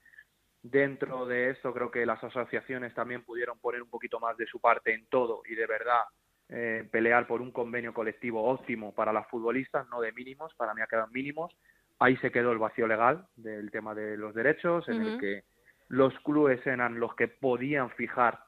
Dentro 0.62 1.26
de 1.26 1.50
esto 1.50 1.74
creo 1.74 1.92
que 1.92 2.06
las 2.06 2.24
asociaciones 2.24 2.94
también 2.94 3.24
pudieron 3.26 3.60
poner 3.60 3.82
un 3.82 3.90
poquito 3.90 4.18
más 4.22 4.38
de 4.38 4.46
su 4.46 4.62
parte 4.62 4.94
en 4.94 5.08
todo 5.08 5.42
y 5.46 5.56
de 5.56 5.68
verdad 5.68 6.04
eh, 6.48 6.88
pelear 6.90 7.28
por 7.28 7.42
un 7.42 7.52
convenio 7.52 7.94
colectivo 7.94 8.46
óptimo 8.46 8.96
para 8.96 9.12
las 9.12 9.28
futbolistas, 9.28 9.88
no 9.90 10.00
de 10.00 10.14
mínimos, 10.14 10.54
para 10.56 10.74
mí 10.74 10.82
ha 10.82 10.88
quedado 10.88 11.08
mínimos. 11.10 11.54
Ahí 12.00 12.16
se 12.18 12.32
quedó 12.32 12.54
el 12.54 12.60
vacío 12.60 12.88
legal 12.88 13.28
del 13.36 13.72
tema 13.72 13.94
de 13.94 14.16
los 14.16 14.34
derechos, 14.34 14.88
en 14.88 15.02
el 15.02 15.20
que 15.20 15.44
los 15.90 16.18
clubes 16.22 16.66
eran 16.66 16.98
los 16.98 17.14
que 17.16 17.28
podían 17.28 17.90
fijar 17.90 18.40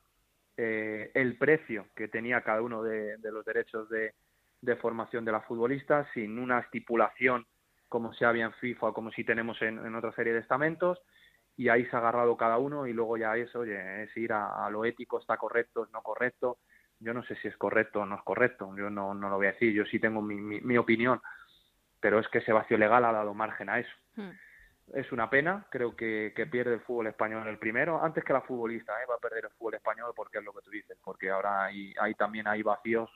eh, 0.55 1.11
el 1.15 1.37
precio 1.37 1.87
que 1.95 2.07
tenía 2.07 2.41
cada 2.43 2.61
uno 2.61 2.81
de, 2.81 3.17
los 3.23 3.43
derechos 3.43 3.89
de, 3.89 4.13
formación 4.77 5.25
de 5.25 5.31
las 5.31 5.45
futbolistas 5.45 6.07
sin 6.13 6.37
una 6.39 6.59
estipulación 6.59 7.45
como 7.89 8.13
se 8.13 8.25
había 8.25 8.45
en 8.45 8.53
FIFA 8.53 8.87
o 8.87 8.93
como 8.93 9.11
si 9.11 9.23
tenemos 9.23 9.61
en, 9.61 9.95
otra 9.95 10.13
serie 10.13 10.33
de 10.33 10.39
estamentos 10.39 11.01
y 11.57 11.67
ahí 11.67 11.85
se 11.87 11.95
ha 11.95 11.99
agarrado 11.99 12.37
cada 12.37 12.57
uno 12.57 12.87
y 12.87 12.93
luego 12.93 13.17
ya 13.17 13.35
eso 13.35 13.59
oye, 13.59 14.03
es 14.03 14.15
ir 14.15 14.31
a, 14.31 14.69
lo 14.69 14.85
ético, 14.85 15.19
está 15.19 15.37
correcto, 15.37 15.83
es 15.83 15.91
no 15.91 16.01
correcto. 16.01 16.59
Yo 16.99 17.13
no 17.13 17.23
sé 17.23 17.35
si 17.37 17.47
es 17.47 17.57
correcto 17.57 18.01
o 18.01 18.05
no 18.05 18.15
es 18.15 18.21
correcto, 18.21 18.73
yo 18.77 18.89
no, 18.89 19.13
no 19.13 19.29
lo 19.29 19.35
voy 19.35 19.47
a 19.47 19.51
decir, 19.53 19.73
yo 19.73 19.85
sí 19.85 19.99
tengo 19.99 20.21
mi, 20.21 20.35
mi, 20.35 20.77
opinión, 20.77 21.19
pero 21.99 22.19
es 22.19 22.27
que 22.29 22.37
ese 22.37 22.53
vacío 22.53 22.77
legal 22.77 23.03
ha 23.03 23.11
dado 23.11 23.33
margen 23.33 23.69
a 23.69 23.79
eso. 23.79 23.91
Hmm 24.15 24.29
es 24.93 25.11
una 25.11 25.29
pena, 25.29 25.65
creo 25.69 25.95
que, 25.95 26.33
pierde 26.51 26.75
el 26.75 26.81
fútbol 26.81 27.07
español 27.07 27.47
el 27.47 27.57
primero, 27.57 28.03
antes 28.03 28.23
que 28.23 28.33
la 28.33 28.41
futbolista, 28.41 28.93
¿eh? 29.01 29.05
va 29.09 29.15
a 29.15 29.19
perder 29.19 29.45
el 29.45 29.51
fútbol 29.51 29.75
español 29.75 30.11
porque 30.15 30.39
es 30.39 30.43
lo 30.43 30.53
que 30.53 30.61
tú 30.61 30.71
dices, 30.71 30.97
porque 31.03 31.29
ahora 31.29 31.65
hay, 31.65 31.93
también 32.17 32.47
hay 32.47 32.61
vacíos 32.61 33.09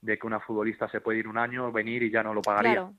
de 0.00 0.18
que 0.18 0.26
una 0.26 0.40
futbolista 0.40 0.88
se 0.88 1.00
puede 1.00 1.18
ir 1.18 1.28
un 1.28 1.38
año, 1.38 1.70
venir 1.72 2.02
y 2.02 2.10
ya 2.10 2.22
no 2.22 2.34
lo 2.34 2.42
pagaría. 2.42 2.90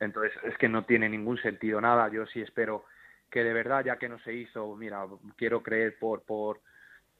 Entonces 0.00 0.32
es 0.44 0.56
que 0.58 0.68
no 0.68 0.84
tiene 0.84 1.08
ningún 1.08 1.38
sentido 1.38 1.80
nada, 1.80 2.08
yo 2.08 2.26
sí 2.26 2.40
espero 2.40 2.84
que 3.30 3.44
de 3.44 3.52
verdad, 3.52 3.84
ya 3.84 3.96
que 3.96 4.08
no 4.08 4.18
se 4.20 4.34
hizo, 4.34 4.74
mira, 4.74 5.06
quiero 5.36 5.62
creer 5.62 5.96
por, 5.98 6.22
por 6.22 6.60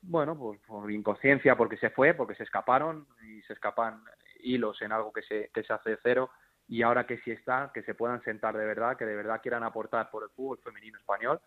bueno, 0.02 0.36
por, 0.36 0.58
por 0.60 0.90
inconsciencia, 0.90 1.56
porque 1.56 1.76
se 1.76 1.90
fue, 1.90 2.14
porque 2.14 2.34
se 2.34 2.42
escaparon 2.42 3.06
y 3.22 3.42
se 3.42 3.52
escapan 3.52 4.02
hilos 4.42 4.80
en 4.82 4.92
algo 4.92 5.12
que 5.12 5.22
se, 5.22 5.50
que 5.52 5.62
se 5.62 5.72
hace 5.72 5.90
de 5.90 5.98
cero, 6.02 6.30
y 6.66 6.82
ahora 6.82 7.06
que 7.06 7.18
sí 7.18 7.30
está, 7.30 7.70
que 7.74 7.82
se 7.82 7.94
puedan 7.94 8.22
sentar 8.22 8.56
de 8.56 8.64
verdad, 8.64 8.96
que 8.96 9.04
de 9.04 9.16
verdad 9.16 9.40
quieran 9.42 9.64
aportar 9.64 10.10
por 10.10 10.22
el 10.22 10.30
fútbol 10.30 10.58
femenino 10.62 10.98
español 10.98 11.40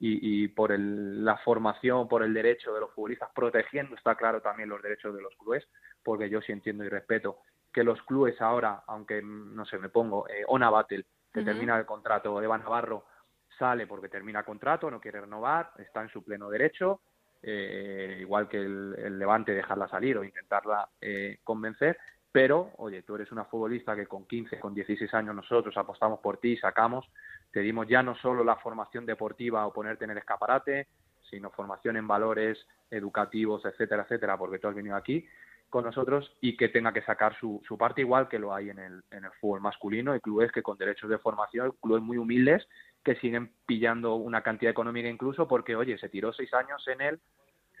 y, 0.00 0.46
por 0.48 0.70
la 0.78 1.36
formación, 1.38 2.06
por 2.06 2.22
el 2.22 2.32
derecho 2.32 2.72
de 2.72 2.80
los 2.80 2.94
futbolistas, 2.94 3.30
protegiendo, 3.34 3.96
está 3.96 4.14
claro, 4.14 4.40
también 4.40 4.68
los 4.68 4.80
derechos 4.80 5.12
de 5.12 5.20
los 5.20 5.34
clubes, 5.34 5.66
porque 6.02 6.30
yo 6.30 6.40
sí 6.40 6.52
entiendo 6.52 6.84
y 6.84 6.88
respeto 6.88 7.38
que 7.72 7.84
los 7.84 8.02
clubes 8.02 8.40
ahora, 8.40 8.82
aunque 8.86 9.22
no 9.22 9.64
sé, 9.66 9.78
me 9.78 9.88
pongo, 9.88 10.28
eh, 10.28 10.44
Ona 10.48 10.70
Battle, 10.70 11.04
que 11.32 11.42
termina 11.42 11.78
el 11.78 11.86
contrato, 11.86 12.40
Eva 12.42 12.58
Navarro 12.58 13.04
sale 13.58 13.86
porque 13.86 14.08
termina 14.08 14.42
contrato, 14.42 14.90
no 14.90 15.00
quiere 15.00 15.20
renovar, 15.20 15.72
está 15.78 16.02
en 16.02 16.08
su 16.08 16.24
pleno 16.24 16.48
derecho, 16.48 17.00
eh, 17.42 18.18
igual 18.20 18.48
que 18.48 18.58
el, 18.58 19.18
Levante 19.18 19.52
dejarla 19.52 19.88
salir 19.88 20.16
o 20.16 20.24
intentarla 20.24 20.88
eh, 21.00 21.38
convencer, 21.44 21.98
pero, 22.30 22.72
oye, 22.76 23.02
tú 23.02 23.14
eres 23.14 23.32
una 23.32 23.44
futbolista 23.44 23.96
que 23.96 24.06
con 24.06 24.26
15, 24.26 24.60
con 24.60 24.74
16 24.74 25.12
años 25.14 25.34
nosotros 25.34 25.76
apostamos 25.76 26.20
por 26.20 26.38
ti, 26.38 26.56
sacamos, 26.56 27.06
te 27.52 27.60
dimos 27.60 27.88
ya 27.88 28.02
no 28.02 28.14
solo 28.16 28.44
la 28.44 28.56
formación 28.56 29.06
deportiva 29.06 29.66
o 29.66 29.72
ponerte 29.72 30.04
en 30.04 30.10
el 30.10 30.18
escaparate, 30.18 30.88
sino 31.30 31.50
formación 31.50 31.96
en 31.96 32.06
valores 32.06 32.58
educativos, 32.90 33.64
etcétera, 33.64 34.02
etcétera, 34.02 34.36
porque 34.36 34.58
tú 34.58 34.68
has 34.68 34.74
venido 34.74 34.96
aquí 34.96 35.26
con 35.68 35.84
nosotros 35.84 36.32
y 36.40 36.56
que 36.56 36.68
tenga 36.68 36.92
que 36.92 37.02
sacar 37.02 37.38
su, 37.38 37.62
su 37.66 37.76
parte 37.76 38.00
igual 38.00 38.28
que 38.28 38.38
lo 38.38 38.54
hay 38.54 38.70
en 38.70 38.78
el, 38.78 39.02
en 39.10 39.24
el 39.24 39.30
fútbol 39.40 39.60
masculino. 39.60 40.12
Hay 40.12 40.20
clubes 40.20 40.50
que 40.50 40.62
con 40.62 40.78
derechos 40.78 41.10
de 41.10 41.18
formación, 41.18 41.74
clubes 41.80 42.02
muy 42.02 42.16
humildes 42.16 42.66
que 43.04 43.16
siguen 43.16 43.52
pillando 43.66 44.16
una 44.16 44.42
cantidad 44.42 44.70
económica 44.70 45.08
incluso 45.08 45.46
porque, 45.46 45.76
oye, 45.76 45.98
se 45.98 46.08
tiró 46.08 46.32
seis 46.32 46.52
años 46.54 46.86
en 46.88 47.00
el 47.00 47.20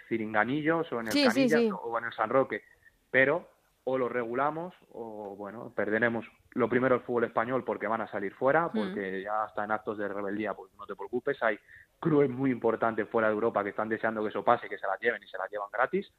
Ciringanillos 0.08 0.90
o 0.92 1.00
en 1.00 1.08
el 1.08 1.12
Canillas 1.12 1.72
o 1.82 1.98
en 1.98 2.04
el 2.04 2.12
San 2.12 2.30
Roque, 2.30 2.62
pero 3.10 3.48
o 3.84 3.96
lo 3.96 4.08
regulamos 4.08 4.74
o 4.92 5.34
bueno 5.34 5.72
perderemos 5.74 6.26
lo 6.50 6.68
primero 6.68 6.94
el 6.96 7.00
fútbol 7.00 7.24
español 7.24 7.64
porque 7.64 7.86
van 7.86 8.02
a 8.02 8.10
salir 8.10 8.34
fuera 8.34 8.70
porque 8.70 9.22
ya 9.22 9.46
está 9.46 9.64
en 9.64 9.70
actos 9.70 9.96
de 9.96 10.08
rebeldía 10.08 10.52
pues 10.52 10.70
no 10.76 10.84
te 10.84 10.94
preocupes. 10.94 11.42
Hay 11.42 11.58
clubes 11.98 12.28
muy 12.28 12.50
importantes 12.50 13.08
fuera 13.08 13.28
de 13.28 13.34
Europa 13.34 13.62
que 13.62 13.70
están 13.70 13.88
deseando 13.88 14.22
que 14.22 14.28
eso 14.28 14.44
pase 14.44 14.68
que 14.68 14.76
se 14.76 14.86
las 14.86 15.00
lleven 15.00 15.22
y 15.22 15.28
se 15.28 15.38
las 15.38 15.50
llevan 15.50 15.70
gratis 15.72 16.12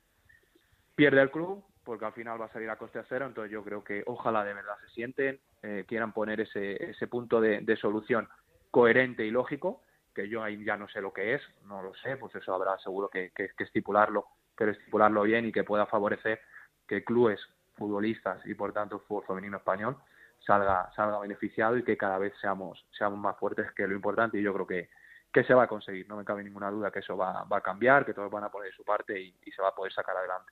pierde 1.00 1.22
el 1.22 1.32
club 1.32 1.64
porque 1.84 2.06
al 2.06 2.14
final 2.14 2.40
va 2.40 2.46
a 2.46 2.54
salir 2.54 2.70
a 2.70 2.78
coste 2.78 3.02
cero 3.08 3.26
entonces 3.26 3.52
yo 3.52 3.64
creo 3.64 3.84
que 3.84 4.04
ojalá 4.06 4.44
de 4.44 4.54
verdad 4.54 4.76
se 4.86 4.94
sienten 4.94 5.40
eh, 5.64 5.86
quieran 5.88 6.14
poner 6.14 6.42
ese 6.42 6.92
ese 6.92 7.08
punto 7.08 7.40
de, 7.42 7.78
solución 7.78 8.28
coherente 8.72 9.26
y 9.26 9.32
lógico 9.32 9.82
que 10.14 10.28
yo 10.28 10.44
ahí 10.44 10.64
ya 10.64 10.78
no 10.78 10.88
sé 10.90 11.02
lo 11.02 11.14
que 11.14 11.36
es 11.36 11.42
no 11.66 11.82
lo 11.82 11.94
sé 11.96 12.18
pues 12.18 12.36
eso 12.36 12.54
habrá 12.54 12.78
seguro 12.80 13.10
que, 13.10 13.32
que, 13.34 13.50
estipularlo 13.58 14.26
pero 14.56 14.72
estipularlo 14.72 15.24
bien 15.24 15.46
y 15.46 15.52
que 15.52 15.64
pueda 15.64 15.86
favorecer 15.86 16.42
que 16.88 17.04
clubes 17.04 17.40
futbolistas 17.76 18.46
y 18.46 18.54
por 18.54 18.74
tanto 18.74 18.98
el 18.98 19.02
fútbol 19.02 19.26
femenino 19.26 19.58
español 19.58 19.98
salga, 20.46 20.92
salga 20.96 21.20
beneficiado 21.20 21.78
y 21.78 21.84
que 21.84 21.98
cada 21.98 22.18
vez 22.18 22.34
seamos, 22.42 22.86
seamos 22.92 23.20
más 23.20 23.38
fuertes, 23.38 23.72
que 23.74 23.88
lo 23.88 23.96
importante 23.96 24.38
y 24.38 24.44
yo 24.44 24.54
creo 24.54 24.68
que, 24.68 24.90
que 25.32 25.44
se 25.44 25.54
va 25.54 25.64
a 25.64 25.68
conseguir, 25.68 26.08
no 26.08 26.18
me 26.18 26.26
cabe 26.26 26.44
ninguna 26.44 26.72
duda 26.72 26.92
que 26.92 27.00
eso 27.00 27.16
va, 27.16 27.44
va 27.44 27.58
a 27.58 27.62
cambiar, 27.62 28.06
que 28.06 28.14
todos 28.14 28.32
van 28.32 28.44
a 28.44 28.52
poner 28.52 28.74
su 28.74 28.84
parte 28.84 29.20
y, 29.20 29.34
se 29.52 29.62
va 29.62 29.70
a 29.70 29.76
poder 29.76 29.92
sacar 29.94 30.16
adelante. 30.18 30.52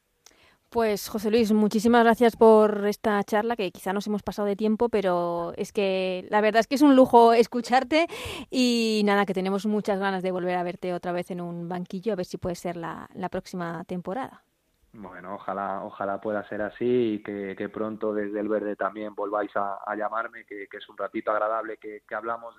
Pues 0.78 1.10
José 1.10 1.32
Luis, 1.32 1.52
muchísimas 1.54 2.04
gracias 2.04 2.36
por 2.36 2.86
esta 2.86 3.24
charla, 3.24 3.56
que 3.56 3.72
quizá 3.72 3.94
nos 3.94 4.06
hemos 4.06 4.22
pasado 4.22 4.48
de 4.48 4.56
tiempo, 4.56 4.90
pero 4.90 5.52
es 5.58 5.74
que 5.74 6.28
la 6.30 6.40
verdad 6.40 6.60
es 6.60 6.68
que 6.68 6.76
es 6.76 6.84
un 6.84 6.96
lujo 6.96 7.34
escucharte 7.34 8.06
y 8.52 9.02
nada, 9.04 9.26
que 9.26 9.34
tenemos 9.34 9.66
muchas 9.66 9.98
ganas 9.98 10.22
de 10.22 10.32
volver 10.32 10.56
a 10.56 10.62
verte 10.62 10.94
otra 10.94 11.13
vez 11.13 11.32
en 11.32 11.42
un 11.42 11.68
banquillo, 11.68 12.13
a 12.13 12.16
ver 12.16 12.28
si 12.28 12.38
puede 12.38 12.54
ser 12.54 12.78
la, 12.78 13.10
la 13.16 13.30
próxima 13.30 13.86
temporada. 13.86 14.44
Bueno, 14.94 15.34
ojalá, 15.34 15.84
ojalá 15.84 16.22
pueda 16.22 16.48
ser 16.48 16.62
así 16.62 17.13
y 17.16 17.24
que, 17.24 17.70
pronto 17.70 18.13
desde 18.13 18.40
el 18.40 18.48
verde 18.48 18.76
también 18.76 19.16
volváis 19.16 19.52
a, 19.56 19.80
llamarme, 19.96 20.46
que, 20.46 20.68
es 20.72 20.90
un 20.90 20.98
ratito 20.98 21.32
agradable 21.32 21.78
que, 21.78 22.04
hablamos 22.16 22.56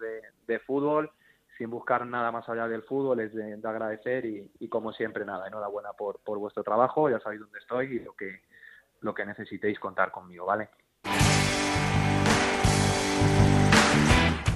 de, 0.47 0.59
fútbol 0.59 1.11
sin 1.59 1.69
buscar 1.69 2.07
nada 2.07 2.31
más 2.31 2.49
allá 2.49 2.69
del 2.69 2.85
fútbol, 2.85 3.21
es 3.21 3.35
de, 3.35 3.59
agradecer 3.65 4.25
y, 4.25 4.69
como 4.69 4.93
siempre 4.93 5.25
nada, 5.25 5.49
enhorabuena 5.49 5.93
por, 5.93 6.21
por 6.21 6.39
vuestro 6.39 6.63
trabajo, 6.63 7.11
ya 7.11 7.19
sabéis 7.21 7.41
dónde 7.41 7.59
estoy 7.59 7.97
y 7.97 7.99
lo 7.99 8.15
que, 8.15 8.43
lo 9.01 9.13
que 9.13 9.27
necesitéis 9.27 9.79
contar 9.81 10.13
conmigo, 10.13 10.47
¿vale? 10.47 10.69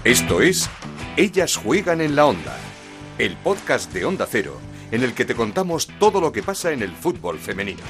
Esto 0.05 0.41
es 0.41 0.71
Ellas 1.17 1.57
juegan 1.57 2.01
en 2.01 2.17
la 2.17 2.27
onda, 2.27 2.57
el 3.19 3.37
podcast 3.37 3.93
de 3.93 4.05
Onda 4.05 4.27
Cero 4.27 4.55
en 4.93 5.03
el 5.03 5.15
que 5.15 5.25
te 5.25 5.35
contamos 5.35 5.89
todo 5.99 6.21
lo 6.21 6.31
que 6.33 6.43
pasa 6.43 6.71
en 6.71 6.83
el 6.83 6.91
fútbol 6.91 7.39
femenino. 7.39 7.83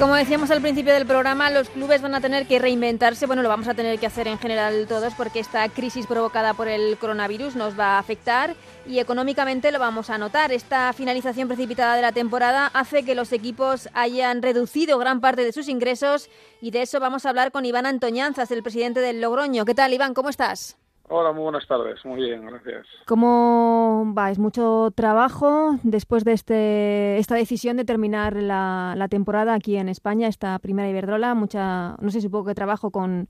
Como 0.00 0.14
decíamos 0.14 0.50
al 0.50 0.62
principio 0.62 0.94
del 0.94 1.04
programa, 1.04 1.50
los 1.50 1.68
clubes 1.68 2.00
van 2.00 2.14
a 2.14 2.22
tener 2.22 2.46
que 2.46 2.58
reinventarse. 2.58 3.26
Bueno, 3.26 3.42
lo 3.42 3.50
vamos 3.50 3.68
a 3.68 3.74
tener 3.74 3.98
que 3.98 4.06
hacer 4.06 4.28
en 4.28 4.38
general 4.38 4.86
todos 4.88 5.12
porque 5.12 5.40
esta 5.40 5.68
crisis 5.68 6.06
provocada 6.06 6.54
por 6.54 6.68
el 6.68 6.96
coronavirus 6.96 7.54
nos 7.54 7.78
va 7.78 7.96
a 7.96 7.98
afectar 7.98 8.56
y 8.86 8.98
económicamente 8.98 9.70
lo 9.70 9.78
vamos 9.78 10.08
a 10.08 10.16
notar. 10.16 10.52
Esta 10.52 10.94
finalización 10.94 11.48
precipitada 11.48 11.96
de 11.96 12.02
la 12.02 12.12
temporada 12.12 12.70
hace 12.72 13.02
que 13.02 13.14
los 13.14 13.30
equipos 13.30 13.90
hayan 13.92 14.40
reducido 14.40 14.96
gran 14.96 15.20
parte 15.20 15.44
de 15.44 15.52
sus 15.52 15.68
ingresos 15.68 16.30
y 16.62 16.70
de 16.70 16.80
eso 16.80 16.98
vamos 16.98 17.26
a 17.26 17.28
hablar 17.28 17.52
con 17.52 17.66
Iván 17.66 17.84
Antoñanzas, 17.84 18.50
el 18.52 18.62
presidente 18.62 19.00
del 19.00 19.20
Logroño. 19.20 19.66
¿Qué 19.66 19.74
tal, 19.74 19.92
Iván? 19.92 20.14
¿Cómo 20.14 20.30
estás? 20.30 20.79
Hola, 21.12 21.32
muy 21.32 21.42
buenas 21.42 21.66
tardes. 21.66 22.04
Muy 22.04 22.20
bien, 22.20 22.46
gracias. 22.46 22.86
¿Cómo 23.04 24.14
va? 24.16 24.30
¿Es 24.30 24.38
mucho 24.38 24.92
trabajo 24.94 25.76
después 25.82 26.22
de 26.22 26.32
este, 26.34 27.18
esta 27.18 27.34
decisión 27.34 27.76
de 27.76 27.84
terminar 27.84 28.36
la, 28.36 29.08
temporada 29.10 29.54
aquí 29.54 29.76
en 29.76 29.88
España, 29.88 30.28
esta 30.28 30.56
primera 30.60 30.88
Iberdrola? 30.88 31.34
Mucha, 31.34 31.96
no 32.00 32.12
sé, 32.12 32.20
supongo 32.20 32.46
que 32.46 32.54
trabajo 32.54 32.92
con, 32.92 33.26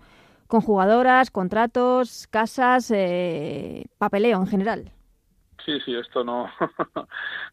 con 0.47 0.61
jugadoras, 0.61 1.31
contratos, 1.31 2.27
casas, 2.27 2.91
eh, 2.91 3.87
papeleo 3.97 4.41
en 4.41 4.47
general. 4.47 4.93
Sí, 5.71 5.79
sí, 5.85 5.95
esto 5.95 6.25
no, 6.25 6.49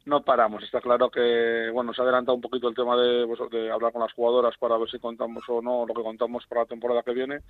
no 0.05 0.23
paramos. 0.23 0.63
Está 0.63 0.81
claro 0.81 1.11
que, 1.11 1.69
bueno, 1.71 1.93
se 1.93 2.01
ha 2.01 2.03
adelantado 2.03 2.35
un 2.35 2.41
poquito 2.41 2.67
el 2.67 2.73
tema 2.73 2.95
pues, 2.95 3.51
de, 3.51 3.69
hablar 3.69 3.93
con 3.93 4.01
las 4.01 4.13
jugadoras 4.13 4.57
para 4.57 4.75
ver 4.75 4.89
si 4.89 4.97
contamos 4.97 5.43
o 5.47 5.61
no 5.61 5.85
lo 5.85 5.93
que 5.93 6.01
contamos 6.01 6.43
para 6.47 6.61
la 6.61 6.67
temporada 6.67 7.03
que 7.03 7.13
viene, 7.13 7.41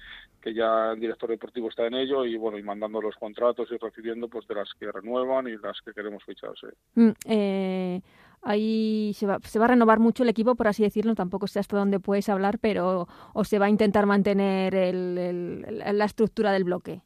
que 0.41 0.53
ya 0.53 0.91
el 0.91 0.99
director 0.99 1.29
deportivo 1.29 1.69
está 1.69 1.85
en 1.87 1.93
ello 1.93 2.25
y, 2.25 2.35
bueno, 2.35 2.57
y 2.57 2.63
mandando 2.63 3.01
los 3.01 3.15
contratos 3.15 3.69
y 3.71 3.77
recibiendo 3.77 4.27
pues 4.27 4.45
de 4.45 4.55
las 4.55 4.69
que 4.77 4.91
renuevan 4.91 5.47
y 5.47 5.55
las 5.55 5.79
que 5.79 5.93
queremos 5.93 6.21
fichar, 6.25 6.51
mm, 6.95 7.09
eh, 7.29 8.01
ahí 8.41 9.13
se 9.13 9.25
va, 9.25 9.39
se 9.39 9.59
va 9.59 9.65
a 9.65 9.69
renovar 9.69 9.99
mucho 9.99 10.23
el 10.23 10.29
equipo, 10.29 10.55
por 10.55 10.67
así 10.67 10.83
decirlo, 10.83 11.15
tampoco 11.15 11.47
sé 11.47 11.59
hasta 11.59 11.77
dónde 11.77 12.01
puedes 12.01 12.27
hablar, 12.27 12.59
pero 12.59 13.07
o 13.33 13.43
se 13.45 13.57
va 13.57 13.67
a 13.67 13.69
intentar 13.69 14.05
mantener 14.05 14.75
el, 14.75 15.79
la 15.79 16.05
estructura 16.05 16.51
del 16.51 16.65
bloque. 16.65 17.03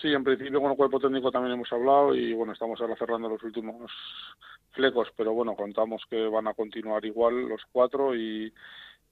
Sí, 0.00 0.12
en 0.12 0.24
principio 0.24 0.60
con 0.60 0.70
el 0.70 0.76
cuerpo 0.76 1.00
técnico 1.00 1.30
también 1.30 1.54
hemos 1.54 1.72
hablado 1.72 2.14
y 2.14 2.32
bueno, 2.32 2.52
estamos 2.52 2.80
ahora 2.80 2.96
cerrando 2.96 3.28
los 3.28 3.42
últimos 3.42 3.90
flecos, 4.72 5.08
pero 5.16 5.32
bueno, 5.32 5.54
contamos 5.54 6.02
que 6.10 6.26
van 6.26 6.48
a 6.48 6.54
continuar 6.54 7.04
igual 7.04 7.48
los 7.48 7.62
cuatro 7.70 8.14
y, 8.14 8.52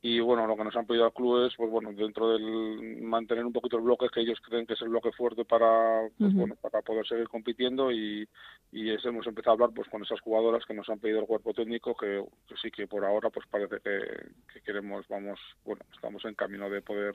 y 0.05 0.18
bueno, 0.18 0.48
lo 0.48 0.57
que 0.57 0.64
nos 0.64 0.74
han 0.74 0.84
pedido 0.84 1.05
al 1.05 1.12
club 1.12 1.46
es, 1.46 1.55
pues 1.57 1.70
bueno, 1.70 1.92
dentro 1.92 2.28
del 2.32 3.00
mantener 3.03 3.46
un 3.46 3.53
poquito 3.53 3.76
el 3.76 3.84
bloque 3.84 4.09
que 4.12 4.20
ellos 4.20 4.40
creen 4.44 4.66
que 4.66 4.72
es 4.72 4.82
el 4.82 4.88
bloque 4.88 5.12
fuerte 5.12 5.44
para, 5.44 6.09
pues, 6.18 6.34
bueno, 6.34 6.57
para 6.61 6.82
poder 6.82 7.07
seguir 7.07 7.28
compitiendo 7.28 7.92
y, 7.92 8.28
y 8.72 8.90
hemos 8.90 9.26
empezado 9.28 9.53
a 9.53 9.55
hablar 9.55 9.70
pues 9.72 9.88
con 9.88 10.03
esas 10.03 10.20
jugadoras 10.20 10.64
que 10.66 10.74
nos 10.74 10.88
han 10.88 10.98
pedido 10.98 11.20
el 11.20 11.26
cuerpo 11.26 11.55
técnico 11.55 11.94
que, 11.94 12.24
sí 12.61 12.72
que 12.72 12.88
por 12.88 13.05
ahora 13.05 13.30
pues 13.30 13.46
parece 13.48 13.76
que, 13.80 14.61
queremos, 14.62 15.07
vamos, 15.09 15.38
bueno, 15.64 15.82
estamos 15.94 16.24
en 16.24 16.34
camino 16.34 16.68
de 16.68 16.82
poder 16.82 17.14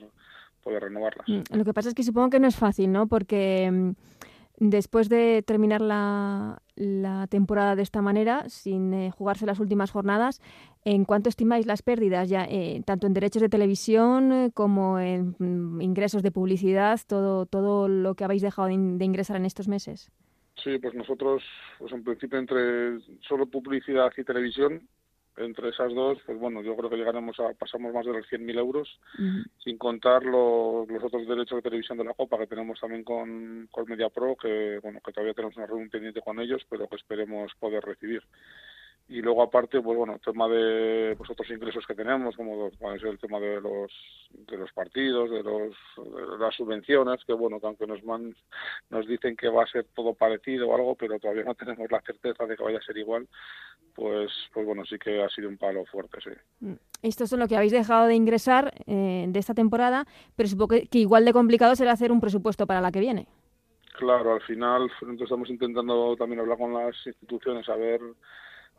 poder 0.62 0.82
renovarlas. 0.84 1.28
Mm, 1.28 1.56
lo 1.56 1.64
que 1.64 1.74
pasa 1.74 1.90
es 1.90 1.94
que 1.94 2.02
supongo 2.02 2.30
que 2.30 2.40
no 2.40 2.48
es 2.48 2.56
fácil, 2.56 2.90
¿no? 2.90 3.06
Porque 3.06 3.70
mm, 3.70 3.90
después 4.60 5.08
de 5.08 5.42
terminar 5.42 5.80
la, 5.80 6.60
temporada 7.30 7.76
de 7.76 7.82
esta 7.82 8.02
manera, 8.02 8.48
sin 8.48 8.94
eh, 8.94 9.10
jugarse 9.10 9.46
las 9.46 9.60
últimas 9.60 9.90
jornadas, 9.90 10.40
¿en 10.84 11.04
cuánto 11.04 11.28
estimáis 11.28 11.66
las 11.66 11.82
pérdidas, 11.82 12.28
ya 12.28 12.44
eh, 12.44 12.82
tanto 12.84 13.06
en 13.06 13.14
derechos 13.14 13.42
de 13.42 13.48
televisión 13.48 14.32
eh, 14.32 14.50
como 14.54 14.98
en 14.98 15.34
mm, 15.38 15.80
ingresos 15.80 16.22
de 16.22 16.30
publicidad, 16.30 17.00
todo, 17.06 17.46
todo 17.46 17.88
lo 17.88 18.14
que 18.14 18.24
habéis 18.24 18.42
dejado 18.42 18.68
de, 18.68 19.04
ingresar 19.04 19.36
en 19.36 19.44
estos 19.44 19.68
meses? 19.68 20.10
Sí, 20.62 20.78
pues 20.78 20.94
nosotros, 20.94 21.42
pues 21.78 21.92
en 21.92 22.02
principio 22.02 22.38
entre 22.38 23.00
solo 23.20 23.46
publicidad 23.46 24.12
y 24.16 24.24
televisión, 24.24 24.88
entre 25.38 25.70
esas 25.70 25.94
dos, 25.94 26.18
pues 26.26 26.38
bueno, 26.38 26.62
yo 26.62 26.76
creo 26.76 26.90
que 26.90 26.96
llegaremos 26.96 27.38
a, 27.40 27.52
pasamos 27.54 27.92
más 27.92 28.04
de 28.04 28.12
los 28.12 28.26
100.000 28.26 28.58
euros, 28.58 29.00
sin 29.62 29.78
contar 29.78 30.24
los, 30.24 30.88
los 30.88 31.04
otros 31.04 31.26
derechos 31.26 31.56
de 31.56 31.62
televisión 31.62 31.98
de 31.98 32.04
la 32.04 32.14
Copa 32.14 32.38
que 32.38 32.46
tenemos 32.46 32.80
también 32.80 33.04
con, 33.04 33.68
con 33.70 33.88
MediaPro, 33.88 34.36
que 34.36 34.78
bueno, 34.82 35.00
que 35.04 35.12
todavía 35.12 35.34
tenemos 35.34 35.56
una 35.56 35.66
reunión 35.66 35.90
pendiente 35.90 36.20
con 36.20 36.40
ellos, 36.40 36.62
pero 36.68 36.88
que 36.88 36.96
esperemos 36.96 37.52
poder 37.58 37.84
recibir 37.84 38.22
y 39.08 39.22
luego 39.22 39.42
aparte 39.42 39.80
pues 39.80 39.96
bueno 39.96 40.18
tema 40.22 40.46
de 40.48 41.14
pues 41.16 41.30
otros 41.30 41.48
ingresos 41.50 41.86
que 41.86 41.94
tenemos 41.94 42.36
como 42.36 42.70
puede 42.72 42.98
ser 42.98 43.08
el 43.08 43.18
tema 43.18 43.40
de 43.40 43.58
los 43.60 43.90
de 44.30 44.56
los 44.58 44.70
partidos 44.72 45.30
de 45.30 45.42
los 45.42 45.74
las 46.38 46.54
subvenciones 46.54 47.24
que 47.24 47.32
bueno 47.32 47.58
que 47.58 47.66
aunque 47.66 47.86
nos 47.86 48.00
nos 48.04 49.06
dicen 49.06 49.34
que 49.34 49.48
va 49.48 49.62
a 49.62 49.66
ser 49.66 49.86
todo 49.94 50.12
parecido 50.12 50.68
o 50.68 50.74
algo 50.74 50.94
pero 50.94 51.18
todavía 51.18 51.44
no 51.44 51.54
tenemos 51.54 51.90
la 51.90 52.02
certeza 52.02 52.44
de 52.44 52.56
que 52.56 52.62
vaya 52.62 52.78
a 52.78 52.82
ser 52.82 52.98
igual 52.98 53.26
pues 53.94 54.30
pues 54.52 54.66
bueno 54.66 54.84
sí 54.84 54.98
que 54.98 55.22
ha 55.22 55.28
sido 55.30 55.48
un 55.48 55.56
palo 55.56 55.86
fuerte 55.86 56.18
sí 56.22 56.30
mm. 56.60 56.74
esto 57.02 57.24
es 57.24 57.32
lo 57.32 57.48
que 57.48 57.56
habéis 57.56 57.72
dejado 57.72 58.08
de 58.08 58.14
ingresar 58.14 58.74
eh, 58.86 59.24
de 59.26 59.38
esta 59.38 59.54
temporada 59.54 60.04
pero 60.36 60.50
supongo 60.50 60.68
que, 60.68 60.86
que 60.86 60.98
igual 60.98 61.24
de 61.24 61.32
complicado 61.32 61.74
será 61.76 61.92
hacer 61.92 62.12
un 62.12 62.20
presupuesto 62.20 62.66
para 62.66 62.82
la 62.82 62.92
que 62.92 63.00
viene 63.00 63.26
claro 63.94 64.34
al 64.34 64.42
final 64.42 64.82
nosotros 64.82 65.22
estamos 65.22 65.48
intentando 65.48 66.14
también 66.16 66.40
hablar 66.40 66.58
con 66.58 66.74
las 66.74 66.94
instituciones 67.06 67.66
a 67.70 67.76
ver 67.76 68.02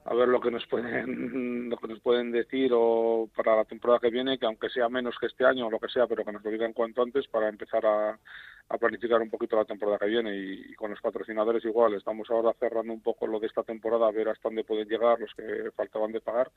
a 0.09 0.15
ver 0.15 0.27
lo 0.27 0.41
que 0.41 0.49
nos 0.49 0.65
pueden 0.65 1.69
lo 1.69 1.77
que 1.77 1.87
nos 1.87 1.99
pueden 1.99 2.31
decir 2.31 2.71
o 2.73 3.29
para 3.35 3.55
la 3.55 3.65
temporada 3.65 3.99
que 3.99 4.09
viene 4.09 4.39
que 4.39 4.45
aunque 4.47 4.69
sea 4.69 4.89
menos 4.89 5.15
que 5.19 5.27
este 5.27 5.45
año 5.45 5.67
o 5.67 5.71
lo 5.71 5.79
que 5.79 5.87
sea 5.87 6.07
pero 6.07 6.25
que 6.25 6.31
nos 6.31 6.43
lo 6.43 6.49
digan 6.49 6.73
cuanto 6.73 7.03
antes 7.03 7.27
para 7.27 7.47
empezar 7.47 7.85
a, 7.85 8.19
a 8.69 8.77
planificar 8.77 9.21
un 9.21 9.29
poquito 9.29 9.55
la 9.55 9.65
temporada 9.65 9.97
que 9.97 10.05
viene 10.05 10.35
y, 10.35 10.73
con 10.75 10.91
los 10.91 11.01
patrocinadores 11.01 11.65
igual 11.65 11.95
estamos 11.95 12.29
ahora 12.29 12.53
cerrando 12.59 12.93
un 12.93 13.01
poco 13.01 13.25
lo 13.25 13.39
de 13.39 13.47
esta 13.47 13.63
temporada 13.63 14.07
a 14.07 14.11
ver 14.11 14.29
hasta 14.29 14.47
dónde 14.49 14.63
pueden 14.63 14.87
llegar 14.87 15.19
los 15.19 15.33
que 15.33 15.71
faltaban 15.75 16.11
de 16.11 16.21
pagar 16.21 16.51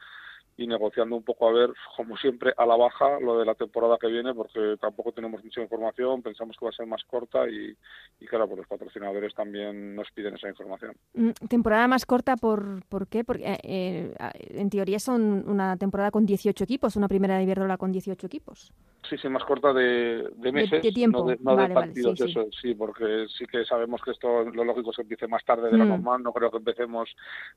y 0.56 0.66
negociando 0.66 1.16
un 1.16 1.22
poco 1.22 1.48
a 1.48 1.52
ver 1.52 1.70
como 1.96 2.16
siempre 2.18 2.52
a 2.56 2.66
la 2.66 2.76
baja 2.76 3.18
lo 3.20 3.38
de 3.38 3.46
la 3.46 3.54
temporada 3.54 3.96
que 3.98 4.08
viene 4.08 4.34
porque 4.34 4.76
tampoco 4.78 5.12
tenemos 5.12 5.42
mucha 5.42 5.62
información 5.62 6.20
pensamos 6.22 6.56
que 6.58 6.66
va 6.66 6.70
a 6.70 6.74
ser 6.74 6.86
más 6.86 7.02
corta 7.04 7.48
y, 7.48 7.74
y 8.20 8.26
claro 8.26 8.46
pues 8.46 8.58
los 8.58 8.68
patrocinadores 8.68 9.34
también 9.34 9.96
nos 9.96 10.10
piden 10.10 10.34
esa 10.34 10.50
información 10.50 10.94
mm, 11.14 11.30
temporada 11.48 11.88
más 11.88 12.04
corta 12.04 12.36
por, 12.36 12.84
¿por 12.90 13.08
qué? 13.08 13.24
porque 13.24 13.44
eh, 13.44 13.58
eh, 13.62 14.14
en 14.50 14.68
teoría 14.68 14.98
son 14.98 15.48
una 15.48 15.78
temporada 15.78 16.10
con 16.10 16.26
18 16.26 16.64
equipos 16.64 16.96
una 16.96 17.08
primera 17.08 17.38
de 17.38 17.44
Iberdrola 17.44 17.78
con 17.78 17.90
18 17.90 18.26
equipos 18.26 18.70
Sí, 19.08 19.16
sí, 19.18 19.28
más 19.28 19.44
corta 19.44 19.72
de, 19.72 20.30
meses, 20.52 20.82
de, 20.82 20.92
tiempo. 20.92 21.26
no 21.40 21.56
de, 21.56 21.74
partidos, 21.74 22.01
eso, 22.10 22.46
sí, 22.60 22.74
porque 22.74 23.26
sí 23.36 23.46
que 23.46 23.64
sabemos 23.64 24.00
que 24.02 24.10
esto 24.12 24.44
lo 24.44 24.64
lógico 24.64 24.90
es 24.90 24.96
que 24.96 25.02
empiece 25.02 25.26
más 25.26 25.44
tarde 25.44 25.70
de 25.70 25.78
lo 25.78 25.84
mm. 25.84 25.88
normal, 25.88 26.22
no 26.22 26.32
creo 26.32 26.50
que 26.50 26.58
empecemos 26.58 27.08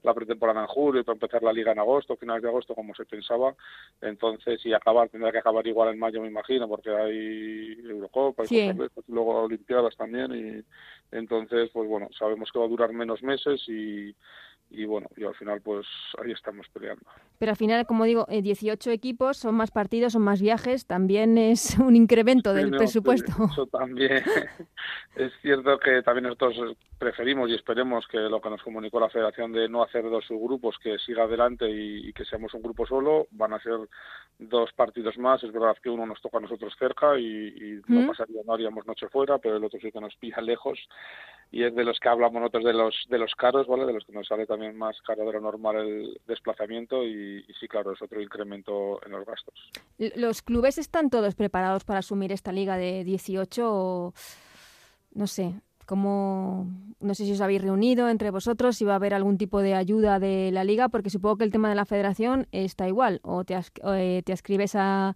la 0.04 0.14
pretemporada 0.14 0.62
en 0.62 0.68
julio, 0.68 1.04
para 1.04 1.16
empezar 1.16 1.44
la 1.44 1.54
liga 1.54 1.72
en 1.72 1.80
agosto, 1.80 2.16
finales 2.16 2.44
de 2.44 2.50
agosto, 2.50 2.76
como 2.76 2.94
se 2.96 3.06
pensaba, 3.06 3.56
entonces, 4.02 4.66
y 4.66 4.74
acabar, 4.74 5.10
tendrá 5.10 5.32
que 5.32 5.40
acabar 5.40 5.66
igual 5.68 5.94
en 5.94 6.00
mayo, 6.00 6.22
me 6.22 6.28
imagino, 6.28 6.68
porque 6.68 6.90
hay 6.90 7.80
Eurocopa, 7.84 8.44
y 8.50 8.72
luego 9.08 9.44
Olimpiadas 9.44 9.96
también, 9.96 10.34
y 10.34 11.16
entonces, 11.16 11.70
pues 11.74 11.88
bueno, 11.88 12.10
sabemos 12.18 12.52
que 12.52 12.60
va 12.60 12.66
a 12.66 12.70
durar 12.70 12.94
menos 12.94 13.24
meses 13.24 13.62
y 13.68 14.16
y 14.70 14.86
bueno, 14.86 15.08
y 15.16 15.24
al 15.24 15.36
final 15.36 15.62
pues 15.62 15.86
ahí 16.24 16.32
estamos 16.32 16.68
peleando. 16.74 17.04
Pero 17.38 17.52
al 17.52 17.58
final, 17.58 17.86
como 17.86 18.06
digo, 18.06 18.26
18 18.30 18.90
eh, 18.90 18.94
equipos, 18.94 19.38
son 19.38 19.56
más 19.56 19.72
partidos, 19.72 20.14
son 20.14 20.22
más 20.22 20.42
viajes, 20.42 20.86
también 20.86 21.38
es 21.38 21.78
un 21.80 21.96
incremento 21.96 22.54
del 22.54 22.72
presupuesto. 22.72 23.32
Eso 23.52 23.68
también. 23.68 24.24
es 25.16 25.32
cierto 25.42 25.78
que 25.80 26.02
también 26.02 26.26
nosotros 26.26 26.78
preferimos 26.98 27.50
y 27.50 27.54
esperemos 27.54 28.08
que 28.08 28.18
lo 28.18 28.42
que 28.42 28.50
nos 28.50 28.64
comunicó 28.64 29.00
la 29.00 29.10
federación 29.10 29.52
de 29.52 29.68
no 29.68 29.84
hacer 29.84 30.04
dos 30.10 30.26
subgrupos, 30.26 30.78
que 30.80 30.98
siga 31.00 31.24
adelante 31.24 31.70
y, 31.70 32.12
que 32.14 32.26
seamos 32.26 32.54
un 32.54 32.62
grupo 32.62 32.86
solo, 32.86 33.28
van 33.32 33.54
a 33.54 33.62
ser 33.62 33.78
dos 34.40 34.72
partidos 34.74 35.18
más. 35.18 35.44
Es 35.44 35.52
verdad 35.52 35.76
que 35.82 35.90
uno 35.90 36.06
nos 36.06 36.22
toca 36.22 36.38
a 36.38 36.42
nosotros 36.42 36.74
cerca 36.80 37.20
y, 37.20 37.82
no 37.88 38.08
pasaría, 38.08 38.42
no 38.46 38.54
haríamos 38.54 38.86
noche 38.88 39.08
fuera, 39.10 39.38
pero 39.38 39.58
el 39.58 39.64
otro 39.64 39.80
sí 39.80 39.92
que 39.92 40.02
nos 40.02 40.16
pilla 40.16 40.42
lejos 40.42 40.80
y 41.52 41.64
es 41.64 41.74
de 41.76 41.84
los 41.84 42.00
que 42.00 42.10
hablamos 42.10 42.42
nosotros 42.42 42.66
de 42.66 42.74
los 42.74 42.96
de 43.10 43.18
los 43.18 43.34
caros, 43.36 43.68
¿vale? 43.68 43.86
De 43.86 43.94
los 43.94 44.06
que 44.06 44.14
nos 44.14 44.28
sale 44.28 44.46
también 44.46 44.78
más 44.78 45.00
caro 45.02 45.26
de 45.26 45.34
lo 45.34 45.42
normal 45.42 45.78
el 45.78 46.22
desplazamiento 46.28 47.04
y, 47.04 47.46
sí, 47.60 47.68
claro, 47.68 47.94
es 47.94 48.02
otro 48.02 48.22
incremento 48.22 49.00
en 49.06 49.12
los 49.12 49.26
gastos. 49.26 49.54
¿Los 49.98 50.42
clubes 50.42 50.78
están 50.78 51.10
todos 51.10 51.36
preparados 51.36 51.84
para 51.84 52.00
asumir 52.00 52.32
esta 52.32 52.52
liga 52.52 52.78
de 52.78 53.04
18 53.04 53.64
o 53.66 54.14
no 55.14 55.28
sé, 55.28 55.54
cómo 55.86 56.68
no 57.00 57.14
sé 57.14 57.26
si 57.26 57.32
os 57.32 57.42
habéis 57.42 57.62
reunido 57.62 58.10
entre 58.10 58.32
vosotros, 58.32 58.76
si 58.76 58.86
va 58.86 58.94
a 58.94 58.96
haber 58.98 59.14
algún 59.14 59.38
tipo 59.38 59.62
de 59.62 59.76
ayuda 59.76 60.20
de 60.20 60.52
la 60.52 60.64
liga, 60.64 60.90
porque 60.90 61.10
supongo 61.10 61.38
que 61.38 61.44
el 61.46 61.52
tema 61.52 61.70
de 61.70 61.76
la 61.76 61.86
federación 61.86 62.48
está 62.52 62.88
igual, 62.88 63.20
o 63.24 63.44
te, 63.44 63.58
eh, 63.86 64.22
te 64.26 64.34
ascribes 64.34 64.76
a, 64.76 65.16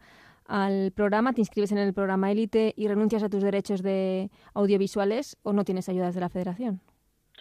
al 0.50 0.92
programa, 0.92 1.34
te 1.34 1.42
inscribes 1.42 1.72
en 1.72 1.78
el 1.78 1.94
programa 1.94 2.32
élite 2.32 2.74
y 2.76 2.88
renuncias 2.88 3.24
a 3.24 3.30
tus 3.30 3.44
derechos 3.44 3.84
de 3.84 4.30
audiovisuales 4.54 5.38
o 5.44 5.54
no 5.54 5.64
tienes 5.64 5.88
ayudas 5.88 6.16
de 6.16 6.22
la 6.22 6.30
federación. 6.30 6.82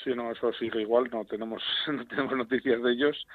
Sí, 0.05 0.11
no, 0.15 0.31
eso 0.31 0.53
sigue 0.53 0.83
igual, 0.83 1.09
no 1.11 1.25
tenemos, 1.25 1.63
no 1.93 2.07
tenemos 2.07 2.37
noticias 2.37 2.83
de 2.83 2.93
ellos. 2.93 3.27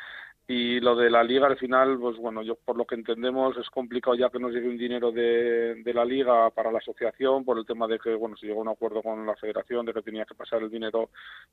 Y 0.45 0.82
lo 0.82 0.95
de 0.97 1.09
la 1.09 1.24
liga, 1.24 1.47
al 1.47 1.57
final, 1.57 1.97
pues 1.97 2.17
bueno, 2.17 2.41
yo 2.41 2.55
por 2.55 2.76
lo 2.76 2.86
que 2.86 2.95
entendemos 2.95 3.55
es 3.57 3.69
complicado 3.69 4.15
ya 4.15 4.30
que 4.30 4.39
nos 4.39 4.51
llegue 4.51 4.67
un 4.67 4.78
dinero 4.78 5.09
de, 5.09 5.82
de 5.82 5.93
la 5.93 6.03
liga 6.03 6.49
para 6.49 6.69
la 6.69 6.80
asociación 6.80 7.45
por 7.45 7.57
el 7.57 7.65
tema 7.65 7.88
de 7.88 7.97
que, 7.97 8.13
bueno, 8.13 8.36
se 8.36 8.47
llegó 8.47 8.59
a 8.59 8.63
un 8.63 8.69
acuerdo 8.69 9.01
con 9.01 9.26
la 9.26 9.38
federación 9.38 9.86
de 9.86 9.93
que 9.93 10.01
tenía 10.01 10.26
que 10.26 10.36
pasar 10.36 10.61
el 10.61 10.69
dinero 10.69 11.11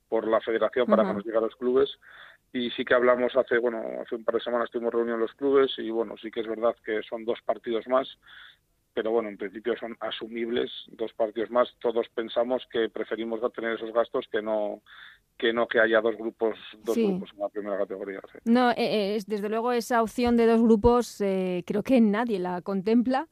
por 0.09 0.27
la 0.27 0.41
federación 0.41 0.87
para 0.87 1.05
que 1.05 1.15
nos 1.15 1.25
llegara 1.25 1.47
a 1.47 1.49
los 1.49 1.57
clubes. 1.57 1.89
Y 2.53 2.71
sí 2.71 2.85
que 2.85 2.95
hablamos 2.95 3.37
hace, 3.37 3.59
bueno, 3.59 3.83
hace 4.03 4.17
un 4.17 4.25
par 4.25 4.35
de 4.35 4.41
semanas 4.41 4.71
tuvimos 4.71 4.93
reunión 4.93 5.17
en 5.17 5.21
los 5.21 5.35
clubes 5.35 5.71
y, 5.79 5.91
bueno, 5.91 6.17
sí 6.21 6.31
que 6.31 6.41
es 6.41 6.49
verdad 6.49 6.75
que 6.85 7.01
son 7.03 7.25
dos 7.25 7.41
partidos 7.45 7.87
más 7.87 8.09
pero 8.95 9.13
bueno, 9.13 9.29
en 9.29 9.37
principio 9.37 9.75
son 9.79 9.97
asumibles 10.01 10.71
dos 10.89 11.13
partidos 11.15 11.51
más. 11.51 11.69
Todos 11.81 12.09
pensamos 12.15 12.63
que 12.71 12.89
preferimos 12.89 13.41
tener 13.53 13.77
esos 13.77 13.93
gastos 13.93 14.27
que 14.31 14.43
no 14.43 14.83
que 15.39 15.53
no 15.53 15.67
que 15.67 15.81
haya 15.81 16.01
dos 16.01 16.17
grupos 16.17 16.57
dos 16.85 16.97
grupos 16.97 17.31
en 17.33 17.41
la 17.41 17.49
primera 17.49 17.79
categoría. 17.79 18.21
No, 18.45 18.71
eh, 18.73 18.75
eh, 18.77 19.17
es, 19.17 19.27
desde 19.27 19.49
luego 19.49 19.73
esa 19.73 20.03
opción 20.03 20.37
de 20.37 20.47
dos 20.47 20.61
grupos 20.61 21.21
eh, 21.21 21.63
creo 21.67 21.83
que 21.83 22.01
nadie 22.01 22.39
la 22.39 22.61
contempla, 22.63 23.29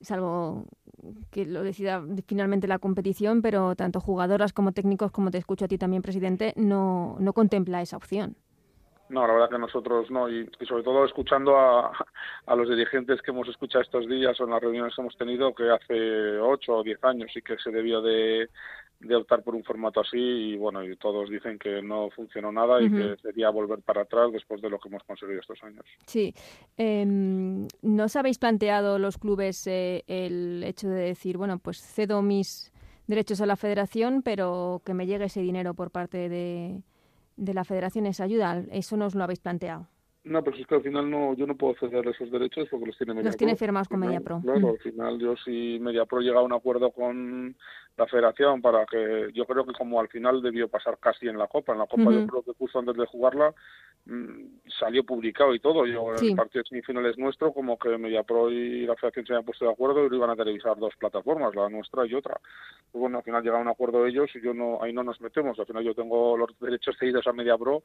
salvo 0.00 0.66
que 1.30 1.46
lo 1.46 1.62
decida 1.62 2.04
finalmente 2.26 2.68
la 2.68 2.78
competición, 2.78 3.40
pero 3.40 3.74
tanto 3.74 4.00
jugadoras 4.00 4.52
como 4.52 4.72
técnicos, 4.72 5.10
como 5.10 5.30
te 5.30 5.38
escucho 5.38 5.64
a 5.64 5.68
ti 5.68 5.78
también, 5.78 6.02
presidente, 6.02 6.52
no, 6.56 7.16
no 7.18 7.32
contempla 7.32 7.80
esa 7.80 7.96
opción. 7.96 8.36
No, 9.10 9.26
la 9.26 9.32
verdad 9.32 9.50
que 9.50 9.58
nosotros 9.58 10.08
no, 10.10 10.28
y, 10.28 10.48
sobre 10.66 10.84
todo 10.84 11.04
escuchando 11.04 11.56
a, 11.56 11.92
a, 12.46 12.54
los 12.54 12.68
dirigentes 12.68 13.20
que 13.20 13.32
hemos 13.32 13.48
escuchado 13.48 13.82
estos 13.82 14.08
días 14.08 14.40
o 14.40 14.44
en 14.44 14.50
las 14.50 14.62
reuniones 14.62 14.94
que 14.94 15.02
hemos 15.02 15.16
tenido, 15.16 15.52
que 15.52 15.68
hace 15.68 16.38
ocho 16.38 16.76
o 16.76 16.82
diez 16.84 17.02
años 17.02 17.28
sí 17.34 17.42
que 17.42 17.58
se 17.58 17.70
debió 17.70 18.00
de, 18.00 18.48
de 19.00 19.16
optar 19.16 19.42
por 19.42 19.54
un 19.54 19.64
formato 19.64 20.00
así 20.00 20.18
y 20.18 20.56
bueno, 20.56 20.84
y 20.84 20.94
todos 20.96 21.28
dicen 21.30 21.58
que 21.58 21.82
no 21.82 22.10
funcionó 22.10 22.52
nada 22.52 22.80
y 22.82 22.90
que 22.90 23.16
sería 23.22 23.50
volver 23.50 23.80
para 23.80 24.02
atrás 24.02 24.30
después 24.32 24.60
de 24.60 24.70
lo 24.70 24.78
que 24.78 24.88
hemos 24.88 25.02
conseguido 25.04 25.40
estos 25.40 25.62
años. 25.64 25.84
Sí. 26.06 26.34
Eh, 26.76 27.04
¿No 27.04 28.04
os 28.04 28.16
habéis 28.16 28.38
planteado 28.38 28.98
los 28.98 29.18
clubes 29.18 29.66
eh, 29.66 30.04
el 30.06 30.62
hecho 30.64 30.88
de 30.88 31.00
decir, 31.00 31.36
bueno, 31.36 31.58
pues 31.58 31.80
cedo 31.80 32.22
mis 32.22 32.72
derechos 33.06 33.40
a 33.40 33.46
la 33.46 33.56
federación, 33.56 34.22
pero 34.22 34.82
que 34.84 34.94
me 34.94 35.06
llegue 35.06 35.24
ese 35.24 35.40
dinero 35.40 35.74
por 35.74 35.90
parte 35.90 36.28
de 36.28 36.82
de 37.40 37.54
la 37.54 37.64
federación 37.64 38.06
esa 38.06 38.24
ayuda. 38.24 38.62
Eso 38.70 38.96
nos 38.96 39.14
lo 39.14 39.24
habéis 39.24 39.40
planteado. 39.40 39.86
No, 40.22 40.44
pero 40.44 40.54
es 40.56 40.66
que 40.66 40.74
al 40.74 40.82
final 40.82 41.10
no, 41.10 41.32
yo 41.34 41.46
no 41.46 41.56
puedo 41.56 41.74
ceder 41.80 42.06
esos 42.06 42.30
derechos 42.30 42.68
porque 42.70 42.86
los 42.86 42.98
tiene 42.98 43.14
MediaPro. 43.14 43.28
Los 43.30 43.36
tiene 43.38 43.56
firmados 43.56 43.88
con 43.88 44.00
MediaPro. 44.00 44.40
Claro, 44.42 44.60
Mm. 44.60 44.66
al 44.66 44.78
final 44.78 45.18
yo 45.18 45.34
si 45.36 45.78
MediaPro 45.80 46.20
llega 46.20 46.40
a 46.40 46.42
un 46.42 46.52
acuerdo 46.52 46.90
con 46.90 47.56
la 48.00 48.06
federación 48.06 48.62
para 48.62 48.86
que, 48.86 49.28
yo 49.34 49.44
creo 49.44 49.66
que 49.66 49.74
como 49.74 50.00
al 50.00 50.08
final 50.08 50.40
debió 50.40 50.68
pasar 50.68 50.96
casi 50.98 51.28
en 51.28 51.36
la 51.36 51.46
Copa, 51.48 51.72
en 51.72 51.80
la 51.80 51.86
Copa 51.86 52.10
yo 52.10 52.26
creo 52.26 52.42
que 52.42 52.52
justo 52.58 52.78
antes 52.78 52.96
de 52.96 53.04
jugarla 53.04 53.52
mm, 54.06 54.70
salió 54.78 55.04
publicado 55.04 55.54
y 55.54 55.60
todo, 55.60 55.84
yo 55.84 56.16
Sí. 56.16 56.30
el 56.30 56.36
partido 56.36 56.62
de 56.62 56.68
semifinales 56.70 57.18
nuestro 57.18 57.52
como 57.52 57.78
que 57.78 57.98
MediaPro 57.98 58.50
y 58.50 58.86
la 58.86 58.96
federación 58.96 59.26
se 59.26 59.32
habían 59.34 59.44
puesto 59.44 59.66
de 59.66 59.72
acuerdo 59.72 60.04
y 60.04 60.08
lo 60.08 60.16
iban 60.16 60.30
a 60.30 60.36
televisar 60.36 60.78
dos 60.78 60.96
plataformas, 60.96 61.54
la 61.54 61.68
nuestra 61.68 62.06
y 62.06 62.14
otra. 62.14 62.40
Pues 62.90 63.00
bueno, 63.00 63.18
al 63.18 63.24
final 63.24 63.42
llegaron 63.42 63.66
a 63.66 63.70
un 63.70 63.74
acuerdo 63.74 64.06
ellos 64.06 64.30
y 64.34 64.40
yo 64.40 64.54
no, 64.54 64.82
ahí 64.82 64.94
no 64.94 65.02
nos 65.02 65.20
metemos, 65.20 65.58
al 65.58 65.66
final 65.66 65.84
yo 65.84 65.94
tengo 65.94 66.38
los 66.38 66.58
derechos 66.58 66.96
cedidos 66.98 67.26
a 67.26 67.34
MediaPro 67.34 67.82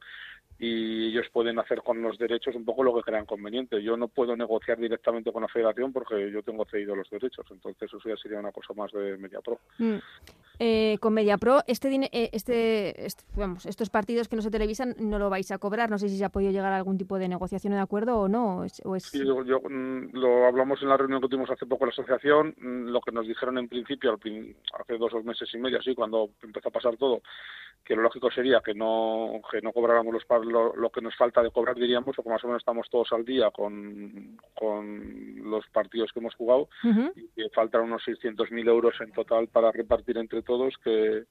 y 0.58 1.10
ellos 1.10 1.28
pueden 1.34 1.60
hacer 1.60 1.82
con 1.82 2.02
los 2.02 2.18
derechos 2.18 2.56
un 2.56 2.64
poco 2.64 2.84
lo 2.84 2.96
que 2.96 3.02
crean 3.02 3.26
conveniente. 3.26 3.84
Yo 3.84 3.98
no 3.98 4.08
puedo 4.08 4.38
negociar 4.38 4.78
directamente 4.78 5.34
con 5.34 5.42
la 5.42 5.50
federación 5.50 5.92
porque 5.92 6.32
yo 6.32 6.42
tengo 6.42 6.64
cedido 6.66 6.96
los 6.96 7.10
derechos, 7.10 7.46
entonces 7.52 7.94
eso 7.94 8.00
ya 8.08 8.16
sería 8.16 8.40
una 8.40 8.54
cosa 8.54 8.74
más 8.74 8.94
de 8.94 9.18
MediaPro. 9.18 9.60
Mm. 9.78 9.98
Eh, 10.58 10.98
con 11.02 11.14
MediaPro, 11.14 11.64
este, 11.68 11.94
eh, 12.14 12.30
este, 12.32 13.06
est- 13.06 13.24
vamos, 13.36 13.66
estos 13.66 13.90
partidos 13.90 14.30
que 14.30 14.38
no 14.38 14.42
se 14.42 14.50
televisan 14.50 14.96
no 15.00 15.20
lo 15.20 15.30
vais 15.30 15.52
a 15.52 15.58
cobrar. 15.58 15.90
No 15.90 15.98
sé 15.98 16.08
si 16.08 16.18
se 16.18 16.24
ha 16.24 16.30
podido 16.30 16.52
llegar 16.52 16.72
a 16.72 16.78
algún 16.78 16.98
tipo 16.98 17.18
de 17.18 17.28
negociación 17.28 17.74
o 17.74 17.76
de 17.76 17.82
acuerdo 17.82 18.18
o 18.18 18.30
no. 18.30 18.60
O 18.86 18.96
es, 18.96 19.04
Sí, 19.04 19.20
yo, 19.26 19.60
mm, 19.60 20.12
lo 20.14 20.46
hablamos 20.46 20.82
en 20.82 20.88
la 20.88 20.96
reunión 20.96 21.20
que 21.20 21.28
tuvimos 21.28 21.50
hace 21.52 21.66
poco 21.66 21.86
la 21.86 21.92
asociación, 21.92 22.56
mm, 22.58 22.88
lo 22.88 23.02
que 23.02 23.12
nos 23.12 23.28
dijeron 23.28 23.58
en 23.58 23.68
principio, 23.68 24.14
hace 24.14 24.98
dos 24.98 25.14
o 25.14 25.22
meses 25.24 25.50
y 25.54 25.58
medio, 25.58 25.80
así, 25.80 25.94
cuando 25.94 26.30
empezó 26.42 26.70
a 26.70 26.72
pasar 26.72 26.96
todo, 26.96 27.22
que 27.86 27.96
lo 27.96 28.02
lógico 28.02 28.32
sería 28.32 28.62
que 28.62 28.74
no 28.74 29.40
que 29.50 29.62
no 29.62 29.72
cobráramos 29.72 30.14
los, 30.14 30.46
lo, 30.46 30.76
lo 30.76 30.90
que 30.90 31.02
nos 31.02 31.16
falta 31.16 31.44
de 31.44 31.52
cobrar, 31.52 31.76
diríamos, 31.76 32.16
porque 32.16 32.30
más 32.30 32.44
o 32.44 32.48
menos 32.48 32.62
estamos 32.62 32.90
todos 32.90 33.12
al 33.14 33.24
día 33.24 33.52
con, 33.52 34.38
con 34.56 35.50
los 35.50 35.68
partidos 35.70 36.12
que 36.12 36.20
hemos 36.20 36.34
jugado, 36.36 36.68
y 37.16 37.28
que 37.36 37.50
faltan 37.54 37.84
unos 37.84 38.02
600.000 38.04 38.68
euros 38.68 38.96
en 39.02 39.12
total 39.12 39.48
para 39.48 39.72
repartir 39.72 40.18
entre 40.18 40.42
todos, 40.42 40.74
que, 40.84 41.26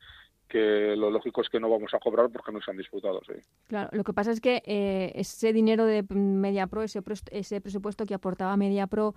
que 0.49 0.95
lo 0.97 1.11
lógico 1.11 1.41
es 1.41 1.49
que 1.49 1.59
no 1.59 1.69
vamos 1.69 1.93
a 1.93 1.99
cobrar 1.99 2.31
porque 2.31 2.53
no 2.53 2.61
se 2.61 2.71
han 2.71 2.77
disputado, 2.77 3.21
sí. 3.27 3.35
Claro, 3.67 3.91
lo 3.93 4.05
que 4.05 4.13
pasa 4.13 4.31
es 4.31 4.41
que 4.41 4.63
eh, 4.65 5.11
ese 5.17 5.53
dinero 5.53 5.85
de 5.85 6.05
MediaPro, 6.09 6.83
ese, 6.83 7.03
ese 7.33 7.61
presupuesto 7.61 8.07
que 8.07 8.15
aportaba 8.15 8.57
MediaPro, 8.57 9.15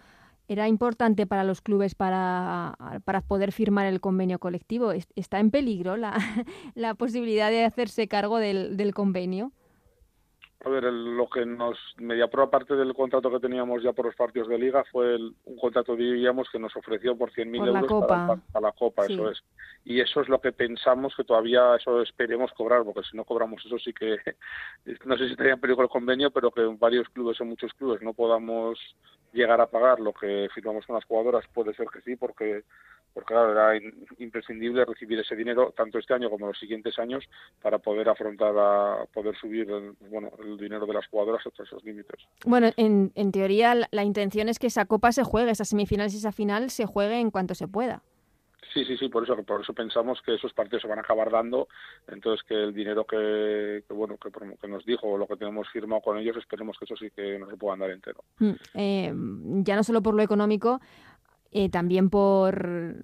era 0.48 0.68
importante 0.68 1.28
para 1.28 1.44
los 1.44 1.62
clubes 1.62 1.96
para, 1.96 2.76
para 3.06 3.22
poder 3.22 3.52
firmar 3.52 3.86
el 3.88 4.00
convenio 4.02 4.40
colectivo. 4.40 4.92
Es- 4.92 5.08
¿Está 5.16 5.40
en 5.40 5.52
peligro 5.52 5.98
la, 5.98 6.14
la 6.76 6.96
posibilidad 6.96 7.50
de 7.50 7.66
hacerse 7.66 8.08
cargo 8.08 8.38
del, 8.40 8.78
del 8.78 8.94
convenio? 8.94 9.52
A 10.66 10.70
ver, 10.70 10.86
el- 10.86 11.16
lo 11.16 11.30
que 11.30 11.46
nos 11.46 11.78
Mediapro, 11.98 12.42
aparte 12.44 12.76
del 12.76 12.94
contrato 12.96 13.30
que 13.30 13.40
teníamos 13.40 13.84
ya 13.84 13.94
por 13.94 14.06
los 14.08 14.16
partidos 14.16 14.48
de 14.48 14.58
liga, 14.58 14.84
fue 14.92 15.14
el- 15.16 15.36
un 15.46 15.58
contrato, 15.58 15.96
diríamos, 15.96 16.50
que 16.50 16.58
nos 16.58 16.76
ofreció 16.76 17.16
por 17.16 17.32
100.000 17.32 17.62
Por 17.62 17.70
la 17.74 17.80
euros 17.80 17.92
Copa. 17.92 18.08
Para, 18.08 18.42
para 18.52 18.68
la 18.68 18.72
Copa, 18.72 19.04
Sí. 19.04 19.14
eso 19.14 19.30
es. 19.30 19.44
Y 19.86 20.02
eso 20.02 20.20
es 20.22 20.28
lo 20.30 20.42
que 20.42 20.52
pensamos 20.52 21.16
que 21.16 21.24
todavía 21.24 21.76
eso 21.76 22.02
esperemos 22.02 22.52
cobrar, 22.54 22.84
porque 22.84 23.04
si 23.10 23.16
no 23.16 23.24
cobramos 23.24 23.64
eso 23.66 23.78
sí 23.78 23.94
que, 23.94 24.18
no 25.06 25.16
sé 25.18 25.26
si 25.28 25.32
estaría 25.32 25.54
en 25.54 25.60
peligro 25.62 25.84
el 25.84 25.90
convenio, 25.90 26.32
pero 26.32 26.50
que 26.52 26.62
en 26.62 26.80
varios 26.80 27.08
clubes, 27.10 27.40
en 27.40 27.50
muchos 27.50 27.72
clubes, 27.76 28.02
no 28.02 28.14
podamos 28.14 28.80
llegar 29.34 29.62
a 29.62 29.68
pagar 29.68 30.00
lo 30.00 30.12
que 30.12 30.50
firmamos 30.56 30.86
con 30.88 30.96
las 30.96 31.06
jugadoras, 31.06 31.46
puede 31.54 31.74
ser 31.76 31.88
que 31.94 32.02
sí, 32.02 32.16
porque 32.16 32.64
porque 33.18 33.34
claro, 33.34 33.52
era 33.52 33.76
in- 33.76 34.06
imprescindible 34.20 34.86
recibir 34.86 35.18
ese 35.18 35.36
dinero 35.36 35.74
tanto 35.76 35.98
este 35.98 36.14
año 36.14 36.30
como 36.30 36.46
los 36.46 36.60
siguientes 36.60 37.00
años 37.00 37.24
para 37.64 37.80
poder 37.80 38.08
afrontar 38.10 38.54
a 38.56 39.06
poder 39.12 39.36
subir 39.38 39.68
el, 39.72 39.94
bueno, 40.12 40.30
el 40.38 40.56
dinero 40.56 40.86
de 40.86 40.94
las 40.94 41.08
jugadoras 41.08 41.42
hasta 41.48 41.64
esos 41.64 41.84
límites. 41.84 42.28
Bueno, 42.46 42.70
en, 42.78 43.12
en 43.16 43.32
teoría 43.32 43.74
la, 43.74 43.88
la 43.90 44.04
intención 44.04 44.50
es 44.50 44.60
que 44.60 44.68
esa 44.68 44.86
copa 44.86 45.12
se 45.12 45.24
juegue, 45.24 45.50
esas 45.50 45.70
semifinales 45.70 46.14
y 46.14 46.18
esa 46.18 46.32
final 46.32 46.70
se 46.70 46.86
juegue 46.86 47.20
en 47.20 47.32
cuanto 47.32 47.56
se 47.56 47.68
pueda. 47.68 48.04
Sí, 48.74 48.84
sí, 48.86 48.98
sí, 48.98 49.10
por 49.10 49.24
eso 49.24 49.36
por 49.44 49.62
eso 49.62 49.74
pensamos 49.74 50.22
que 50.24 50.36
esos 50.36 50.54
partidos 50.54 50.84
se 50.84 50.88
van 50.88 51.00
a 51.00 51.02
acabar 51.02 51.32
dando, 51.32 51.68
entonces 52.08 52.46
que 52.46 52.54
el 52.54 52.74
dinero 52.74 53.06
que, 53.06 53.84
que, 53.88 53.94
bueno 53.96 54.18
que, 54.18 54.30
que 54.62 54.68
nos 54.68 54.86
dijo 54.86 55.08
o 55.08 55.18
lo 55.18 55.26
que 55.26 55.38
tenemos 55.38 55.68
firmado 55.70 56.02
con 56.02 56.18
ellos 56.20 56.38
esperemos 56.38 56.78
que 56.78 56.86
eso 56.86 56.96
sí 56.98 57.10
que 57.16 57.40
nos 57.40 57.50
lo 57.50 57.58
puedan 57.58 57.80
dar 57.80 57.90
entero. 57.90 58.24
Mm, 58.38 58.52
eh, 58.76 59.14
ya 59.64 59.76
no 59.76 59.84
solo 59.84 60.04
por 60.04 60.14
lo 60.14 60.22
económico, 60.22 60.80
eh, 61.58 61.70
también 61.70 62.12
por, 62.12 62.96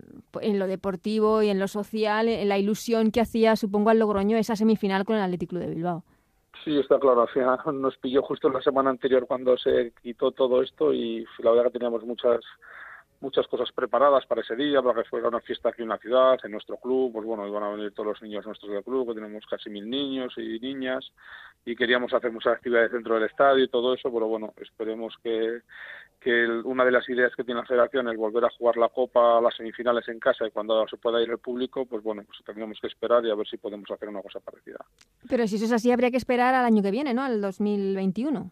en 0.41 0.60
lo 0.60 0.68
deportivo 0.68 1.41
y 1.41 1.49
en 1.49 1.58
lo 1.58 1.68
social, 1.68 2.28
en 2.28 2.47
la 2.47 2.60
ilusión 2.60 3.10
que 3.10 3.20
hacía, 3.20 3.56
supongo, 3.56 3.89
al 3.89 3.97
Logroño 3.97 4.38
esa 4.38 4.56
semifinal 4.56 5.06
con 5.06 5.16
el 5.16 5.24
Athletic 5.24 5.49
Club 5.49 5.62
de 5.62 5.74
Bilbao. 5.74 6.04
Sí, 6.64 6.78
está 6.78 6.99
claro. 6.99 7.24
Al 7.24 7.30
final 7.30 7.58
nos 7.82 7.97
pilló 7.97 8.22
justo 8.22 8.49
la 8.49 8.62
semana 8.62 8.91
anterior 8.91 9.26
cuando 9.26 9.58
se 9.58 9.91
quitó 10.04 10.32
todo 10.32 10.62
esto 10.62 10.93
y 10.93 11.26
la 11.39 11.49
verdad 11.49 11.72
que 11.72 11.80
teníamos 11.80 12.04
muchas 12.06 12.41
muchas 13.24 13.47
cosas 13.47 13.72
preparadas 13.72 14.26
para 14.28 14.41
ese 14.41 14.56
día, 14.56 14.82
para 14.82 15.01
que 15.01 15.10
fuera 15.10 15.30
una 15.30 15.39
fiesta 15.39 15.70
aquí 15.70 15.82
en 15.82 15.88
la 15.88 15.97
ciudad, 15.97 16.38
en 16.43 16.51
nuestro 16.51 16.76
club, 16.76 17.14
pues 17.14 17.26
bueno, 17.26 17.47
iban 17.47 17.64
a 17.64 17.70
venir 17.70 17.93
todos 17.93 18.08
los 18.08 18.22
niños 18.22 18.45
nuestros 18.45 18.70
del 18.70 18.84
club, 18.84 19.08
que 19.08 19.16
tenemos 19.16 19.45
casi 19.49 19.70
mil 19.70 19.89
niños 19.89 20.34
y 20.36 20.60
niñas, 20.60 21.10
y 21.66 21.74
queríamos 21.74 22.14
hacer 22.14 22.34
muchas 22.34 22.58
actividades 22.58 22.91
dentro 22.91 23.16
del 23.16 23.24
estadio 23.24 23.64
y 23.64 23.70
todo 23.70 23.93
eso, 23.93 24.12
pero 24.12 24.28
bueno, 24.28 24.54
esperemos 24.58 25.16
que, 25.24 25.62
que 26.24 26.43
el- 26.43 26.61
una 26.65 26.86
de 26.86 26.91
las 26.91 27.07
ideas 27.09 27.36
que 27.36 27.43
tiene 27.43 27.61
la 27.61 27.67
federación 27.67 28.07
es 28.09 28.17
volver 28.17 28.45
a 28.45 28.49
jugar 28.57 28.78
la 28.78 28.89
Copa, 28.89 29.41
las 29.41 29.55
semifinales 29.55 30.07
en 30.07 30.19
casa 30.19 30.47
y 30.47 30.51
cuando 30.51 30.88
se 30.88 30.97
pueda 30.97 31.21
ir 31.21 31.30
el 31.30 31.38
público, 31.38 31.86
pues 31.86 32.01
bueno, 32.03 32.24
pues 32.26 32.39
tendríamos 32.45 32.80
que 32.80 32.88
esperar 32.88 33.26
y 33.26 33.30
a 33.32 33.36
ver 33.36 33.47
si 33.47 33.57
podemos 33.57 33.89
hacer 33.91 34.09
una 34.09 34.21
cosa 34.21 34.39
parecida. 34.39 34.80
Pero 35.30 35.47
si 35.47 35.57
eso 35.57 35.65
es 35.65 35.71
así, 35.71 35.91
habría 35.91 36.11
que 36.11 36.17
esperar 36.17 36.55
al 36.55 36.65
año 36.65 36.82
que 36.82 36.91
viene, 36.91 37.13
¿no? 37.13 37.24
Al 37.24 37.41
2021. 37.41 38.51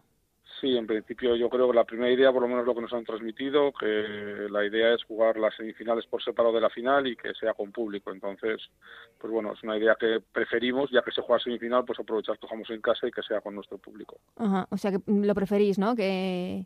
Sí, 0.60 0.76
en 0.76 0.86
principio 0.86 1.34
yo 1.34 1.48
creo 1.50 1.68
que 1.68 1.74
la 1.76 1.82
primera 1.84 2.12
idea, 2.12 2.30
por 2.32 2.42
lo 2.42 2.46
menos 2.46 2.64
lo 2.64 2.72
que 2.74 2.82
nos 2.82 2.92
han 2.92 3.02
transmitido, 3.04 3.72
que 3.72 4.46
la 4.48 4.64
idea 4.64 4.94
es 4.94 5.02
jugar 5.04 5.36
las 5.36 5.56
semifinales 5.56 6.06
por 6.06 6.22
separado 6.22 6.54
de 6.54 6.60
la 6.60 6.70
final 6.70 7.04
y 7.08 7.16
que 7.16 7.32
sea 7.34 7.52
con 7.52 7.72
público. 7.72 8.12
Entonces, 8.12 8.60
pues 9.18 9.32
bueno, 9.32 9.52
es 9.54 9.62
una 9.64 9.76
idea 9.76 9.96
que 9.98 10.20
preferimos, 10.32 10.88
ya 10.92 11.02
que 11.02 11.10
se 11.10 11.20
juega 11.22 11.42
semifinal, 11.42 11.84
pues 11.84 11.98
aprovechar 11.98 12.38
que 12.38 12.46
jugamos 12.46 12.70
en 12.70 12.80
casa 12.80 13.08
y 13.08 13.10
que 13.10 13.22
sea 13.22 13.40
con 13.40 13.56
nuestro 13.56 13.78
público. 13.78 14.18
Ajá, 14.36 14.68
o 14.70 14.76
sea 14.76 14.92
que 14.92 15.00
lo 15.06 15.34
preferís, 15.34 15.80
¿no? 15.80 15.96
Que, 15.96 16.64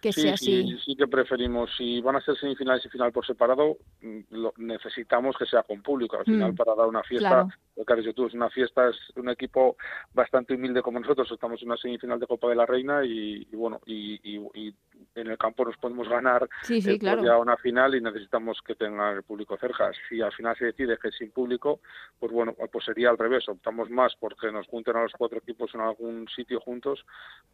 que 0.00 0.12
sí, 0.12 0.22
sea 0.22 0.36
sí, 0.36 0.60
así. 0.62 0.78
sí 0.84 0.96
que 0.96 1.06
preferimos. 1.06 1.70
Si 1.76 2.00
van 2.00 2.16
a 2.16 2.20
ser 2.20 2.36
semifinales 2.36 2.84
y 2.84 2.88
final 2.88 3.12
por 3.12 3.26
separado, 3.26 3.76
mm, 4.00 4.18
lo- 4.30 4.54
necesitamos 4.56 5.36
que 5.36 5.46
sea 5.46 5.62
con 5.62 5.82
público. 5.82 6.16
Al 6.18 6.24
final, 6.24 6.52
Mm, 6.52 6.56
para 6.56 6.74
dar 6.74 6.86
una 6.86 7.02
fiesta, 7.02 7.28
claro. 7.28 7.48
lo 7.76 7.84
que 7.84 7.92
has 7.92 7.98
dicho 8.00 8.14
tú, 8.14 8.26
es 8.26 8.34
una 8.34 8.48
fiesta, 8.50 8.88
es 8.88 8.96
un 9.16 9.28
equipo 9.28 9.76
bastante 10.14 10.54
humilde 10.54 10.82
como 10.82 11.00
nosotros. 11.00 11.30
Estamos 11.30 11.60
en 11.62 11.68
una 11.68 11.76
semifinal 11.76 12.18
de 12.18 12.26
Copa 12.26 12.48
de 12.48 12.56
la 12.56 12.66
Reina 12.66 13.04
y, 13.04 13.46
y 13.50 13.56
bueno, 13.56 13.80
y, 13.86 14.18
y- 14.22 14.40
y 14.54 14.74
en 15.14 15.26
el 15.28 15.38
campo 15.38 15.64
nos 15.64 15.76
podemos 15.76 16.08
ganar 16.08 16.48
Sí, 16.62 16.80
sí, 16.80 16.92
eh, 16.92 16.98
claro. 16.98 17.22
ya 17.24 17.36
una 17.38 17.56
final 17.56 17.94
y 17.94 18.00
necesitamos 18.00 18.58
que 18.64 18.74
tenga 18.74 19.12
el 19.12 19.22
público 19.22 19.56
cerca. 19.58 19.90
Si 20.08 20.20
al 20.20 20.32
final 20.32 20.56
se 20.56 20.66
decide 20.66 20.96
que 20.98 21.08
es 21.08 21.16
sin 21.16 21.30
público, 21.30 21.80
pues 22.18 22.32
bueno, 22.32 22.54
pues 22.72 22.84
sería 22.84 23.10
al 23.10 23.18
revés. 23.18 23.48
Optamos 23.48 23.90
más 23.90 24.14
porque 24.18 24.50
nos 24.52 24.66
junten 24.66 24.96
a 24.96 25.02
los 25.02 25.12
cuatro 25.12 25.38
equipos 25.38 25.74
en 25.74 25.80
algún 25.80 26.26
sitio 26.34 26.60
juntos, 26.60 27.04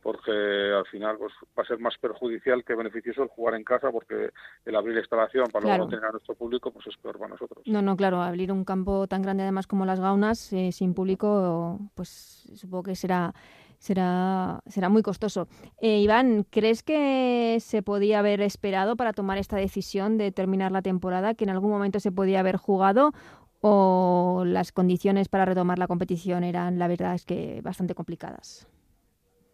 porque 0.03 0.31
al 0.33 0.87
final 0.87 1.17
pues 1.19 1.33
va 1.59 1.63
a 1.63 1.67
ser 1.67 1.79
más 1.79 1.97
perjudicial 1.99 2.36
que 2.41 2.75
beneficioso 2.75 3.23
el 3.23 3.29
jugar 3.29 3.55
en 3.55 3.65
casa, 3.65 3.91
porque 3.91 4.31
el 4.65 4.77
abrir 4.77 4.95
la 4.95 5.01
instalación 5.01 5.47
para 5.53 5.65
Claro. 5.65 5.85
luego 5.85 5.91
tener 5.91 6.05
a 6.07 6.13
nuestro 6.13 6.35
público, 6.35 6.71
pues 6.71 6.87
es 6.87 6.97
peor 6.97 7.19
para 7.19 7.31
nosotros. 7.31 7.63
No, 7.67 7.83
no, 7.83 7.97
claro, 7.97 8.23
abrir 8.23 8.53
un 8.53 8.65
campo 8.65 9.07
tan 9.07 9.23
grande 9.23 9.43
además 9.43 9.67
como 9.67 9.85
las 9.87 10.01
Gaunas 10.01 10.53
eh, 10.53 10.73
sin 10.73 10.95
público, 10.95 11.79
pues 11.95 12.49
supongo 12.55 12.85
que 12.85 12.97
será 12.97 13.35
será 13.79 14.61
será 14.67 14.89
muy 14.89 15.03
costoso. 15.03 15.49
Eh, 15.81 16.01
Iván, 16.01 16.47
¿crees 16.51 16.83
que 16.83 17.59
se 17.61 17.83
podía 17.83 18.21
haber 18.21 18.41
esperado 18.41 18.97
para 18.97 19.13
tomar 19.13 19.39
esta 19.39 19.57
decisión 19.57 20.17
de 20.17 20.33
terminar 20.33 20.73
la 20.73 20.83
temporada, 20.83 21.35
que 21.35 21.45
en 21.45 21.51
algún 21.51 21.71
momento 21.71 22.01
se 22.01 22.11
podía 22.11 22.41
haber 22.41 22.57
jugado 22.57 23.13
o 23.61 24.45
las 24.47 24.73
condiciones 24.73 25.29
para 25.29 25.45
retomar 25.45 25.79
la 25.79 25.87
competición 25.89 26.45
eran, 26.45 26.79
la 26.79 26.89
verdad, 26.89 27.15
es 27.15 27.25
que 27.25 27.61
bastante 27.63 27.95
complicadas? 27.95 28.67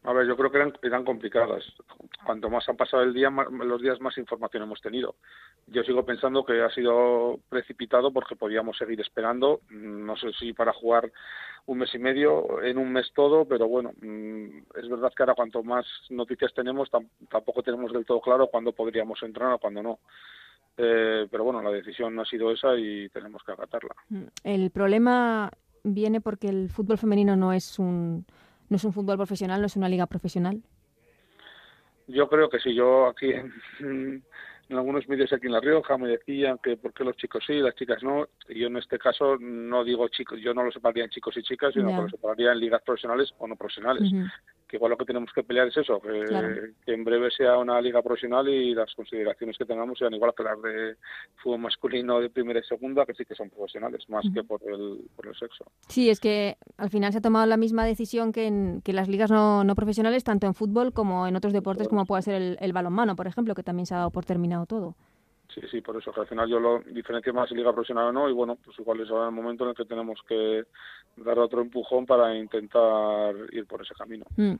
A 0.04 0.12
ver, 0.12 0.26
yo 0.26 0.36
creo 0.36 0.50
que 0.50 0.56
eran, 0.58 0.72
eran 0.82 1.04
complicadas. 1.04 1.64
Cuanto 2.26 2.50
más 2.50 2.68
ha 2.68 2.74
pasado 2.74 3.04
el 3.04 3.12
día, 3.14 3.30
más- 3.30 3.48
los 3.52 3.80
días 3.80 4.00
más 4.00 4.18
información 4.18 4.64
hemos 4.64 4.80
tenido. 4.80 5.14
Yo 5.68 5.84
sigo 5.84 6.04
pensando 6.04 6.44
que 6.44 6.60
ha 6.60 6.70
sido 6.70 7.38
precipitado 7.48 8.12
porque 8.12 8.34
podíamos 8.34 8.76
seguir 8.76 9.00
esperando. 9.00 9.60
No 9.70 10.16
sé 10.16 10.32
si 10.32 10.52
para 10.52 10.72
jugar 10.72 11.12
un 11.66 11.78
mes 11.78 11.94
y 11.94 11.98
medio, 12.00 12.60
en 12.62 12.78
un 12.78 12.92
mes 12.92 13.12
todo, 13.14 13.44
pero 13.44 13.68
bueno, 13.68 13.92
mm, 14.00 14.58
es 14.74 14.88
verdad 14.88 15.12
que 15.16 15.22
ahora 15.22 15.34
cuanto 15.36 15.62
más 15.62 15.86
noticias 16.10 16.52
tenemos, 16.52 16.90
tam- 16.90 17.08
tampoco 17.30 17.62
tenemos 17.62 17.92
del 17.92 18.04
todo 18.04 18.20
claro 18.20 18.48
cuándo 18.48 18.72
podríamos 18.72 19.22
entrar 19.22 19.52
o 19.52 19.58
cuándo 19.58 19.82
no. 19.84 19.98
Eh, 20.76 21.28
pero 21.30 21.44
bueno, 21.44 21.62
la 21.62 21.70
decisión 21.70 22.18
ha 22.18 22.24
sido 22.24 22.50
esa 22.50 22.74
y 22.76 23.08
tenemos 23.10 23.42
que 23.44 23.52
acatarla. 23.52 23.94
Mm, 24.08 24.22
El 24.42 24.70
problema 24.72 25.50
viene 25.84 26.20
porque 26.20 26.48
el 26.48 26.70
fútbol 26.70 26.98
femenino 26.98 27.36
no 27.36 27.52
es 27.52 27.78
un 27.78 28.24
no 28.68 28.76
es 28.76 28.84
un 28.84 28.92
fútbol 28.92 29.16
profesional, 29.16 29.60
no 29.60 29.66
es 29.66 29.76
una 29.76 29.88
liga 29.88 30.06
profesional. 30.06 30.62
Yo 32.08 32.28
creo 32.28 32.48
que 32.48 32.58
sí, 32.58 32.74
yo 32.74 33.06
aquí 33.06 33.30
en, 33.30 33.52
en 34.68 34.76
algunos 34.76 35.08
medios 35.08 35.32
aquí 35.32 35.46
en 35.46 35.52
La 35.52 35.60
Rioja 35.60 35.96
me 35.98 36.08
decían 36.08 36.58
que 36.62 36.76
por 36.76 36.92
qué 36.92 37.04
los 37.04 37.16
chicos 37.16 37.44
sí, 37.46 37.54
las 37.54 37.74
chicas 37.74 38.02
no. 38.02 38.28
Y 38.48 38.60
yo 38.60 38.66
en 38.66 38.76
este 38.76 38.98
caso 38.98 39.36
no 39.38 39.84
digo 39.84 40.08
chicos, 40.08 40.40
yo 40.40 40.54
no 40.54 40.64
lo 40.64 40.72
separaría 40.72 41.04
en 41.04 41.10
chicos 41.10 41.36
y 41.36 41.42
chicas, 41.42 41.74
sino 41.74 41.88
que 41.88 42.02
lo 42.02 42.08
separaría 42.08 42.52
en 42.52 42.60
ligas 42.60 42.82
profesionales 42.82 43.32
o 43.38 43.46
no 43.46 43.56
profesionales. 43.56 44.10
Ujú. 44.12 44.26
Que 44.72 44.76
igual 44.76 44.92
lo 44.92 44.96
que 44.96 45.04
tenemos 45.04 45.30
que 45.34 45.42
pelear 45.42 45.68
es 45.68 45.76
eso, 45.76 46.00
que, 46.00 46.72
que, 46.86 46.94
en 46.94 47.04
breve 47.04 47.30
sea 47.30 47.58
una 47.58 47.78
liga 47.78 48.00
profesional 48.00 48.48
y 48.48 48.74
las 48.74 48.94
consideraciones 48.94 49.58
que 49.58 49.66
tengamos 49.66 49.98
sean 49.98 50.14
igual 50.14 50.32
que 50.34 50.42
las 50.42 50.62
de 50.62 50.96
fútbol 51.42 51.60
masculino 51.60 52.18
de 52.20 52.30
primera 52.30 52.58
y 52.58 52.62
segunda, 52.62 53.04
que 53.04 53.12
sí 53.12 53.26
que 53.26 53.34
son 53.34 53.50
profesionales, 53.50 54.08
más 54.08 54.24
que 54.32 54.42
por 54.42 54.62
el, 54.66 55.00
por 55.14 55.26
el 55.26 55.34
sexo. 55.34 55.66
Sí, 55.88 56.08
es 56.08 56.20
que 56.20 56.56
al 56.78 56.88
final 56.88 57.12
se 57.12 57.18
ha 57.18 57.20
tomado 57.20 57.44
la 57.44 57.58
misma 57.58 57.84
decisión 57.84 58.32
que 58.32 58.46
en 58.46 58.80
que 58.82 58.94
las 58.94 59.08
ligas 59.08 59.30
no, 59.30 59.62
no 59.62 59.74
profesionales, 59.74 60.24
tanto 60.24 60.46
en 60.46 60.54
fútbol 60.54 60.94
como 60.94 61.26
en 61.26 61.36
otros 61.36 61.52
deportes, 61.52 61.86
como 61.86 62.06
puede 62.06 62.22
ser 62.22 62.36
el, 62.36 62.56
el 62.58 62.72
balonmano, 62.72 63.14
por 63.14 63.26
ejemplo, 63.26 63.54
que 63.54 63.62
también 63.62 63.84
se 63.84 63.92
ha 63.92 63.98
dado 63.98 64.10
por 64.10 64.24
terminado 64.24 64.64
todo. 64.64 64.96
Sí, 65.54 65.60
sí, 65.70 65.80
por 65.80 65.96
eso 65.96 66.12
que 66.12 66.20
al 66.20 66.26
final 66.26 66.48
yo 66.48 66.58
lo 66.58 66.80
diferencio 66.80 67.34
más 67.34 67.48
si 67.48 67.54
liga 67.54 67.72
profesional 67.72 68.06
o 68.06 68.12
no 68.12 68.28
y 68.28 68.32
bueno, 68.32 68.56
pues 68.64 68.78
igual 68.78 69.00
es 69.00 69.10
ahora 69.10 69.26
el 69.26 69.34
momento 69.34 69.64
en 69.64 69.70
el 69.70 69.76
que 69.76 69.84
tenemos 69.84 70.18
que 70.26 70.64
dar 71.16 71.38
otro 71.38 71.60
empujón 71.60 72.06
para 72.06 72.34
intentar 72.34 73.34
ir 73.52 73.66
por 73.66 73.82
ese 73.82 73.94
camino. 73.94 74.24
Mm. 74.36 74.54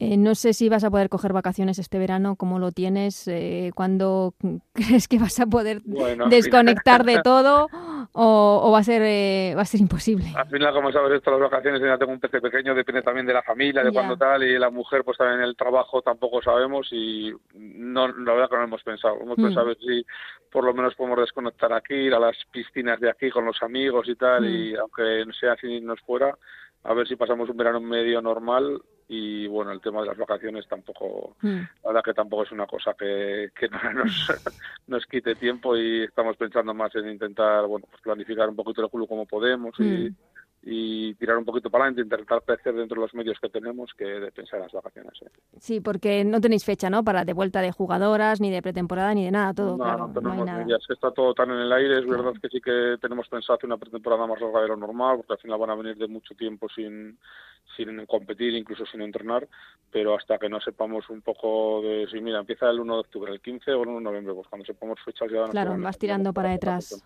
Eh, 0.00 0.16
no 0.16 0.34
sé 0.34 0.52
si 0.52 0.68
vas 0.68 0.82
a 0.82 0.90
poder 0.90 1.08
coger 1.08 1.32
vacaciones 1.32 1.78
este 1.78 1.98
verano, 1.98 2.34
cómo 2.34 2.58
lo 2.58 2.72
tienes, 2.72 3.28
eh, 3.28 3.70
cuándo 3.74 4.34
crees 4.72 5.06
que 5.06 5.18
vas 5.18 5.38
a 5.38 5.46
poder 5.46 5.82
desconectar 5.82 7.04
de 7.04 7.20
todo 7.24 7.68
o, 8.12 8.70
va 8.72 8.78
a 8.78 8.84
ser 8.84 9.02
eh, 9.02 9.54
va 9.56 9.62
a 9.62 9.64
ser 9.64 9.80
imposible. 9.80 10.32
Al 10.36 10.48
final, 10.48 10.72
como 10.74 10.92
sabes, 10.92 11.12
esto 11.12 11.30
las 11.30 11.50
vacaciones 11.50 11.80
ya 11.80 11.98
tengo 11.98 12.12
un 12.12 12.20
pez 12.20 12.30
pequeño, 12.30 12.74
depende 12.74 13.02
también 13.02 13.26
de 13.26 13.34
la 13.34 13.42
familia, 13.42 13.82
de 13.82 13.92
cuándo 13.92 14.16
tal 14.16 14.42
y 14.42 14.58
la 14.58 14.70
mujer, 14.70 15.04
pues 15.04 15.18
también 15.18 15.40
el 15.40 15.56
trabajo 15.56 16.02
tampoco 16.02 16.42
sabemos 16.42 16.88
y 16.92 17.32
no 17.54 18.08
la 18.08 18.32
verdad 18.32 18.50
que 18.50 18.56
no 18.56 18.64
hemos 18.64 18.82
pensado. 18.82 19.18
Hemos 19.20 19.38
mm. 19.38 19.44
pensado 19.44 19.74
si 19.74 20.04
por 20.50 20.64
lo 20.64 20.74
menos 20.74 20.94
podemos 20.94 21.18
desconectar 21.18 21.72
aquí, 21.72 21.94
ir 21.94 22.14
a 22.14 22.20
las 22.20 22.36
piscinas 22.50 23.00
de 23.00 23.10
aquí 23.10 23.30
con 23.30 23.44
los 23.44 23.62
amigos 23.62 24.08
y 24.08 24.16
tal, 24.16 24.44
y 24.44 24.74
mm. 24.74 24.80
aunque 24.80 25.24
sea 25.38 25.52
así 25.52 25.80
nos 25.80 26.00
fuera, 26.00 26.36
a 26.84 26.94
ver 26.94 27.06
si 27.06 27.16
pasamos 27.16 27.48
un 27.48 27.56
verano 27.56 27.80
medio 27.80 28.20
normal 28.20 28.82
y 29.08 29.46
bueno, 29.46 29.72
el 29.72 29.80
tema 29.80 30.00
de 30.00 30.06
las 30.06 30.16
vacaciones 30.16 30.66
tampoco, 30.66 31.36
mm. 31.42 31.60
la 31.84 31.88
verdad 31.88 32.02
que 32.04 32.14
tampoco 32.14 32.44
es 32.44 32.52
una 32.52 32.66
cosa 32.66 32.94
que, 32.98 33.50
que 33.54 33.68
nos, 33.94 34.32
nos 34.86 35.06
quite 35.06 35.34
tiempo 35.34 35.76
y 35.76 36.04
estamos 36.04 36.36
pensando 36.36 36.72
más 36.72 36.94
en 36.94 37.10
intentar, 37.10 37.66
bueno, 37.66 37.86
pues 37.90 38.02
planificar 38.02 38.48
un 38.48 38.56
poquito 38.56 38.82
el 38.82 38.90
club 38.90 39.08
como 39.08 39.26
podemos 39.26 39.78
y 39.78 40.10
y 40.64 41.14
tirar 41.14 41.36
un 41.36 41.44
poquito 41.44 41.70
para 41.70 41.84
adelante, 41.84 42.02
intentar 42.02 42.42
crecer 42.42 42.74
dentro 42.74 42.94
de 42.94 43.06
los 43.06 43.14
medios 43.14 43.38
que 43.40 43.48
tenemos 43.48 43.92
que 43.98 44.04
de 44.04 44.30
pensar 44.30 44.58
en 44.58 44.66
las 44.66 44.72
vacaciones. 44.72 45.12
¿eh? 45.22 45.30
Sí, 45.58 45.80
porque 45.80 46.24
no 46.24 46.40
tenéis 46.40 46.64
fecha, 46.64 46.88
¿no? 46.88 47.02
Para 47.02 47.24
de 47.24 47.32
vuelta 47.32 47.60
de 47.60 47.72
jugadoras, 47.72 48.40
ni 48.40 48.50
de 48.50 48.62
pretemporada, 48.62 49.12
ni 49.12 49.24
de 49.24 49.32
nada, 49.32 49.52
todo. 49.54 49.76
No, 49.76 49.84
claro, 49.84 50.06
no 50.06 50.12
tenemos 50.14 50.46
no 50.46 50.76
está 50.76 51.10
todo 51.10 51.34
tan 51.34 51.50
en 51.50 51.58
el 51.58 51.72
aire. 51.72 51.98
Es 51.98 52.06
verdad 52.06 52.32
que 52.40 52.48
sí 52.48 52.60
que 52.60 52.96
tenemos 53.00 53.28
pensado 53.28 53.56
hacer 53.56 53.66
una 53.66 53.76
pretemporada 53.76 54.26
más 54.26 54.40
larga 54.40 54.62
de 54.62 54.68
lo 54.68 54.76
normal, 54.76 55.16
porque 55.16 55.32
al 55.32 55.38
final 55.40 55.58
van 55.58 55.70
a 55.70 55.74
venir 55.74 55.96
de 55.96 56.06
mucho 56.06 56.34
tiempo 56.34 56.68
sin 56.68 57.18
sin 57.76 58.04
competir, 58.06 58.54
incluso 58.54 58.84
sin 58.84 59.00
entrenar, 59.00 59.48
pero 59.90 60.14
hasta 60.14 60.36
que 60.36 60.48
no 60.48 60.60
sepamos 60.60 61.08
un 61.08 61.22
poco 61.22 61.80
de 61.80 62.06
si, 62.10 62.20
mira, 62.20 62.40
empieza 62.40 62.68
el 62.68 62.80
1 62.80 62.94
de 62.94 63.00
octubre, 63.00 63.32
el 63.32 63.40
15 63.40 63.72
o 63.72 63.82
el 63.82 63.88
1 63.88 63.98
de 63.98 64.04
noviembre, 64.04 64.34
pues 64.34 64.46
cuando 64.48 64.66
sepamos 64.66 64.98
fechas 65.02 65.30
ya... 65.32 65.44
Claro, 65.48 65.74
vas 65.78 65.98
tirando 65.98 66.32
para 66.32 66.50
detrás. 66.50 67.02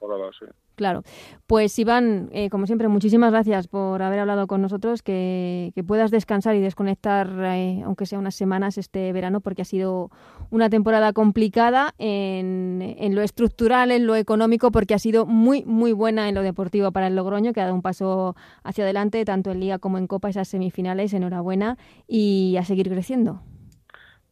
Claro. 0.74 1.02
Pues 1.46 1.78
Iván, 1.78 2.30
eh, 2.32 2.50
como 2.50 2.66
siempre, 2.66 2.88
muchísimas 2.88 3.30
gracias 3.30 3.45
por 3.68 4.02
haber 4.02 4.18
hablado 4.18 4.46
con 4.46 4.60
nosotros, 4.60 5.02
que, 5.02 5.72
puedas 5.86 6.10
descansar 6.10 6.56
y 6.56 6.60
desconectar, 6.60 7.30
eh, 7.44 7.82
aunque 7.84 8.06
sea 8.06 8.18
unas 8.18 8.34
semanas 8.34 8.76
este 8.76 9.12
verano, 9.12 9.40
porque 9.40 9.62
ha 9.62 9.64
sido 9.64 10.10
una 10.50 10.68
temporada 10.68 11.12
complicada 11.12 11.94
en, 11.98 13.14
lo 13.14 13.22
estructural, 13.22 13.92
en 13.92 14.06
lo 14.06 14.16
económico, 14.16 14.70
porque 14.70 14.94
ha 14.94 14.98
sido 14.98 15.26
muy, 15.26 15.64
muy 15.64 15.92
buena 15.92 16.28
en 16.28 16.34
lo 16.34 16.42
deportivo 16.42 16.90
para 16.92 17.06
el 17.06 17.16
Logroño, 17.16 17.52
que 17.52 17.60
ha 17.60 17.64
dado 17.64 17.74
un 17.74 17.82
paso 17.82 18.34
hacia 18.64 18.84
adelante, 18.84 19.24
tanto 19.24 19.50
en 19.50 19.60
Liga 19.60 19.78
como 19.78 19.98
en 19.98 20.06
Copa, 20.06 20.28
esas 20.28 20.48
semifinales, 20.48 21.14
enhorabuena 21.14 21.78
y 22.08 22.56
a 22.58 22.64
seguir 22.64 22.88
creciendo. 22.88 23.40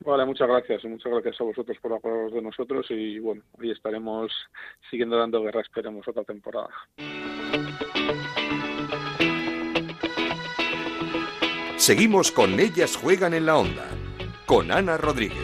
Vale, 0.04 0.26
muchas 0.26 0.48
gracias 0.48 0.84
muchas 0.84 1.10
gracias 1.10 1.40
a 1.40 1.44
vosotros 1.44 1.78
por 1.80 1.94
acordaros 1.94 2.34
de 2.34 2.42
nosotros 2.42 2.86
y 2.90 3.18
bueno, 3.20 3.42
ahí 3.58 3.70
estaremos 3.70 4.30
siguiendo 4.90 5.16
dando 5.16 5.42
guerra, 5.42 5.62
esperemos 5.62 6.06
otra 6.06 6.24
temporada. 6.24 6.68
Seguimos 11.84 12.32
con 12.32 12.58
Ellas 12.60 12.96
Juegan 12.96 13.34
en 13.34 13.44
la 13.44 13.58
Onda, 13.58 13.84
con 14.46 14.72
Ana 14.72 14.96
Rodríguez. 14.96 15.36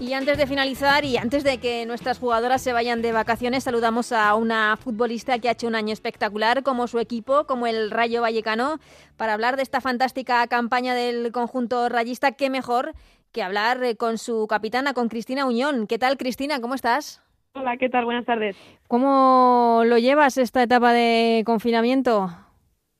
Y 0.00 0.14
antes 0.14 0.38
de 0.38 0.46
finalizar 0.46 1.04
y 1.04 1.18
antes 1.18 1.44
de 1.44 1.58
que 1.58 1.84
nuestras 1.84 2.18
jugadoras 2.18 2.62
se 2.62 2.72
vayan 2.72 3.02
de 3.02 3.12
vacaciones, 3.12 3.64
saludamos 3.64 4.10
a 4.12 4.34
una 4.34 4.78
futbolista 4.82 5.38
que 5.38 5.50
ha 5.50 5.52
hecho 5.52 5.66
un 5.66 5.74
año 5.74 5.92
espectacular 5.92 6.62
como 6.62 6.86
su 6.86 6.98
equipo, 6.98 7.46
como 7.46 7.66
el 7.66 7.90
Rayo 7.90 8.22
Vallecano, 8.22 8.80
para 9.18 9.34
hablar 9.34 9.56
de 9.56 9.64
esta 9.64 9.82
fantástica 9.82 10.46
campaña 10.46 10.94
del 10.94 11.30
conjunto 11.30 11.90
rayista. 11.90 12.32
Qué 12.32 12.48
mejor 12.48 12.94
que 13.32 13.42
hablar 13.42 13.82
eh, 13.82 13.96
con 13.96 14.18
su 14.18 14.46
capitana, 14.46 14.92
con 14.92 15.08
Cristina 15.08 15.46
Uñón. 15.46 15.86
¿Qué 15.86 15.98
tal, 15.98 16.16
Cristina? 16.18 16.60
¿Cómo 16.60 16.74
estás? 16.74 17.22
Hola, 17.54 17.76
¿qué 17.78 17.88
tal? 17.88 18.04
Buenas 18.04 18.26
tardes. 18.26 18.56
¿Cómo 18.88 19.82
lo 19.86 19.98
llevas 19.98 20.38
esta 20.38 20.62
etapa 20.62 20.92
de 20.92 21.42
confinamiento? 21.44 22.28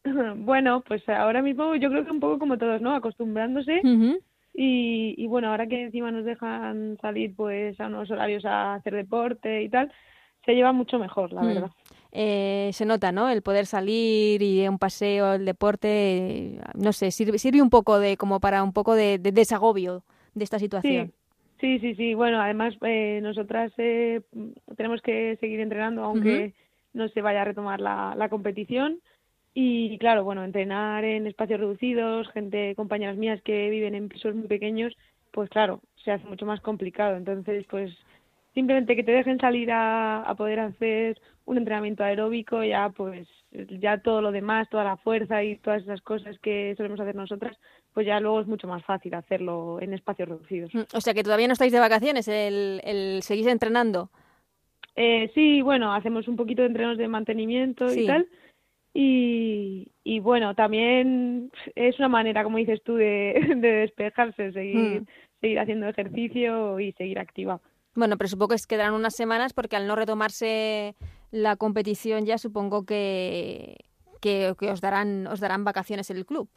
Bueno, 0.35 0.83
pues 0.87 1.09
ahora 1.09 1.43
mismo 1.43 1.77
yo 1.77 1.89
creo 1.89 2.05
que 2.05 2.11
un 2.11 2.19
poco 2.19 2.41
como 2.41 2.59
todos, 2.59 2.81
¿no? 2.81 2.93
Acostumbrándose. 2.97 3.81
Y, 4.55 5.27
bueno, 5.29 5.51
ahora 5.51 5.69
que 5.69 5.81
encima 5.81 6.11
nos 6.11 6.25
dejan 6.25 6.99
salir 7.01 7.35
pues 7.37 7.81
a 7.81 7.87
unos 7.87 8.11
horarios 8.11 8.45
a 8.45 8.75
hacer 8.75 8.95
deporte 8.95 9.63
y 9.63 9.69
tal, 9.69 9.93
se 10.45 10.55
lleva 10.55 10.73
mucho 10.73 10.99
mejor, 10.99 11.33
la 11.33 11.43
mm. 11.43 11.47
verdad. 11.47 11.71
Eh, 12.11 12.71
se 12.73 12.85
nota, 12.85 13.13
¿no? 13.13 13.31
El 13.31 13.43
poder 13.43 13.65
salir 13.65 14.43
y 14.43 14.67
un 14.67 14.79
paseo, 14.79 15.35
el 15.35 15.45
deporte, 15.45 16.59
no 16.75 16.93
sé, 16.93 17.13
sirve, 17.13 17.39
sirve 17.39 17.63
un 17.63 17.71
poco 17.71 18.01
de 18.01 18.17
como 18.17 18.41
para 18.41 18.65
un 18.65 18.73
poco 18.73 18.95
de, 18.95 19.19
desagobio 19.19 20.03
de 20.35 20.45
esta 20.45 20.59
situación. 20.59 21.13
Sí, 21.61 21.79
sí, 21.79 21.95
sí. 21.95 22.15
Bueno, 22.15 22.41
además 22.41 22.75
eh, 22.83 23.21
nosotras 23.23 23.73
eh, 23.79 24.21
tenemos 24.77 25.01
que 25.01 25.37
seguir 25.41 25.61
entrenando 25.61 26.03
aunque 26.03 26.55
no 26.93 27.09
se 27.09 27.23
vaya 27.23 27.43
a 27.43 27.45
retomar 27.45 27.81
la, 27.81 28.15
la 28.17 28.29
competición. 28.29 28.99
Y 29.55 29.99
claro, 29.99 30.25
bueno, 30.25 30.45
entrenar 30.45 31.05
en 31.05 31.27
espacios 31.27 31.61
reducidos, 31.61 32.29
gente, 32.31 32.75
compañeras 32.75 33.17
mías 33.17 33.41
que 33.43 33.69
viven 33.71 33.95
en 33.95 34.09
pisos 34.09 34.35
muy 34.35 34.49
pequeños, 34.49 34.97
pues 35.31 35.51
claro, 35.51 35.81
se 36.03 36.11
hace 36.11 36.27
mucho 36.27 36.47
más 36.47 36.61
complicado. 36.61 37.17
Entonces, 37.17 37.67
pues 37.69 37.93
simplemente 38.55 38.97
que 38.97 39.05
te 39.05 39.13
dejen 39.13 39.39
salir 39.39 39.71
a, 39.71 40.23
a 40.23 40.35
poder 40.35 40.59
hacer 40.61 41.21
un 41.45 41.59
entrenamiento 41.59 42.03
aeróbico, 42.03 42.63
ya 42.63 42.89
pues 42.91 43.29
ya 43.81 43.99
todo 43.99 44.23
lo 44.23 44.33
demás, 44.33 44.69
toda 44.71 44.85
la 44.85 44.97
fuerza 44.97 45.43
y 45.45 45.57
todas 45.57 45.83
esas 45.83 46.01
cosas 46.01 46.39
que 46.39 46.75
solemos 46.77 47.01
hacer 47.01 47.15
nosotras, 47.15 47.57
pues 47.93 48.07
ya 48.07 48.21
luego 48.21 48.41
es 48.41 48.47
mucho 48.47 48.67
más 48.67 48.85
fácil 48.85 49.15
hacerlo 49.15 49.81
en 49.81 49.95
espacios 49.95 50.29
reducidos. 50.29 50.75
Mm, 50.75 50.83
o 50.95 51.01
sea 51.01 51.15
que 51.15 51.23
todavía 51.23 51.47
no 51.47 51.53
estáis 51.53 51.73
de 51.73 51.81
vacaciones, 51.81 52.29
el, 52.29 52.81
el 52.85 53.23
seguís 53.23 53.47
entrenando. 53.47 54.11
Eh, 54.97 55.31
sí, 55.35 55.63
bueno, 55.63 55.93
hacemos 55.95 56.29
un 56.29 56.37
poquito 56.37 56.63
de 56.63 56.69
entrenos 56.69 56.99
de 56.99 57.09
mantenimiento 57.09 57.93
y 57.93 58.07
tal, 58.07 58.29
y, 58.95 59.89
y 60.05 60.21
bueno, 60.21 60.55
también 60.55 61.51
es 61.75 61.99
una 61.99 62.09
manera, 62.09 62.45
como 62.45 62.59
dices 62.59 62.83
tú, 62.85 62.97
de, 62.97 63.35
de 63.57 63.69
despejarse, 63.73 64.53
seguir, 64.53 65.03
mm. 65.03 65.07
seguir 65.41 65.61
haciendo 65.61 65.89
ejercicio 65.89 66.79
y 66.79 66.93
seguir 66.93 67.19
activa. 67.19 67.61
Bueno, 67.95 68.17
pero 68.17 68.29
supongo 68.29 68.55
que 68.55 68.63
quedarán 68.69 68.95
unas 68.95 69.15
semanas 69.15 69.53
porque 69.53 69.77
al 69.77 69.87
no 69.87 69.97
retomarse 69.97 70.95
la 71.31 71.57
competición 71.57 72.25
ya 72.25 72.39
supongo 72.39 72.85
que, 72.85 73.77
que, 74.21 74.55
os 74.61 74.81
darán 74.81 75.27
os 75.27 75.41
darán 75.41 75.65
vacaciones 75.65 76.11
en 76.11 76.17
el 76.17 76.27
club. 76.27 76.49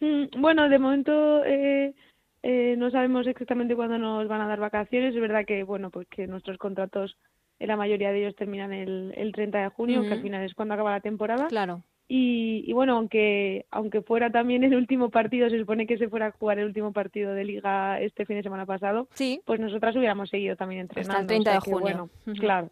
Mm, 0.00 0.40
bueno, 0.40 0.68
de 0.68 0.78
momento 0.78 1.44
eh, 1.44 1.94
eh, 2.42 2.74
no 2.76 2.90
sabemos 2.90 3.26
exactamente 3.26 3.74
cuándo 3.74 3.98
nos 3.98 4.28
van 4.28 4.40
a 4.40 4.48
dar 4.48 4.60
vacaciones. 4.60 5.14
Es 5.14 5.20
verdad 5.20 5.44
que 5.46 5.62
bueno, 5.62 5.90
pues 5.90 6.06
que 6.08 6.26
nuestros 6.26 6.58
contratos 6.58 7.16
la 7.58 7.76
mayoría 7.76 8.12
de 8.12 8.20
ellos 8.20 8.36
terminan 8.36 8.72
el, 8.72 9.14
el 9.16 9.32
30 9.32 9.58
de 9.58 9.68
junio, 9.68 10.02
que 10.02 10.12
al 10.12 10.22
final 10.22 10.44
es 10.44 10.54
cuando 10.54 10.74
acaba 10.74 10.90
la 10.90 11.00
temporada. 11.00 11.46
Claro. 11.48 11.82
Y, 12.08 12.62
y, 12.66 12.72
bueno, 12.72 12.96
aunque 12.96 13.66
aunque 13.70 14.00
fuera 14.00 14.30
también 14.30 14.62
el 14.62 14.76
último 14.76 15.10
partido, 15.10 15.50
se 15.50 15.58
supone 15.58 15.86
que 15.86 15.98
se 15.98 16.08
fuera 16.08 16.26
a 16.26 16.30
jugar 16.30 16.58
el 16.58 16.66
último 16.66 16.92
partido 16.92 17.34
de 17.34 17.44
liga 17.44 18.00
este 18.00 18.26
fin 18.26 18.36
de 18.36 18.44
semana 18.44 18.64
pasado, 18.64 19.08
sí. 19.14 19.40
pues 19.44 19.58
nosotras 19.58 19.96
hubiéramos 19.96 20.30
seguido 20.30 20.54
también 20.54 20.82
entrenando. 20.82 21.12
Hasta 21.12 21.34
el 21.34 21.42
30 21.42 21.52
de 21.52 21.60
junio. 21.60 22.10
Claro. 22.38 22.70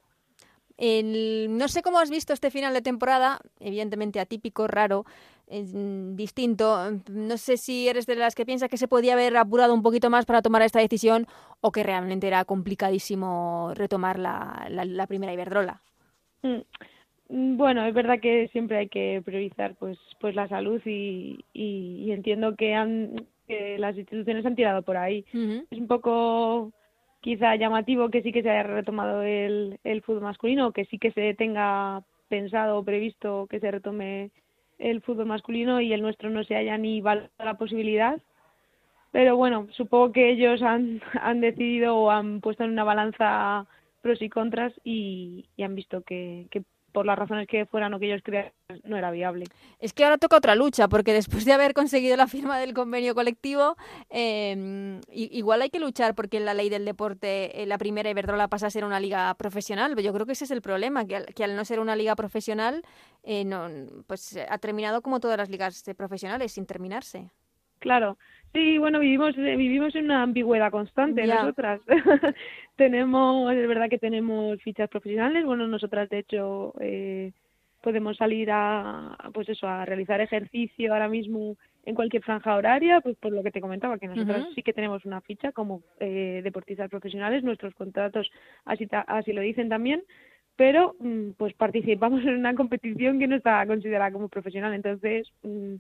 El, 0.77 1.57
no 1.57 1.68
sé 1.68 1.83
cómo 1.83 1.99
has 1.99 2.11
visto 2.11 2.33
este 2.33 2.51
final 2.51 2.75
de 2.75 2.83
temporada, 2.83 3.41
evidentemente 3.59 4.20
atípico, 4.20 4.68
raro, 4.68 5.05
distinto. 5.47 6.76
No 7.11 7.36
sé 7.36 7.57
si 7.57 7.88
eres 7.88 8.07
de 8.07 8.16
las 8.16 8.34
que 8.34 8.47
piensa 8.47 8.68
que 8.68 8.76
se 8.76 8.88
podía 8.88 9.14
haber 9.14 9.36
apurado 9.36 9.74
un 9.74 9.82
poquito 9.82 10.11
más 10.11 10.26
para 10.26 10.42
tomar 10.42 10.62
esta 10.62 10.80
decisión 10.80 11.26
o 11.61 11.70
que 11.70 11.82
realmente 11.82 12.26
era 12.26 12.45
complicadísimo 12.45 13.72
retomar 13.74 14.18
la, 14.18 14.66
la, 14.68 15.07
primera 15.07 15.32
Iberdrola. 15.32 15.80
Mm, 16.42 17.57
bueno, 17.57 17.84
es 17.86 17.95
verdad 17.95 18.20
que 18.20 18.49
siempre 18.49 18.78
hay 18.78 18.88
que 18.88 19.22
priorizar 19.24 19.74
pues 19.76 19.99
pues 20.20 20.34
la 20.34 20.49
salud 20.49 20.80
y, 20.84 21.45
y, 21.53 22.11
entiendo 22.12 22.55
que, 22.57 22.74
han, 22.74 23.26
que 23.47 23.78
las 23.78 23.97
instituciones 23.97 24.45
han 24.47 24.57
tirado 24.57 24.82
por 24.82 24.97
ahí. 24.97 25.24
Es 25.70 25.78
un 25.78 25.86
poco 25.86 26.72
quizá 27.20 27.57
llamativo 27.57 28.11
que 28.11 28.22
sí 28.22 28.32
que 28.32 28.42
se 28.42 28.51
haya 28.51 28.64
retomado 28.64 29.22
el, 29.22 29.78
el 29.84 30.03
fútbol 30.03 30.22
masculino, 30.22 30.72
que 30.72 30.84
sí 30.86 30.99
que 30.99 31.12
se 31.12 31.34
tenga 31.34 32.03
pensado 32.28 32.78
o 32.78 32.84
previsto 32.84 33.47
que 33.49 33.61
se 33.61 33.70
retome 33.70 34.30
el 34.79 35.01
fútbol 35.03 35.27
masculino 35.27 35.81
y 35.81 35.93
el 35.93 36.03
nuestro 36.03 36.31
no 36.31 36.45
se 36.45 36.57
haya 36.57 36.77
ni 36.79 37.01
valorado 37.01 37.33
la 37.39 37.59
posibilidad. 37.59 38.20
Pero 39.11 39.37
bueno, 39.37 39.68
supongo 39.70 40.12
que 40.12 40.31
ellos 40.31 40.62
han, 40.62 41.01
han 41.20 41.41
decidido 41.41 41.97
o 41.97 42.11
han 42.11 42.41
puesto 42.41 42.64
en 42.64 42.70
una 42.70 42.85
balanza 42.85 43.66
pros 44.03 44.20
y 44.20 44.29
contras 44.29 44.72
y, 44.85 45.47
y 45.57 45.62
han 45.62 45.75
visto 45.75 46.03
que, 46.03 46.47
que 46.51 46.62
por 46.95 47.07
las 47.07 47.18
razones 47.18 47.49
que 47.49 47.66
fueran 47.66 47.92
o 47.92 47.99
que 47.99 48.07
ellos 48.07 48.22
crean, 48.22 48.53
no 48.84 48.97
era 48.97 49.11
viable. 49.11 49.47
Es 49.80 49.92
que 49.92 50.05
ahora 50.05 50.16
toca 50.16 50.36
otra 50.36 50.55
lucha, 50.55 50.86
porque 50.88 51.12
después 51.12 51.45
de 51.45 51.53
haber 51.53 51.74
conseguido 51.74 52.16
la 52.16 52.28
firma 52.28 52.57
del 52.57 52.72
convenio 52.72 53.16
colectivo, 53.16 53.76
eh, 54.11 55.01
igual 55.11 55.62
hay 55.62 55.70
que 55.70 55.80
luchar 55.80 56.14
porque 56.14 56.38
la 56.38 56.55
ley 56.55 56.68
del 56.68 56.84
deporte, 56.84 57.61
eh, 57.61 57.66
la 57.66 57.78
primera 57.78 58.09
Iberdrola 58.09 58.47
pasa 58.47 58.68
a 58.68 58.70
ser 58.70 58.84
una 58.84 59.01
liga 59.01 59.34
profesional. 59.34 59.97
Yo 59.97 60.12
creo 60.12 60.24
que 60.24 60.32
ese 60.32 60.45
es 60.45 60.53
el 60.53 60.62
problema, 60.62 61.05
que 61.05 61.16
al, 61.16 61.26
que 61.26 61.42
al 61.42 61.57
no 61.57 61.64
ser 61.64 61.80
una 61.80 61.97
liga 61.97 62.14
profesional, 62.14 62.82
eh, 63.24 63.45
no, 63.45 63.68
pues 64.07 64.38
ha 64.49 64.59
terminado 64.59 65.03
como 65.03 65.18
todas 65.18 65.36
las 65.36 65.51
ligas 65.51 65.82
profesionales, 65.97 66.53
sin 66.53 66.64
terminarse. 66.64 67.32
Claro, 67.80 68.18
Sí, 68.55 68.78
bueno, 68.78 69.00
vivimos 69.00 69.34
vivimos 69.34 69.96
en 69.96 70.05
una 70.05 70.22
ambigüedad 70.22 70.70
constante 70.70 71.26
nosotras. 71.26 71.80
tenemos, 72.76 73.52
es 73.52 73.66
verdad 73.66 73.90
que 73.90 73.98
tenemos 73.98 74.62
fichas 74.62 74.88
profesionales. 74.88 75.44
Bueno, 75.44 75.66
nosotras 75.66 76.09
de 76.09 76.20
hecho 76.20 76.72
eh, 76.78 77.32
podemos 77.82 78.16
salir 78.16 78.50
a, 78.52 79.18
pues 79.34 79.48
eso, 79.48 79.66
a 79.66 79.84
realizar 79.84 80.20
ejercicio 80.20 80.92
ahora 80.92 81.09
mismo 81.09 81.57
en 81.84 81.96
cualquier 81.96 82.22
franja 82.22 82.55
horaria, 82.55 83.00
pues 83.00 83.16
por 83.16 83.32
lo 83.32 83.42
que 83.42 83.50
te 83.50 83.61
comentaba, 83.61 83.98
que 83.98 84.07
nosotras 84.07 84.46
sí 84.55 84.62
que 84.62 84.72
tenemos 84.72 85.05
una 85.05 85.20
ficha 85.20 85.50
como 85.50 85.82
eh, 85.98 86.40
deportistas 86.44 86.88
profesionales. 86.88 87.42
Nuestros 87.42 87.74
contratos 87.74 88.30
así 88.64 88.88
así 89.09 89.32
lo 89.32 89.40
dicen 89.40 89.68
también 89.68 90.05
pero 90.57 90.94
mm, 91.00 91.30
pues 91.36 91.52
participamos 91.55 92.22
en 92.22 92.36
una 92.36 92.55
competición 92.55 93.18
que 93.18 93.26
no 93.26 93.34
está 93.34 93.66
considerada 93.66 94.12
como 94.12 94.28
profesional 94.28 94.72
entonces 94.72 95.28
mm, 95.42 95.74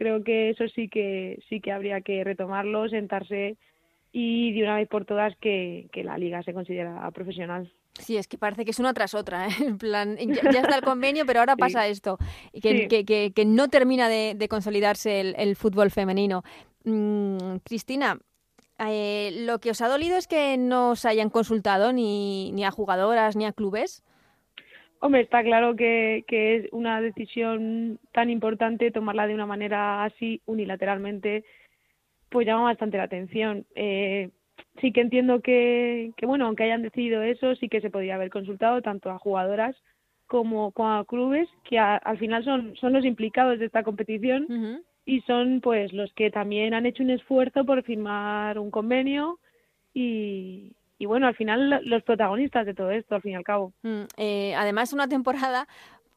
creo 0.00 0.24
que 0.24 0.48
eso 0.48 0.66
sí 0.74 0.88
que 0.88 1.42
sí 1.50 1.60
que 1.60 1.72
habría 1.72 2.00
que 2.00 2.24
retomarlo, 2.24 2.88
sentarse 2.88 3.58
y 4.12 4.50
de 4.52 4.62
una 4.62 4.76
vez 4.76 4.88
por 4.88 5.04
todas 5.04 5.36
que, 5.36 5.90
la 5.92 6.16
liga 6.16 6.42
se 6.42 6.54
considera 6.54 7.10
profesional. 7.10 7.70
Sí, 7.98 8.16
es 8.16 8.26
que 8.26 8.38
parece 8.38 8.64
que 8.64 8.70
es 8.70 8.78
una 8.78 8.94
tras 8.94 9.12
otra. 9.12 9.46
¿eh? 9.46 9.50
En 9.60 9.76
plan, 9.76 10.16
ya, 10.16 10.60
está 10.60 10.76
el 10.76 10.82
convenio, 10.82 11.26
pero 11.26 11.40
ahora 11.40 11.54
pasa 11.54 11.86
esto. 11.86 12.16
Que, 12.62 12.88
que, 12.88 13.32
que, 13.34 13.44
no 13.44 13.68
termina 13.68 14.08
de, 14.08 14.48
consolidarse 14.48 15.20
el, 15.20 15.54
fútbol 15.54 15.90
femenino. 15.90 16.44
Mm, 16.84 17.56
Cristina, 17.62 18.18
eh, 18.78 19.44
lo 19.44 19.58
que 19.58 19.70
os 19.70 19.82
ha 19.82 19.88
dolido 19.88 20.16
es 20.16 20.26
que 20.26 20.56
no 20.56 20.92
os 20.92 21.04
hayan 21.04 21.28
consultado 21.28 21.92
ni, 21.92 22.52
ni 22.52 22.64
a 22.64 22.70
jugadoras 22.70 23.36
ni 23.36 23.44
a 23.44 23.52
clubes. 23.52 24.02
Hombre, 25.02 25.22
está 25.22 25.42
claro 25.42 25.76
que, 25.76 26.24
que 26.28 26.56
es 26.56 26.68
una 26.72 27.00
decisión 27.00 27.98
tan 28.12 28.28
importante 28.28 28.90
tomarla 28.90 29.26
de 29.26 29.34
una 29.34 29.46
manera 29.46 30.04
así 30.04 30.42
unilateralmente, 30.44 31.44
pues 32.28 32.46
llama 32.46 32.64
bastante 32.64 32.98
la 32.98 33.04
atención. 33.04 33.64
Eh, 33.74 34.28
sí 34.80 34.92
que 34.92 35.00
entiendo 35.00 35.40
que, 35.40 36.12
que, 36.18 36.26
bueno, 36.26 36.46
aunque 36.46 36.64
hayan 36.64 36.82
decidido 36.82 37.22
eso, 37.22 37.54
sí 37.56 37.70
que 37.70 37.80
se 37.80 37.88
podría 37.88 38.16
haber 38.16 38.28
consultado 38.28 38.82
tanto 38.82 39.10
a 39.10 39.18
jugadoras 39.18 39.74
como, 40.26 40.72
a 40.76 41.04
clubes, 41.06 41.48
que 41.64 41.78
al 41.78 42.18
final 42.18 42.44
son, 42.44 42.76
son 42.76 42.92
los 42.92 43.04
implicados 43.04 43.58
de 43.58 43.64
esta 43.64 43.82
competición 43.82 44.84
y 45.06 45.22
son 45.22 45.60
pues 45.62 45.92
los 45.94 46.12
que 46.12 46.30
también 46.30 46.74
han 46.74 46.86
hecho 46.86 47.02
un 47.02 47.10
esfuerzo 47.10 47.64
por 47.64 47.82
firmar 47.82 48.58
un 48.58 48.70
convenio 48.70 49.40
y, 49.92 50.72
y 51.00 51.06
bueno, 51.06 51.26
al 51.26 51.34
final 51.34 51.80
los 51.84 52.02
protagonistas 52.02 52.66
de 52.66 52.74
todo 52.74 52.90
esto, 52.90 53.14
al 53.14 53.22
fin 53.22 53.32
y 53.32 53.34
al 53.34 53.42
cabo. 53.42 53.72
Mm, 53.82 54.02
eh, 54.18 54.54
además, 54.54 54.92
una 54.92 55.08
temporada 55.08 55.66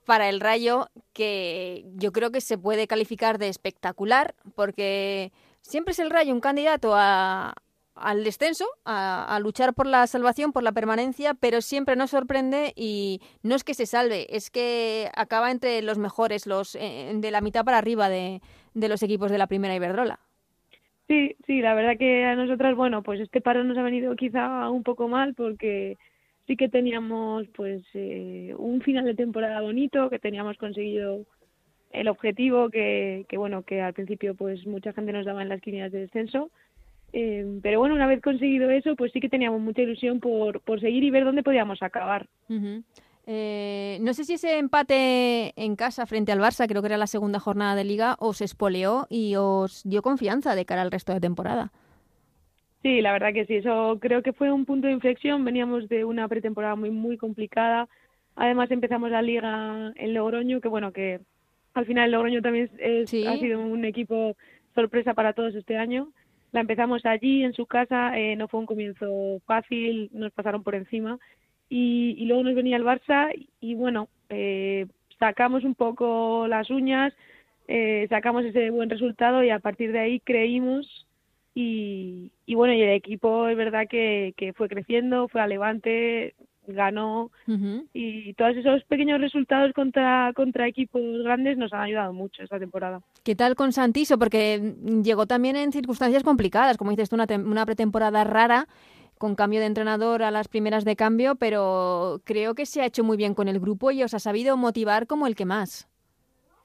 para 0.04 0.28
el 0.28 0.42
Rayo 0.42 0.90
que 1.14 1.86
yo 1.96 2.12
creo 2.12 2.32
que 2.32 2.42
se 2.42 2.58
puede 2.58 2.86
calificar 2.86 3.38
de 3.38 3.48
espectacular, 3.48 4.36
porque 4.56 5.32
siempre 5.62 5.94
es 5.94 6.00
el 6.00 6.10
Rayo 6.10 6.34
un 6.34 6.42
candidato 6.42 6.92
a, 6.96 7.54
al 7.96 8.26
descenso, 8.26 8.66
a, 8.84 9.40
luchar 9.42 9.74
por 9.74 9.88
la 9.88 10.06
salvación, 10.06 10.52
por 10.52 10.64
la 10.64 10.74
permanencia, 10.74 11.34
pero 11.34 11.62
siempre 11.62 11.96
nos 11.96 12.10
sorprende 12.10 12.74
y 12.76 13.22
no 13.42 13.56
es 13.56 13.64
que 13.64 13.76
se 13.76 13.86
salve, 13.86 14.36
es 14.36 14.50
que 14.50 15.10
acaba 15.16 15.52
entre 15.52 15.82
los 15.82 15.98
mejores, 15.98 16.46
los 16.46 16.76
eh, 16.76 17.10
de 17.16 17.32
la 17.32 17.40
mitad 17.40 17.64
para 17.64 17.78
arriba 17.78 18.10
de, 18.10 18.42
de 18.74 18.90
los 18.90 19.02
equipos 19.02 19.32
de 19.32 19.38
la 19.38 19.48
primera 19.48 19.76
Iberdrola. 19.76 20.20
Sí, 21.14 21.36
sí, 21.46 21.62
la 21.62 21.76
verdad 21.76 21.96
que 21.96 22.26
a 22.26 22.36
nosotras, 22.36 22.76
bueno, 22.76 23.04
pues 23.04 23.20
este 23.20 23.40
paro 23.40 23.64
nos 23.64 23.78
ha 23.78 23.84
venido 23.84 24.16
quizá 24.16 24.68
un 24.72 24.82
poco 24.82 25.08
mal 25.08 25.36
porque 25.36 25.96
sí 26.48 26.56
que 26.56 26.70
teníamos 26.70 27.48
pues 27.50 27.84
eh, 27.94 28.56
un 28.58 28.82
final 28.82 29.06
de 29.06 29.14
temporada 29.14 29.62
bonito, 29.62 30.10
que 30.10 30.18
teníamos 30.18 30.58
conseguido 30.58 31.28
el 31.92 32.08
objetivo 32.08 32.72
que, 32.72 33.28
que 33.30 33.38
bueno, 33.38 33.62
que 33.62 33.80
al 33.80 33.94
principio 33.94 34.34
pues 34.34 34.66
mucha 34.66 34.92
gente 34.92 35.14
nos 35.14 35.28
daba 35.28 35.44
en 35.44 35.50
las 35.50 35.62
quinielas 35.62 35.92
de 35.92 36.00
descenso. 36.00 36.50
Eh, 37.12 37.60
pero 37.62 37.78
bueno, 37.78 37.94
una 37.94 38.08
vez 38.08 38.20
conseguido 38.20 38.72
eso, 38.72 38.96
pues 38.96 39.12
sí 39.12 39.20
que 39.20 39.30
teníamos 39.30 39.62
mucha 39.62 39.84
ilusión 39.84 40.20
por, 40.20 40.62
por 40.62 40.82
seguir 40.82 41.04
y 41.04 41.12
ver 41.12 41.26
dónde 41.26 41.44
podíamos 41.44 41.84
acabar. 41.84 42.26
Eh, 43.26 44.00
no 44.02 44.14
sé 44.14 44.26
si 44.26 44.34
ese 44.34 44.58
empate 44.58 45.54
en 45.56 45.76
casa 45.76 46.06
frente 46.06 46.32
al 46.32 46.40
Barça, 46.40 46.68
creo 46.68 46.82
que 46.82 46.88
era 46.88 46.98
la 46.98 47.08
segunda 47.08 47.40
jornada 47.40 47.76
de 47.76 47.86
liga, 47.86 48.18
os 48.20 48.42
espoleó 48.42 49.08
y 49.10 49.36
os 49.38 49.84
dio 49.84 50.02
confianza 50.02 50.56
de 50.56 50.66
cara 50.66 50.82
al 50.82 50.92
resto 50.92 51.14
de 51.14 51.22
temporada. 51.22 51.72
Sí, 52.82 53.00
la 53.00 53.14
verdad 53.14 53.34
que 53.34 53.46
sí, 53.46 53.56
eso 53.56 53.98
creo 54.02 54.22
que 54.22 54.34
fue 54.34 54.52
un 54.52 54.66
punto 54.66 54.88
de 54.88 54.94
inflexión. 54.94 55.46
Veníamos 55.46 55.88
de 55.88 56.04
una 56.04 56.28
pretemporada 56.28 56.76
muy, 56.76 56.92
muy 56.92 57.16
complicada. 57.16 57.88
Además 58.36 58.70
empezamos 58.72 59.10
la 59.10 59.22
liga 59.22 59.94
en 59.96 60.14
Logroño, 60.14 60.60
que 60.60 60.68
bueno, 60.68 60.92
que 60.92 61.22
al 61.74 61.86
final 61.86 62.12
Logroño 62.12 62.42
también 62.42 62.70
ha 63.26 63.38
sido 63.38 63.62
un 63.62 63.86
equipo 63.86 64.36
sorpresa 64.76 65.14
para 65.14 65.32
todos 65.32 65.56
este 65.56 65.78
año. 65.78 66.10
La 66.52 66.60
empezamos 66.60 67.06
allí, 67.06 67.44
en 67.44 67.54
su 67.54 67.66
casa, 67.66 68.20
eh, 68.20 68.36
no 68.36 68.50
fue 68.50 68.60
un 68.60 68.66
comienzo 68.66 69.40
fácil, 69.46 70.10
nos 70.12 70.34
pasaron 70.34 70.62
por 70.62 70.76
encima 70.76 71.20
y, 71.76 72.26
luego 72.26 72.44
nos 72.44 72.54
venía 72.54 72.78
el 72.78 72.84
Barça 72.84 73.34
y 73.60 73.74
bueno, 73.74 74.08
eh, 74.30 74.86
sacamos 75.18 75.64
un 75.64 75.74
poco 75.74 76.46
las 76.48 76.70
uñas, 76.70 77.14
eh, 77.68 78.06
sacamos 78.10 78.46
ese 78.46 78.70
buen 78.70 78.92
resultado 78.92 79.44
y 79.44 79.50
a 79.50 79.58
partir 79.58 79.92
de 79.92 80.00
ahí 80.00 80.20
creímos 80.20 81.08
y, 81.56 82.32
y 82.46 82.54
bueno, 82.54 82.76
y 82.76 82.82
el 82.82 82.92
equipo 82.92 83.48
es 83.48 83.58
verdad 83.58 83.88
que, 83.90 84.36
que 84.38 84.54
fue 84.54 84.70
creciendo, 84.70 85.28
fue 85.28 85.42
a 85.42 85.48
Levante, 85.48 86.36
ganó 86.68 87.32
y 87.94 88.34
todos 88.36 88.56
esos 88.56 88.84
pequeños 88.84 89.20
resultados 89.20 89.74
contra, 89.74 90.32
contra 90.36 90.68
equipos 90.68 91.02
grandes 91.24 91.58
nos 91.58 91.74
han 91.74 91.82
ayudado 91.82 92.14
mucho 92.14 92.44
esta 92.44 92.60
temporada. 92.60 93.02
¿Qué 93.24 93.36
tal 93.36 93.56
con 93.56 93.74
Santiso? 93.74 94.20
Porque 94.20 94.76
llegó 95.04 95.26
también 95.26 95.56
en 95.56 95.72
circunstancias 95.72 96.24
complicadas, 96.24 96.78
como 96.78 96.92
dices 96.92 97.10
tú, 97.10 97.16
una, 97.16 97.26
una 97.36 97.66
pretemporada 97.66 98.24
rara 98.24 98.68
con 99.24 99.36
cambio 99.36 99.62
de 99.62 99.68
entrenador 99.68 100.22
a 100.22 100.32
las 100.32 100.50
primeras 100.50 100.84
de 100.84 100.98
cambio, 100.98 101.36
pero 101.36 102.20
creo 102.26 102.56
que 102.56 102.66
se 102.66 102.82
ha 102.82 102.86
hecho 102.86 103.06
muy 103.06 103.16
bien 103.16 103.34
con 103.34 103.48
el 103.48 103.58
grupo 103.58 103.90
y 103.90 104.04
os 104.04 104.14
ha 104.14 104.20
sabido 104.20 104.58
motivar 104.58 105.08
como 105.08 105.28
el 105.28 105.36
que 105.38 105.46
más. 105.46 105.88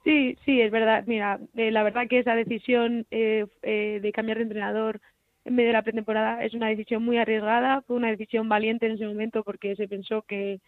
Sí, 0.02 0.36
sí, 0.44 0.60
es 0.60 0.72
verdad. 0.72 1.04
Mira, 1.06 1.38
eh, 1.54 1.70
la 1.70 1.84
verdad 1.84 2.08
que 2.10 2.18
esa 2.18 2.34
decisión 2.34 3.06
eh, 3.12 3.46
eh, 3.62 4.00
de 4.02 4.10
cambiar 4.10 4.38
de 4.38 4.42
entrenador 4.42 5.00
en 5.44 5.54
medio 5.54 5.68
de 5.68 5.74
la 5.74 5.82
pretemporada 5.82 6.44
es 6.44 6.52
una 6.52 6.66
decisión 6.66 7.04
muy 7.04 7.18
arriesgada, 7.18 7.82
fue 7.82 7.94
una 7.94 8.10
decisión 8.10 8.48
valiente 8.48 8.86
en 8.86 8.94
ese 8.94 9.06
momento 9.06 9.44
porque 9.44 9.76
se 9.76 9.86
pensó 9.86 10.22
que, 10.22 10.58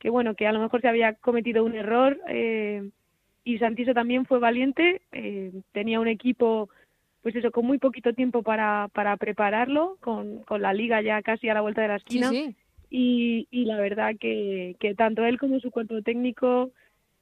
que 0.00 0.10
bueno, 0.10 0.34
que 0.34 0.46
a 0.46 0.52
lo 0.52 0.60
mejor 0.60 0.82
se 0.82 0.88
había 0.88 1.14
cometido 1.14 1.64
un 1.64 1.74
error 1.74 2.20
y 3.42 3.58
Santiso 3.58 3.94
también 3.94 4.26
fue 4.26 4.38
valiente, 4.38 5.00
tenía 5.72 5.98
un 5.98 6.08
equipo 6.08 6.68
pues 7.22 7.36
eso, 7.36 7.50
con 7.52 7.66
muy 7.66 7.78
poquito 7.78 8.12
tiempo 8.12 8.42
para, 8.42 8.88
para 8.92 9.16
prepararlo, 9.16 9.96
con, 10.00 10.42
con 10.42 10.60
la 10.60 10.72
liga 10.72 11.00
ya 11.02 11.22
casi 11.22 11.48
a 11.48 11.54
la 11.54 11.60
vuelta 11.60 11.82
de 11.82 11.88
la 11.88 11.96
esquina. 11.96 12.30
Y, 12.90 13.48
y 13.50 13.64
la 13.64 13.78
verdad 13.78 14.14
que, 14.20 14.76
que 14.78 14.94
tanto 14.94 15.24
él 15.24 15.38
como 15.38 15.60
su 15.60 15.70
cuerpo 15.70 16.02
técnico 16.02 16.72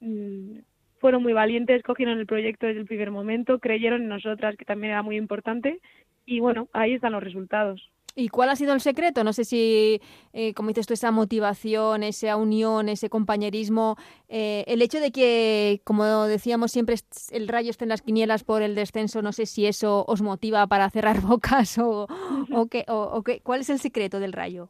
mm, 0.01 0.57
fueron 0.99 1.23
muy 1.23 1.33
valientes, 1.33 1.83
cogieron 1.83 2.19
el 2.19 2.25
proyecto 2.25 2.67
desde 2.67 2.81
el 2.81 2.87
primer 2.87 3.11
momento, 3.11 3.59
creyeron 3.59 4.01
en 4.01 4.09
nosotras, 4.09 4.57
que 4.57 4.65
también 4.65 4.91
era 4.91 5.03
muy 5.03 5.17
importante, 5.17 5.79
y 6.25 6.39
bueno, 6.39 6.67
ahí 6.73 6.93
están 6.93 7.13
los 7.13 7.23
resultados. 7.23 7.89
¿Y 8.15 8.29
cuál 8.29 8.49
ha 8.49 8.55
sido 8.55 8.73
el 8.73 8.81
secreto? 8.81 9.23
No 9.23 9.33
sé 9.33 9.45
si, 9.45 10.01
eh, 10.33 10.53
como 10.53 10.69
dices 10.69 10.87
tú, 10.87 10.93
esa 10.93 11.11
motivación, 11.11 12.03
esa 12.03 12.35
unión, 12.35 12.89
ese 12.89 13.09
compañerismo, 13.09 13.95
eh, 14.27 14.63
el 14.67 14.81
hecho 14.81 14.99
de 14.99 15.11
que, 15.11 15.81
como 15.83 16.25
decíamos 16.25 16.71
siempre, 16.71 16.95
el 17.31 17.47
rayo 17.47 17.69
esté 17.69 17.85
en 17.85 17.89
las 17.89 18.01
quinielas 18.01 18.43
por 18.43 18.61
el 18.61 18.75
descenso, 18.75 19.21
no 19.21 19.31
sé 19.31 19.45
si 19.45 19.65
eso 19.65 20.05
os 20.07 20.21
motiva 20.21 20.67
para 20.67 20.89
cerrar 20.89 21.21
bocas 21.21 21.77
o, 21.77 22.07
o, 22.53 22.67
qué, 22.67 22.85
o, 22.87 23.23
qué, 23.23 23.39
cuál 23.41 23.61
es 23.61 23.69
el 23.69 23.79
secreto 23.79 24.19
del 24.19 24.33
rayo. 24.33 24.69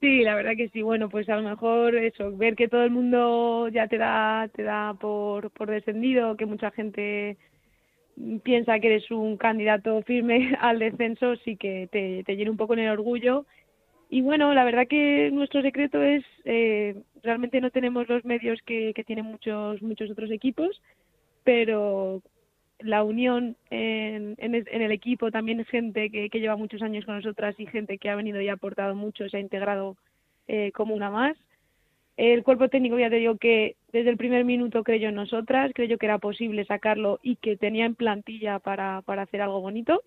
Sí, 0.00 0.22
la 0.22 0.36
verdad 0.36 0.52
que 0.56 0.68
sí. 0.68 0.80
Bueno, 0.82 1.08
pues 1.08 1.28
a 1.28 1.36
lo 1.36 1.48
mejor 1.48 1.96
eso, 1.96 2.30
ver 2.36 2.54
que 2.54 2.68
todo 2.68 2.84
el 2.84 2.90
mundo 2.90 3.68
ya 3.68 3.88
te 3.88 3.98
da, 3.98 4.48
te 4.54 4.62
da 4.62 4.94
por, 4.94 5.50
por 5.50 5.68
descendido, 5.68 6.36
que 6.36 6.46
mucha 6.46 6.70
gente 6.70 7.36
piensa 8.42 8.78
que 8.80 8.88
eres 8.88 9.10
un 9.10 9.36
candidato 9.36 10.02
firme 10.02 10.56
al 10.60 10.78
descenso, 10.78 11.36
sí 11.36 11.56
que 11.56 11.88
te, 11.90 12.22
te 12.24 12.36
llena 12.36 12.50
un 12.50 12.56
poco 12.56 12.74
en 12.74 12.80
el 12.80 12.90
orgullo 12.90 13.46
y 14.10 14.22
bueno, 14.22 14.54
la 14.54 14.64
verdad 14.64 14.86
que 14.88 15.30
nuestro 15.32 15.60
secreto 15.60 16.02
es, 16.02 16.24
eh, 16.44 16.96
realmente 17.22 17.60
no 17.60 17.70
tenemos 17.70 18.08
los 18.08 18.24
medios 18.24 18.58
que, 18.62 18.94
tienen 19.06 19.26
muchos, 19.26 19.82
muchos 19.82 20.10
otros 20.10 20.30
equipos, 20.30 20.80
pero 21.44 22.22
la 22.78 23.02
unión 23.04 23.56
en, 23.70 24.34
en, 24.38 24.54
el 24.54 24.92
equipo 24.92 25.30
también 25.30 25.60
es 25.60 25.68
gente 25.68 26.10
que, 26.10 26.30
que, 26.30 26.40
lleva 26.40 26.56
muchos 26.56 26.80
años 26.80 27.04
con 27.04 27.16
nosotras 27.16 27.54
y 27.58 27.66
gente 27.66 27.98
que 27.98 28.08
ha 28.08 28.16
venido 28.16 28.40
y 28.40 28.48
ha 28.48 28.54
aportado 28.54 28.94
mucho, 28.94 29.28
se 29.28 29.36
ha 29.36 29.40
integrado 29.40 29.96
eh, 30.46 30.72
como 30.72 30.94
una 30.94 31.10
más. 31.10 31.36
El 32.18 32.42
cuerpo 32.42 32.68
técnico 32.68 32.98
ya 32.98 33.08
te 33.10 33.16
digo 33.16 33.36
que 33.36 33.76
desde 33.92 34.10
el 34.10 34.16
primer 34.16 34.44
minuto 34.44 34.82
creyó 34.82 35.08
en 35.08 35.14
nosotras, 35.14 35.70
creyó 35.72 35.98
que 35.98 36.06
era 36.06 36.18
posible 36.18 36.64
sacarlo 36.64 37.20
y 37.22 37.36
que 37.36 37.56
tenía 37.56 37.86
en 37.86 37.94
plantilla 37.94 38.58
para, 38.58 39.02
para 39.02 39.22
hacer 39.22 39.40
algo 39.40 39.60
bonito 39.60 40.02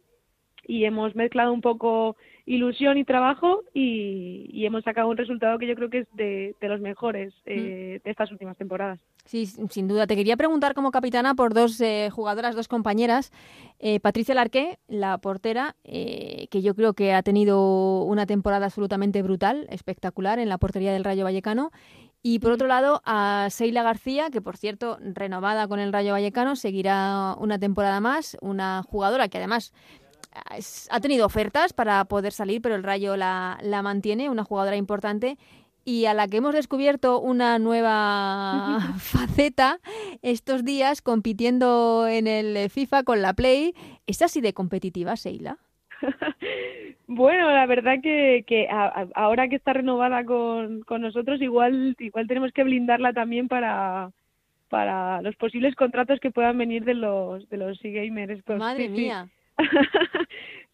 y 0.68 0.86
hemos 0.86 1.16
mezclado 1.16 1.54
un 1.54 1.62
poco 1.62 2.16
ilusión 2.46 2.98
y 2.98 3.04
trabajo 3.04 3.64
y, 3.74 4.66
hemos 4.66 4.84
sacado 4.84 5.10
un 5.10 5.18
resultado 5.18 5.58
que 5.58 5.68
yo 5.68 5.76
creo 5.76 5.90
que 5.90 6.00
es 6.00 6.08
de, 6.14 6.56
los 6.62 6.80
mejores 6.82 7.34
eh, 7.46 8.00
mm. 8.00 8.04
de 8.04 8.12
estas 8.12 8.32
últimas 8.32 8.56
temporadas. 8.58 9.00
Sí, 9.26 9.46
sin 9.46 9.88
duda. 9.88 10.08
Te 10.08 10.16
quería 10.16 10.38
preguntar 10.38 10.74
como 10.74 10.92
capitana 10.92 11.36
por 11.36 11.54
dos 11.54 11.80
eh, 11.82 12.10
jugadoras, 12.12 12.56
dos 12.56 12.68
compañeras. 12.68 13.32
Eh, 13.80 14.00
Patricia 14.00 14.36
Larqué, 14.36 14.78
la 14.88 15.18
portera, 15.18 15.76
que 15.84 16.62
yo 16.62 16.76
creo 16.76 16.94
que 16.94 17.14
ha 17.14 17.24
tenido 17.24 18.04
una 18.04 18.26
temporada 18.26 18.66
absolutamente 18.66 19.22
brutal, 19.22 19.68
espectacular 19.70 20.40
en 20.40 20.50
la 20.50 20.58
portería 20.58 20.94
del 20.94 21.04
Rayo 21.04 21.24
Vallecano. 21.24 21.72
Y 22.24 22.38
por 22.38 22.52
otro 22.52 22.68
lado, 22.68 23.02
a 23.04 23.48
Seila 23.50 23.82
García, 23.82 24.30
que 24.30 24.42
por 24.42 24.56
cierto, 24.56 25.00
renovada 25.02 25.68
con 25.68 25.80
el 25.80 25.92
Rayo 25.92 26.12
Vallecano, 26.12 26.56
seguirá 26.56 27.36
una 27.40 27.58
temporada 27.58 28.00
más. 28.00 28.38
Una 28.42 28.84
jugadora 28.84 29.28
que 29.28 29.40
además 29.40 29.74
ha 30.90 31.00
tenido 31.00 31.26
ofertas 31.26 31.74
para 31.74 32.04
poder 32.06 32.32
salir, 32.32 32.62
pero 32.62 32.76
el 32.76 32.84
Rayo 32.84 33.18
la, 33.18 33.58
la 33.62 33.82
mantiene, 33.82 34.30
una 34.30 34.44
jugadora 34.44 34.78
importante 34.78 35.38
y 35.84 36.06
a 36.06 36.14
la 36.14 36.28
que 36.28 36.38
hemos 36.38 36.54
descubierto 36.54 37.20
una 37.20 37.58
nueva 37.60 38.80
faceta 39.00 39.80
estos 40.22 40.64
días 40.64 41.02
compitiendo 41.02 42.08
en 42.08 42.28
el 42.28 42.70
FIFA 42.70 43.04
con 43.04 43.22
la 43.22 43.34
Play. 43.34 43.74
¿Es 44.06 44.22
así 44.22 44.42
de 44.42 44.54
competitiva, 44.54 45.16
Seila? 45.16 45.58
bueno, 47.08 47.52
la 47.52 47.66
verdad 47.66 47.96
que, 48.02 48.44
que 48.48 48.68
ahora 49.16 49.48
que 49.48 49.56
está 49.56 49.74
renovada 49.74 50.24
con, 50.26 50.82
con, 50.82 51.02
nosotros, 51.02 51.42
igual, 51.42 51.96
igual 52.00 52.28
tenemos 52.28 52.52
que 52.52 52.64
blindarla 52.64 53.14
también 53.14 53.48
para, 53.48 54.12
para 54.70 55.22
los 55.22 55.36
posibles 55.36 55.76
contratos 55.76 56.20
que 56.20 56.32
puedan 56.32 56.58
venir 56.58 56.86
de 56.86 56.96
los 56.96 57.48
de 57.50 57.58
los 57.58 57.84
e-gamers. 57.84 58.42
Madre 58.48 58.90
mía. 58.90 59.28
sí, 59.28 59.41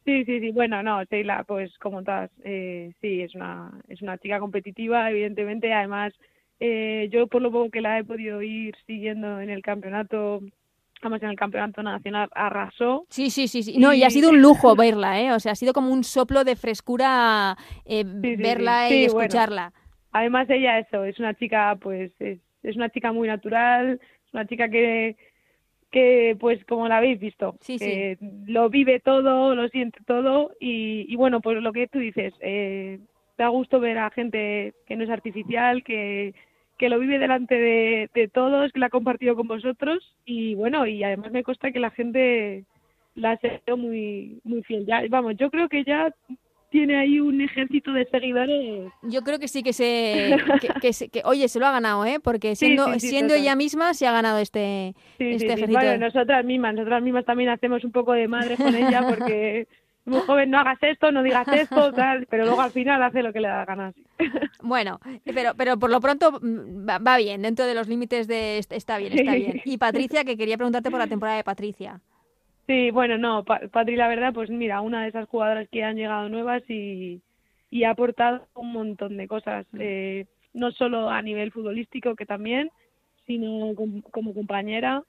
sí, 0.05 0.25
sí. 0.25 0.51
Bueno, 0.51 0.81
no, 0.83 1.03
Sheila, 1.03 1.43
pues 1.43 1.77
como 1.79 2.03
todas, 2.03 2.31
eh, 2.43 2.93
sí, 3.01 3.21
es 3.21 3.35
una, 3.35 3.71
es 3.88 4.01
una 4.01 4.17
chica 4.17 4.39
competitiva, 4.39 5.09
evidentemente. 5.09 5.73
Además, 5.73 6.13
eh, 6.59 7.09
yo 7.11 7.27
por 7.27 7.41
lo 7.41 7.51
poco 7.51 7.69
que 7.69 7.81
la 7.81 7.99
he 7.99 8.03
podido 8.03 8.41
ir 8.41 8.75
siguiendo 8.85 9.39
en 9.39 9.49
el 9.49 9.61
campeonato, 9.61 10.41
vamos, 11.01 11.21
en 11.21 11.29
el 11.29 11.35
campeonato 11.35 11.83
nacional, 11.83 12.29
arrasó. 12.33 13.05
Sí, 13.09 13.29
sí, 13.29 13.47
sí. 13.47 13.63
sí. 13.63 13.77
No, 13.77 13.93
y... 13.93 14.03
ha 14.03 14.09
sido 14.09 14.29
un 14.29 14.41
lujo 14.41 14.75
verla, 14.77 15.19
¿eh? 15.21 15.31
O 15.33 15.39
sea, 15.39 15.51
ha 15.51 15.55
sido 15.55 15.73
como 15.73 15.91
un 15.91 16.03
soplo 16.03 16.43
de 16.43 16.55
frescura 16.55 17.55
eh, 17.85 18.03
verla 18.05 18.89
y 18.89 19.05
escucharla. 19.05 19.73
Además, 20.11 20.49
ella, 20.49 20.79
eso, 20.79 21.03
es 21.03 21.19
una 21.19 21.33
chica, 21.35 21.77
pues, 21.79 22.11
es, 22.19 22.39
es 22.63 22.75
una 22.75 22.89
chica 22.89 23.11
muy 23.11 23.27
natural, 23.27 23.99
es 24.25 24.33
una 24.33 24.47
chica 24.47 24.67
que 24.69 25.15
que 25.91 26.35
pues 26.39 26.63
como 26.65 26.88
la 26.88 26.97
habéis 26.97 27.19
visto, 27.19 27.55
lo 28.45 28.69
vive 28.69 28.99
todo, 28.99 29.55
lo 29.55 29.67
siente 29.69 29.99
todo 30.05 30.51
y, 30.59 31.15
bueno, 31.15 31.41
pues 31.41 31.61
lo 31.61 31.71
que 31.71 31.88
tú 31.88 31.99
dices, 31.99 32.33
eh, 32.41 32.99
da 33.38 33.47
gusto 33.47 33.79
ver 33.79 33.97
a 33.97 34.09
gente 34.09 34.73
que 34.85 34.95
no 34.95 35.03
es 35.03 35.09
artificial, 35.09 35.83
que, 35.83 36.33
que 36.77 36.89
lo 36.89 36.99
vive 36.99 37.19
delante 37.19 37.55
de, 37.55 38.09
de 38.13 38.27
todos, 38.27 38.71
que 38.71 38.79
la 38.79 38.88
ha 38.88 38.89
compartido 38.89 39.35
con 39.35 39.47
vosotros 39.47 40.15
y 40.25 40.55
bueno, 40.55 40.85
y 40.85 41.03
además 41.03 41.31
me 41.31 41.43
consta 41.43 41.71
que 41.71 41.79
la 41.79 41.91
gente 41.91 42.65
la 43.15 43.31
ha 43.31 43.38
sido 43.38 43.77
muy, 43.77 44.39
muy 44.43 44.63
fiel. 44.63 44.85
Ya, 44.85 45.01
vamos, 45.09 45.35
yo 45.38 45.49
creo 45.49 45.69
que 45.69 45.83
ya 45.83 46.13
tiene 46.70 46.97
ahí 46.97 47.20
un 47.20 47.41
ejército 47.41 47.91
de 47.93 48.05
seguidores. 48.05 48.91
Yo 49.03 49.22
creo 49.22 49.39
que 49.39 49.47
sí 49.47 49.63
que 49.63 49.74
se, 49.74 50.38
que, 51.11 51.22
oye, 51.24 51.47
se 51.47 51.59
lo 51.59 51.68
ha 51.68 51.72
ganado, 51.72 52.05
¿eh? 52.05 52.20
Porque 52.22 52.55
siendo, 52.55 52.99
siendo 52.99 53.34
ella 53.34 53.55
misma 53.55 53.93
se 53.93 54.07
ha 54.07 54.11
ganado 54.11 54.39
este, 54.39 54.93
este 55.20 55.53
ejército. 55.53 55.80
Bueno, 55.80 55.97
nosotras 55.97 56.43
mismas, 56.45 56.76
nosotras 56.76 57.01
mismas 57.01 57.26
también 57.26 57.49
hacemos 57.49 57.84
un 57.84 57.91
poco 57.91 58.13
de 58.13 58.28
madre 58.28 58.57
con 58.57 58.76
ella 58.76 59.01
porque 59.07 59.68
muy 60.07 60.22
joven, 60.22 60.49
no 60.49 60.59
hagas 60.59 60.82
esto, 60.82 61.11
no 61.11 61.22
digas 61.22 61.47
esto, 61.49 61.91
tal, 61.91 62.28
pero 62.30 62.45
luego 62.45 62.61
al 62.61 62.72
final 62.72 63.03
hace 63.03 63.22
lo 63.22 63.34
que 63.34 63.41
le 63.41 63.49
da 63.49 63.65
ganas. 63.65 63.93
Bueno, 64.61 64.99
pero, 65.24 65.53
pero 65.55 65.78
por 65.78 65.89
lo 65.89 66.01
pronto 66.01 66.39
mm, 66.41 66.88
va, 66.88 67.18
bien, 67.18 67.41
dentro 67.41 67.65
de 67.65 67.74
los 67.74 67.88
límites 67.88 68.28
de 68.28 68.57
está 68.57 68.97
bien, 68.97 69.13
está 69.13 69.36
bien. 69.36 69.61
Y 69.63 69.78
Patricia, 69.78 70.26
que 70.26 70.36
quería 70.36 70.57
preguntarte 70.57 70.89
por 70.89 70.99
la 70.99 71.07
temporada 71.07 71.38
de 71.38 71.43
Patricia. 71.43 72.01
Sí, 72.68 72.91
bueno, 72.91 73.18
no, 73.18 73.45
Patri, 73.45 73.95
la 73.95 74.09
verdad, 74.09 74.34
pues 74.34 74.49
mira, 74.49 74.82
una 74.82 75.03
de 75.03 75.09
esas 75.09 75.28
jugadoras 75.30 75.70
que 75.70 75.86
han 75.86 75.95
llegado 75.95 76.28
nuevas 76.28 76.61
y, 76.70 77.22
y 77.72 77.84
ha 77.86 77.91
aportado 77.91 78.45
un 78.55 78.74
montón 78.74 79.15
de 79.15 79.28
cosas, 79.28 79.65
mm. 79.72 79.78
eh, 79.80 80.26
no 80.53 80.72
solo 80.72 81.09
a 81.09 81.22
nivel 81.22 81.51
futbolístico, 81.51 82.15
que 82.15 82.26
también, 82.26 82.70
sino 83.26 83.74
como, 84.11 84.34
compañera. 84.34 85.03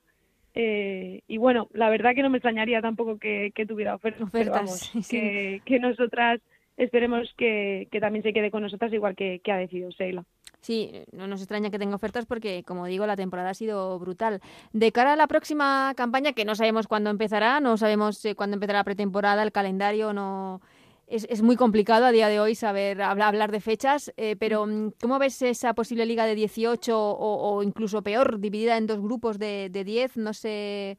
Eh, 0.55 1.23
y 1.27 1.37
bueno, 1.39 1.69
la 1.73 1.91
verdad 1.91 2.15
que 2.15 2.23
no 2.23 2.31
me 2.31 2.39
extrañaría 2.39 2.81
tampoco 2.81 3.19
que, 3.19 3.53
tuviera 3.67 3.97
ofertas, 3.97 4.31
vamos, 4.33 4.93
Que, 5.11 5.61
que 5.65 5.81
nosotras 5.81 6.41
esperemos 6.77 7.35
que, 7.37 7.89
que 7.91 8.01
también 8.01 8.23
se 8.23 8.33
quede 8.33 8.53
con 8.53 8.63
nosotras 8.63 8.93
igual 8.93 9.17
que, 9.17 9.41
que 9.43 9.51
ha 9.51 9.57
decidido 9.57 9.91
Sheila. 9.91 10.25
Sí, 10.61 10.91
no 11.13 11.27
nos 11.27 11.41
extraña 11.41 11.71
que 11.71 11.79
tenga 11.79 11.95
ofertas 11.95 12.27
porque, 12.27 12.65
como 12.65 12.87
digo, 12.87 13.07
la 13.07 13.17
temporada 13.17 13.51
ha 13.51 13.55
sido 13.55 13.99
brutal. 13.99 14.41
De 14.73 14.93
cara 14.93 15.13
a 15.13 15.17
la 15.17 15.27
próxima 15.27 15.93
campaña, 15.97 16.33
que 16.33 16.45
no 16.45 16.55
sabemos 16.55 16.89
cuándo 16.89 17.11
empezará, 17.11 17.61
no 17.61 17.77
sabemos 17.77 18.25
eh, 18.25 18.35
cuándo 18.35 18.55
empezará 18.55 18.81
la 18.81 18.85
pretemporada, 18.85 19.43
el 19.43 19.53
calendario 19.53 20.13
no... 20.13 20.61
Es, 21.07 21.27
es 21.31 21.41
muy 21.41 21.57
complicado 21.57 22.05
a 22.05 22.13
día 22.13 22.29
de 22.29 22.39
hoy 22.39 22.55
saber 22.55 23.01
hablar, 23.01 23.51
de 23.51 23.61
fechas, 23.61 24.13
eh, 24.19 24.37
pero 24.39 24.67
mm, 24.67 24.91
¿cómo 25.01 25.19
ves 25.19 25.41
esa 25.41 25.73
posible 25.73 26.05
liga 26.05 26.27
de 26.27 26.35
18 26.35 26.95
o, 26.95 27.63
incluso 27.63 28.03
peor, 28.03 28.39
dividida 28.39 28.77
en 28.77 28.87
dos 28.87 29.01
grupos 29.01 29.39
de, 29.39 29.71
de 29.71 29.85
10? 29.85 30.19
No 30.19 30.35
sé 30.35 30.99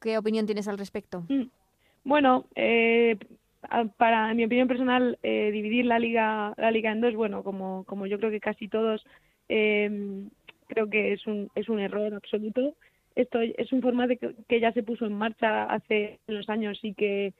qué 0.00 0.18
opinión 0.18 0.46
tienes 0.46 0.68
al 0.68 0.78
respecto. 0.78 1.24
Mm. 1.28 1.46
Bueno, 2.04 2.44
eh, 2.54 3.18
para 3.96 4.32
mi 4.34 4.44
opinión 4.44 4.68
personal 4.68 5.18
eh, 5.22 5.50
dividir 5.52 5.86
la 5.86 5.98
liga 5.98 6.54
la 6.56 6.70
liga 6.70 6.92
en 6.92 7.00
dos 7.00 7.14
bueno 7.14 7.42
como 7.42 7.84
como 7.84 8.06
yo 8.06 8.18
creo 8.18 8.30
que 8.30 8.40
casi 8.40 8.68
todos 8.68 9.04
eh, 9.48 10.26
creo 10.66 10.88
que 10.88 11.12
es 11.12 11.26
un 11.26 11.50
es 11.54 11.68
un 11.68 11.80
error 11.80 12.14
absoluto. 12.14 12.74
Esto 13.14 13.40
es 13.40 13.72
un 13.72 13.80
formato 13.80 14.14
que, 14.48 14.60
ya 14.60 14.72
se 14.72 14.82
puso 14.82 15.06
en 15.06 15.12
marcha 15.12 15.64
hace 15.64 16.18
unos 16.26 16.48
años 16.48 16.78
y 16.82 16.94
que 16.94 17.32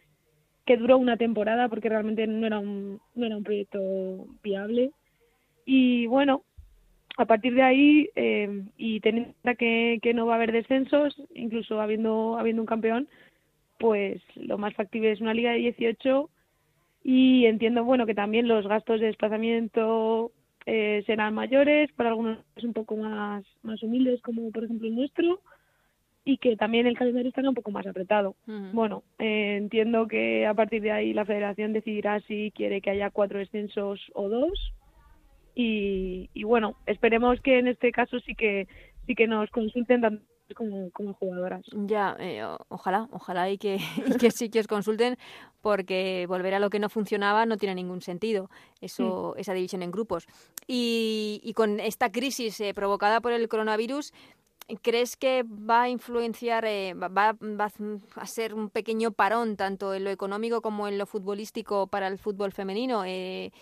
que 0.66 0.76
duró 0.76 0.96
una 0.98 1.16
temporada 1.16 1.68
porque 1.68 1.88
realmente 1.88 2.26
no 2.26 2.46
era 2.46 2.58
un 2.58 3.00
no 3.14 3.26
era 3.26 3.36
un 3.36 3.44
proyecto 3.44 4.26
viable. 4.42 4.92
Y 5.66 6.06
bueno 6.06 6.42
a 7.16 7.26
partir 7.26 7.54
de 7.54 7.62
ahí 7.62 8.10
eh, 8.16 8.64
y 8.76 9.00
teniendo 9.00 9.34
que, 9.56 10.00
que 10.02 10.14
no 10.14 10.26
va 10.26 10.34
a 10.34 10.36
haber 10.36 10.52
descensos 10.52 11.20
incluso 11.34 11.80
habiendo 11.80 12.38
habiendo 12.38 12.62
un 12.62 12.66
campeón 12.66 13.08
pues 13.78 14.22
lo 14.36 14.58
más 14.58 14.74
factible 14.74 15.12
es 15.12 15.20
una 15.20 15.34
liga 15.34 15.52
de 15.52 15.58
18 15.58 16.30
y 17.02 17.46
entiendo 17.46 17.84
bueno 17.84 18.06
que 18.06 18.14
también 18.14 18.48
los 18.48 18.66
gastos 18.66 19.00
de 19.00 19.06
desplazamiento 19.06 20.32
eh, 20.66 21.02
serán 21.06 21.34
mayores 21.34 21.92
para 21.92 22.10
algunos 22.10 22.38
un 22.62 22.72
poco 22.72 22.96
más 22.96 23.44
más 23.62 23.82
humildes 23.82 24.22
como 24.22 24.50
por 24.50 24.64
ejemplo 24.64 24.88
el 24.88 24.94
nuestro 24.94 25.40
y 26.24 26.38
que 26.38 26.56
también 26.56 26.86
el 26.86 26.96
calendario 26.96 27.28
estará 27.28 27.50
un 27.50 27.54
poco 27.54 27.70
más 27.70 27.86
apretado. 27.86 28.34
Bueno, 28.46 29.02
eh, 29.18 29.56
entiendo 29.58 30.08
que 30.08 30.46
a 30.46 30.54
partir 30.54 30.80
de 30.80 30.90
ahí 30.90 31.12
la 31.12 31.26
federación 31.26 31.74
decidirá 31.74 32.18
si 32.20 32.50
quiere 32.52 32.80
que 32.80 32.88
haya 32.88 33.10
cuatro 33.10 33.38
descensos 33.38 34.00
o 34.14 34.30
dos 34.30 34.72
y, 35.54 36.30
y 36.32 36.44
bueno, 36.44 36.76
esperemos 36.86 37.40
que 37.42 37.58
en 37.58 37.68
este 37.68 37.92
caso 37.92 38.18
sí 38.20 38.34
que 38.34 38.68
sí 39.06 39.14
que 39.14 39.26
nos 39.26 39.50
consulten 39.50 40.00
tanto 40.00 40.24
como, 40.54 40.90
como 40.90 41.14
jugadoras. 41.14 41.64
Ya, 41.72 42.16
eh, 42.18 42.44
ojalá, 42.68 43.08
ojalá 43.12 43.50
y 43.50 43.58
que, 43.58 43.78
que 44.20 44.30
sí 44.30 44.50
que 44.50 44.60
os 44.60 44.66
consulten, 44.66 45.16
porque 45.62 46.26
volver 46.28 46.54
a 46.54 46.58
lo 46.58 46.70
que 46.70 46.78
no 46.78 46.88
funcionaba 46.88 47.46
no 47.46 47.56
tiene 47.56 47.74
ningún 47.74 48.02
sentido, 48.02 48.50
eso, 48.80 49.34
esa 49.36 49.54
división 49.54 49.82
en 49.82 49.90
grupos. 49.90 50.26
Y, 50.66 51.40
y 51.42 51.54
con 51.54 51.80
esta 51.80 52.12
crisis 52.12 52.60
eh, 52.60 52.74
provocada 52.74 53.20
por 53.20 53.32
el 53.32 53.48
coronavirus, 53.48 54.12
¿Crees 54.80 55.16
que 55.16 55.44
va 55.44 55.82
a 55.82 55.88
influenciar, 55.90 56.64
eh, 56.64 56.94
va, 56.94 57.08
va, 57.08 57.70
a 58.16 58.26
ser 58.26 58.54
un 58.54 58.70
pequeño 58.70 59.12
parón 59.12 59.56
tanto 59.56 59.92
en 59.92 60.04
lo 60.04 60.10
económico 60.10 60.62
como 60.62 60.88
en 60.88 60.96
lo 60.96 61.04
futbolístico 61.04 61.86
para 61.86 62.08
el 62.08 62.18
fútbol 62.18 62.50
femenino? 62.50 63.04
Eh, 63.04 63.52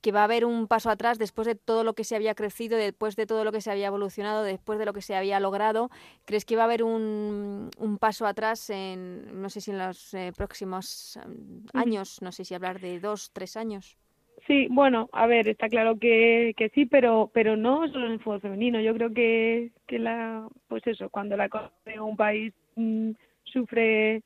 que 0.00 0.12
va 0.12 0.20
a 0.20 0.24
haber 0.24 0.44
un 0.44 0.66
paso 0.66 0.90
atrás 0.90 1.18
después 1.18 1.46
de 1.46 1.54
todo 1.54 1.84
lo 1.84 1.94
que 1.94 2.04
se 2.04 2.16
había 2.16 2.34
crecido, 2.34 2.78
después 2.78 3.16
de 3.16 3.26
todo 3.26 3.44
lo 3.44 3.52
que 3.52 3.60
se 3.60 3.70
había 3.70 3.88
evolucionado, 3.88 4.42
después 4.42 4.78
de 4.78 4.86
lo 4.86 4.92
que 4.92 5.02
se 5.02 5.16
había 5.16 5.40
logrado. 5.40 5.90
¿Crees 6.24 6.44
que 6.44 6.56
va 6.56 6.62
a 6.62 6.66
haber 6.66 6.82
un, 6.82 7.70
un 7.78 7.98
paso 7.98 8.26
atrás 8.26 8.70
en, 8.70 9.40
no 9.40 9.50
sé 9.50 9.60
si 9.60 9.70
en 9.70 9.78
los 9.78 10.14
eh, 10.14 10.32
próximos 10.36 11.16
em, 11.16 11.64
años, 11.74 12.22
no 12.22 12.32
sé 12.32 12.44
si 12.44 12.54
hablar 12.54 12.80
de 12.80 13.00
dos, 13.00 13.30
tres 13.32 13.56
años? 13.56 13.98
Sí, 14.46 14.68
bueno, 14.70 15.10
a 15.12 15.26
ver, 15.26 15.48
está 15.48 15.68
claro 15.68 15.98
que, 15.98 16.54
que 16.56 16.70
sí, 16.70 16.86
pero 16.86 17.30
pero 17.34 17.56
no 17.56 17.86
solo 17.88 18.06
en 18.06 18.12
el 18.12 18.20
fútbol 18.20 18.40
femenino. 18.40 18.80
Yo 18.80 18.94
creo 18.94 19.12
que, 19.12 19.72
que 19.86 19.98
la, 19.98 20.48
pues 20.68 20.86
eso, 20.86 21.10
cuando 21.10 21.36
la 21.36 21.50
de 21.84 22.00
un 22.00 22.16
país 22.16 22.54
mm, 22.76 23.10
sufre 23.44 24.22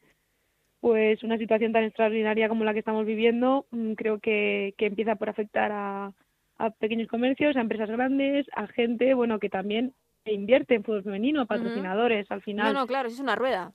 pues 0.82 1.22
una 1.22 1.38
situación 1.38 1.72
tan 1.72 1.84
extraordinaria 1.84 2.48
como 2.48 2.64
la 2.64 2.72
que 2.72 2.80
estamos 2.80 3.06
viviendo, 3.06 3.66
mm, 3.70 3.92
creo 3.92 4.18
que, 4.18 4.74
que 4.76 4.86
empieza 4.86 5.14
por 5.14 5.28
afectar 5.28 5.70
a, 5.70 6.12
a 6.58 6.70
pequeños 6.70 7.06
comercios, 7.06 7.54
a 7.54 7.60
empresas 7.60 7.88
grandes, 7.88 8.46
a 8.56 8.66
gente, 8.66 9.14
bueno, 9.14 9.38
que 9.38 9.48
también 9.48 9.94
invierte 10.24 10.74
en 10.74 10.82
fútbol 10.82 11.04
femenino, 11.04 11.46
patrocinadores, 11.46 12.28
al 12.32 12.42
final. 12.42 12.74
No, 12.74 12.80
no, 12.80 12.86
claro, 12.88 13.06
es 13.06 13.20
una 13.20 13.36
rueda. 13.36 13.72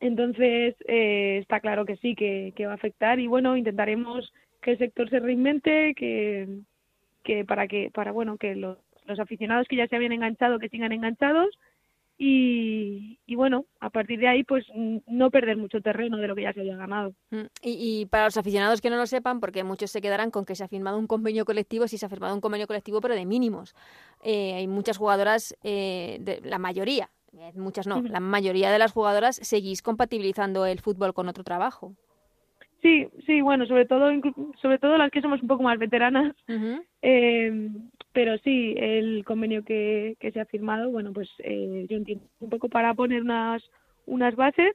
Entonces, 0.00 0.74
eh, 0.88 1.38
está 1.40 1.60
claro 1.60 1.84
que 1.84 1.96
sí, 1.98 2.16
que, 2.16 2.52
que 2.56 2.66
va 2.66 2.72
a 2.72 2.74
afectar 2.74 3.20
y 3.20 3.28
bueno, 3.28 3.56
intentaremos 3.56 4.32
que 4.60 4.72
el 4.72 4.78
sector 4.78 5.08
se 5.10 5.20
reinvente, 5.20 5.94
que, 5.94 6.48
que 7.22 7.44
para 7.44 7.68
que, 7.68 7.92
para 7.94 8.10
bueno, 8.10 8.36
que 8.36 8.56
los, 8.56 8.78
los 9.06 9.20
aficionados 9.20 9.68
que 9.68 9.76
ya 9.76 9.86
se 9.86 9.94
habían 9.94 10.10
enganchado, 10.10 10.58
que 10.58 10.70
sigan 10.70 10.90
enganchados 10.90 11.56
y, 12.20 13.20
y, 13.26 13.34
bueno, 13.36 13.66
a 13.78 13.90
partir 13.90 14.18
de 14.18 14.26
ahí, 14.26 14.42
pues 14.42 14.66
no 15.06 15.30
perder 15.30 15.56
mucho 15.56 15.80
terreno 15.80 16.16
de 16.16 16.26
lo 16.26 16.34
que 16.34 16.42
ya 16.42 16.52
se 16.52 16.60
había 16.60 16.76
ganado. 16.76 17.14
Mm, 17.30 17.46
y, 17.62 18.00
y, 18.00 18.06
para 18.06 18.24
los 18.24 18.36
aficionados 18.36 18.80
que 18.80 18.90
no 18.90 18.96
lo 18.96 19.06
sepan, 19.06 19.38
porque 19.38 19.62
muchos 19.62 19.92
se 19.92 20.00
quedarán 20.00 20.32
con 20.32 20.44
que 20.44 20.56
se 20.56 20.64
ha 20.64 20.68
firmado 20.68 20.98
un 20.98 21.06
convenio 21.06 21.44
colectivo, 21.44 21.86
si 21.86 21.96
se 21.96 22.06
ha 22.06 22.08
firmado 22.08 22.34
un 22.34 22.40
convenio 22.40 22.66
colectivo, 22.66 23.00
pero 23.00 23.14
de 23.14 23.24
mínimos. 23.24 23.76
Eh, 24.24 24.54
hay 24.54 24.66
muchas 24.66 24.98
jugadoras, 24.98 25.56
eh, 25.62 26.18
de, 26.20 26.40
la 26.42 26.58
mayoría, 26.58 27.08
eh, 27.38 27.52
muchas 27.54 27.86
no, 27.86 28.02
la 28.02 28.20
mayoría 28.20 28.72
de 28.72 28.80
las 28.80 28.92
jugadoras 28.92 29.36
seguís 29.36 29.80
compatibilizando 29.80 30.66
el 30.66 30.80
fútbol 30.80 31.14
con 31.14 31.28
otro 31.28 31.44
trabajo. 31.44 31.94
Sí, 32.82 33.08
sí, 33.26 33.40
bueno, 33.42 33.66
sobre 33.66 33.86
todo 33.86 34.08
sobre 34.60 34.78
todo 34.78 34.98
las 34.98 35.10
que 35.10 35.20
somos 35.20 35.42
un 35.42 35.48
poco 35.48 35.62
más 35.62 35.78
veteranas, 35.78 36.34
uh 36.48 36.52
-huh. 36.52 36.84
Eh, 37.02 37.70
pero 38.12 38.36
sí, 38.38 38.74
el 38.76 39.24
convenio 39.24 39.64
que, 39.64 40.16
que 40.18 40.32
se 40.32 40.40
ha 40.40 40.46
firmado, 40.46 40.90
bueno, 40.90 41.12
pues 41.12 41.28
eh, 41.38 41.86
yo 41.88 41.96
entiendo 41.96 42.24
un 42.40 42.50
poco 42.50 42.68
para 42.68 42.94
poner 42.94 43.22
unas 43.22 43.62
unas 44.06 44.34
bases 44.34 44.74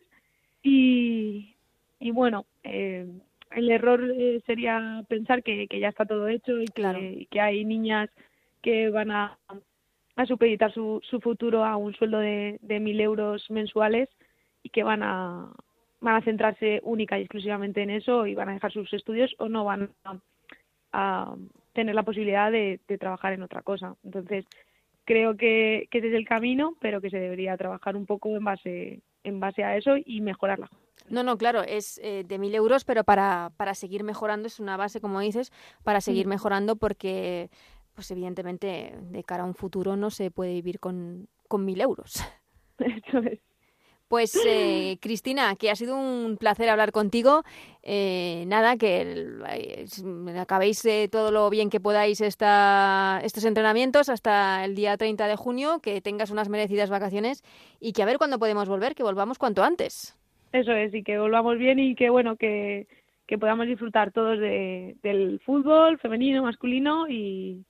y, 0.61 1.55
y 1.99 2.11
bueno, 2.11 2.45
eh, 2.63 3.07
el 3.51 3.69
error 3.69 4.01
eh, 4.15 4.41
sería 4.45 5.03
pensar 5.09 5.43
que, 5.43 5.67
que 5.67 5.79
ya 5.79 5.89
está 5.89 6.05
todo 6.05 6.27
hecho 6.27 6.61
y 6.61 6.65
que, 6.65 7.17
y 7.19 7.25
que 7.25 7.41
hay 7.41 7.65
niñas 7.65 8.09
que 8.61 8.89
van 8.89 9.11
a, 9.11 9.37
a 10.15 10.25
supeditar 10.25 10.71
su, 10.71 11.01
su 11.03 11.19
futuro 11.19 11.65
a 11.65 11.75
un 11.75 11.93
sueldo 11.95 12.19
de, 12.19 12.59
de 12.61 12.79
mil 12.79 13.01
euros 13.01 13.49
mensuales 13.49 14.09
y 14.61 14.69
que 14.69 14.83
van 14.83 15.03
a 15.03 15.51
van 15.99 16.15
a 16.15 16.21
centrarse 16.21 16.81
única 16.83 17.17
y 17.17 17.21
exclusivamente 17.21 17.81
en 17.81 17.89
eso 17.89 18.27
y 18.27 18.35
van 18.35 18.49
a 18.49 18.53
dejar 18.53 18.71
sus 18.73 18.91
estudios 18.93 19.33
o 19.39 19.47
no 19.47 19.63
van 19.63 19.89
a, 20.03 20.17
a 20.91 21.35
tener 21.73 21.95
la 21.95 22.03
posibilidad 22.03 22.51
de, 22.51 22.79
de, 22.87 22.97
trabajar 22.97 23.33
en 23.33 23.43
otra 23.43 23.61
cosa. 23.61 23.95
Entonces, 24.03 24.45
creo 25.05 25.35
que, 25.35 25.87
que 25.91 25.97
ese 25.99 26.09
es 26.09 26.13
el 26.13 26.27
camino, 26.27 26.75
pero 26.79 27.01
que 27.01 27.09
se 27.09 27.19
debería 27.19 27.57
trabajar 27.57 27.95
un 27.95 28.05
poco 28.05 28.35
en 28.35 28.43
base, 28.43 29.01
en 29.23 29.39
base 29.39 29.63
a 29.63 29.75
eso 29.77 29.95
y 30.03 30.21
mejorarla. 30.21 30.69
No, 31.09 31.23
no, 31.23 31.37
claro, 31.37 31.63
es 31.63 31.99
eh, 32.03 32.23
de 32.25 32.37
mil 32.39 32.55
euros, 32.55 32.85
pero 32.85 33.03
para, 33.03 33.51
para 33.57 33.73
seguir 33.73 34.03
mejorando 34.03 34.47
es 34.47 34.59
una 34.59 34.77
base, 34.77 35.01
como 35.01 35.19
dices, 35.19 35.51
para 35.83 36.01
seguir 36.01 36.27
mejorando 36.27 36.77
porque, 36.77 37.49
pues 37.93 38.09
evidentemente, 38.11 38.95
de 39.01 39.23
cara 39.23 39.43
a 39.43 39.47
un 39.47 39.55
futuro 39.55 39.97
no 39.97 40.09
se 40.09 40.31
puede 40.31 40.53
vivir 40.53 40.79
con, 40.79 41.27
con 41.47 41.65
mil 41.65 41.81
euros. 41.81 42.23
Eso 42.77 43.17
es. 43.19 43.39
Pues 44.07 44.39
eh, 44.45 44.97
Cristina, 45.01 45.55
que 45.55 45.71
ha 45.71 45.75
sido 45.75 45.97
un 45.97 46.37
placer 46.37 46.69
hablar 46.69 46.91
contigo. 46.91 47.43
Eh, 47.81 48.45
nada, 48.47 48.77
que 48.77 49.01
eh, 49.49 49.85
acabéis 50.39 50.85
eh, 50.85 51.09
todo 51.11 51.31
lo 51.31 51.49
bien 51.49 51.69
que 51.69 51.79
podáis 51.79 52.21
esta, 52.21 53.19
estos 53.23 53.43
entrenamientos 53.43 54.09
hasta 54.09 54.63
el 54.63 54.75
día 54.75 54.95
30 54.95 55.27
de 55.27 55.35
junio, 55.35 55.79
que 55.81 55.99
tengas 55.99 56.31
unas 56.31 56.47
merecidas 56.47 56.89
vacaciones 56.89 57.43
y 57.81 57.91
que 57.91 58.03
a 58.03 58.05
ver 58.05 58.17
cuándo 58.17 58.39
podemos 58.39 58.69
volver, 58.69 58.95
que 58.95 59.03
volvamos 59.03 59.37
cuanto 59.37 59.63
antes. 59.63 60.17
Eso 60.53 60.71
es, 60.71 60.93
y 60.93 61.03
que 61.03 61.17
volvamos 61.17 61.57
bien 61.57 61.79
y 61.79 61.95
que 61.95 62.09
bueno, 62.09 62.35
que, 62.37 62.87
podamos 63.39 63.65
disfrutar 63.65 64.11
todos 64.11 64.39
de, 64.39 64.95
del 65.01 65.41
fútbol 65.43 65.97
femenino, 65.97 66.43
masculino 66.43 67.09
y, 67.09 67.65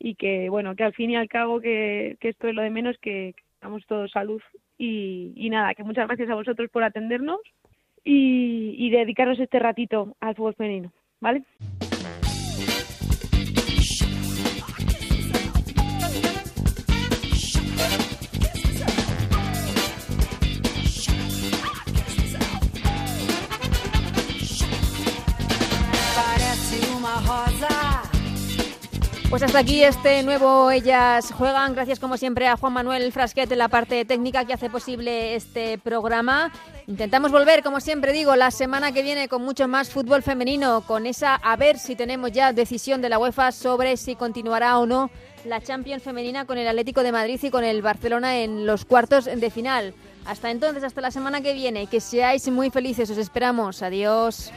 y 0.00 0.16
que 0.16 0.50
bueno, 0.50 0.74
que 0.74 0.82
al 0.82 0.94
fin 0.94 1.10
y 1.10 1.16
al 1.16 1.28
cabo 1.28 1.60
que, 1.60 2.18
esto 2.20 2.48
es 2.48 2.54
lo 2.54 2.62
de 2.62 2.70
menos, 2.70 2.96
que, 3.00 3.34
que 3.36 3.42
tengamos 3.60 3.86
todos 3.86 4.10
salud 4.10 4.42
y, 4.80 5.34
y, 5.36 5.50
nada, 5.50 5.74
que 5.74 5.84
muchas 5.84 6.06
gracias 6.06 6.30
a 6.30 6.34
vosotros 6.34 6.70
por 6.70 6.82
atendernos 6.82 7.38
y, 8.02 8.74
y 8.78 8.90
dedicarnos 8.90 9.38
este 9.38 9.58
ratito 9.58 10.16
al 10.20 10.34
fútbol 10.34 10.54
femenino, 10.54 10.90
¿vale? 11.20 11.42
Pues 29.30 29.44
hasta 29.44 29.60
aquí 29.60 29.84
este 29.84 30.24
nuevo 30.24 30.72
Ellas 30.72 31.30
Juegan. 31.30 31.72
Gracias 31.72 32.00
como 32.00 32.16
siempre 32.16 32.48
a 32.48 32.56
Juan 32.56 32.72
Manuel 32.72 33.12
Frasquet 33.12 33.50
en 33.52 33.58
la 33.58 33.68
parte 33.68 34.04
técnica 34.04 34.44
que 34.44 34.52
hace 34.52 34.68
posible 34.68 35.36
este 35.36 35.78
programa. 35.78 36.50
Intentamos 36.88 37.30
volver, 37.30 37.62
como 37.62 37.78
siempre 37.78 38.12
digo, 38.12 38.34
la 38.34 38.50
semana 38.50 38.90
que 38.90 39.02
viene 39.02 39.28
con 39.28 39.42
mucho 39.42 39.68
más 39.68 39.88
fútbol 39.88 40.24
femenino, 40.24 40.80
con 40.80 41.06
esa 41.06 41.36
a 41.36 41.54
ver 41.54 41.78
si 41.78 41.94
tenemos 41.94 42.32
ya 42.32 42.52
decisión 42.52 43.02
de 43.02 43.08
la 43.08 43.20
UEFA 43.20 43.52
sobre 43.52 43.96
si 43.96 44.16
continuará 44.16 44.76
o 44.80 44.86
no 44.86 45.12
la 45.44 45.60
Champions 45.60 46.02
femenina 46.02 46.44
con 46.44 46.58
el 46.58 46.66
Atlético 46.66 47.04
de 47.04 47.12
Madrid 47.12 47.38
y 47.40 47.50
con 47.50 47.62
el 47.62 47.82
Barcelona 47.82 48.38
en 48.38 48.66
los 48.66 48.84
cuartos 48.84 49.26
de 49.26 49.50
final. 49.50 49.94
Hasta 50.26 50.50
entonces, 50.50 50.82
hasta 50.82 51.00
la 51.00 51.12
semana 51.12 51.40
que 51.40 51.54
viene, 51.54 51.86
que 51.86 52.00
seáis 52.00 52.48
muy 52.48 52.70
felices, 52.70 53.08
os 53.08 53.16
esperamos. 53.16 53.80
Adiós. 53.80 54.50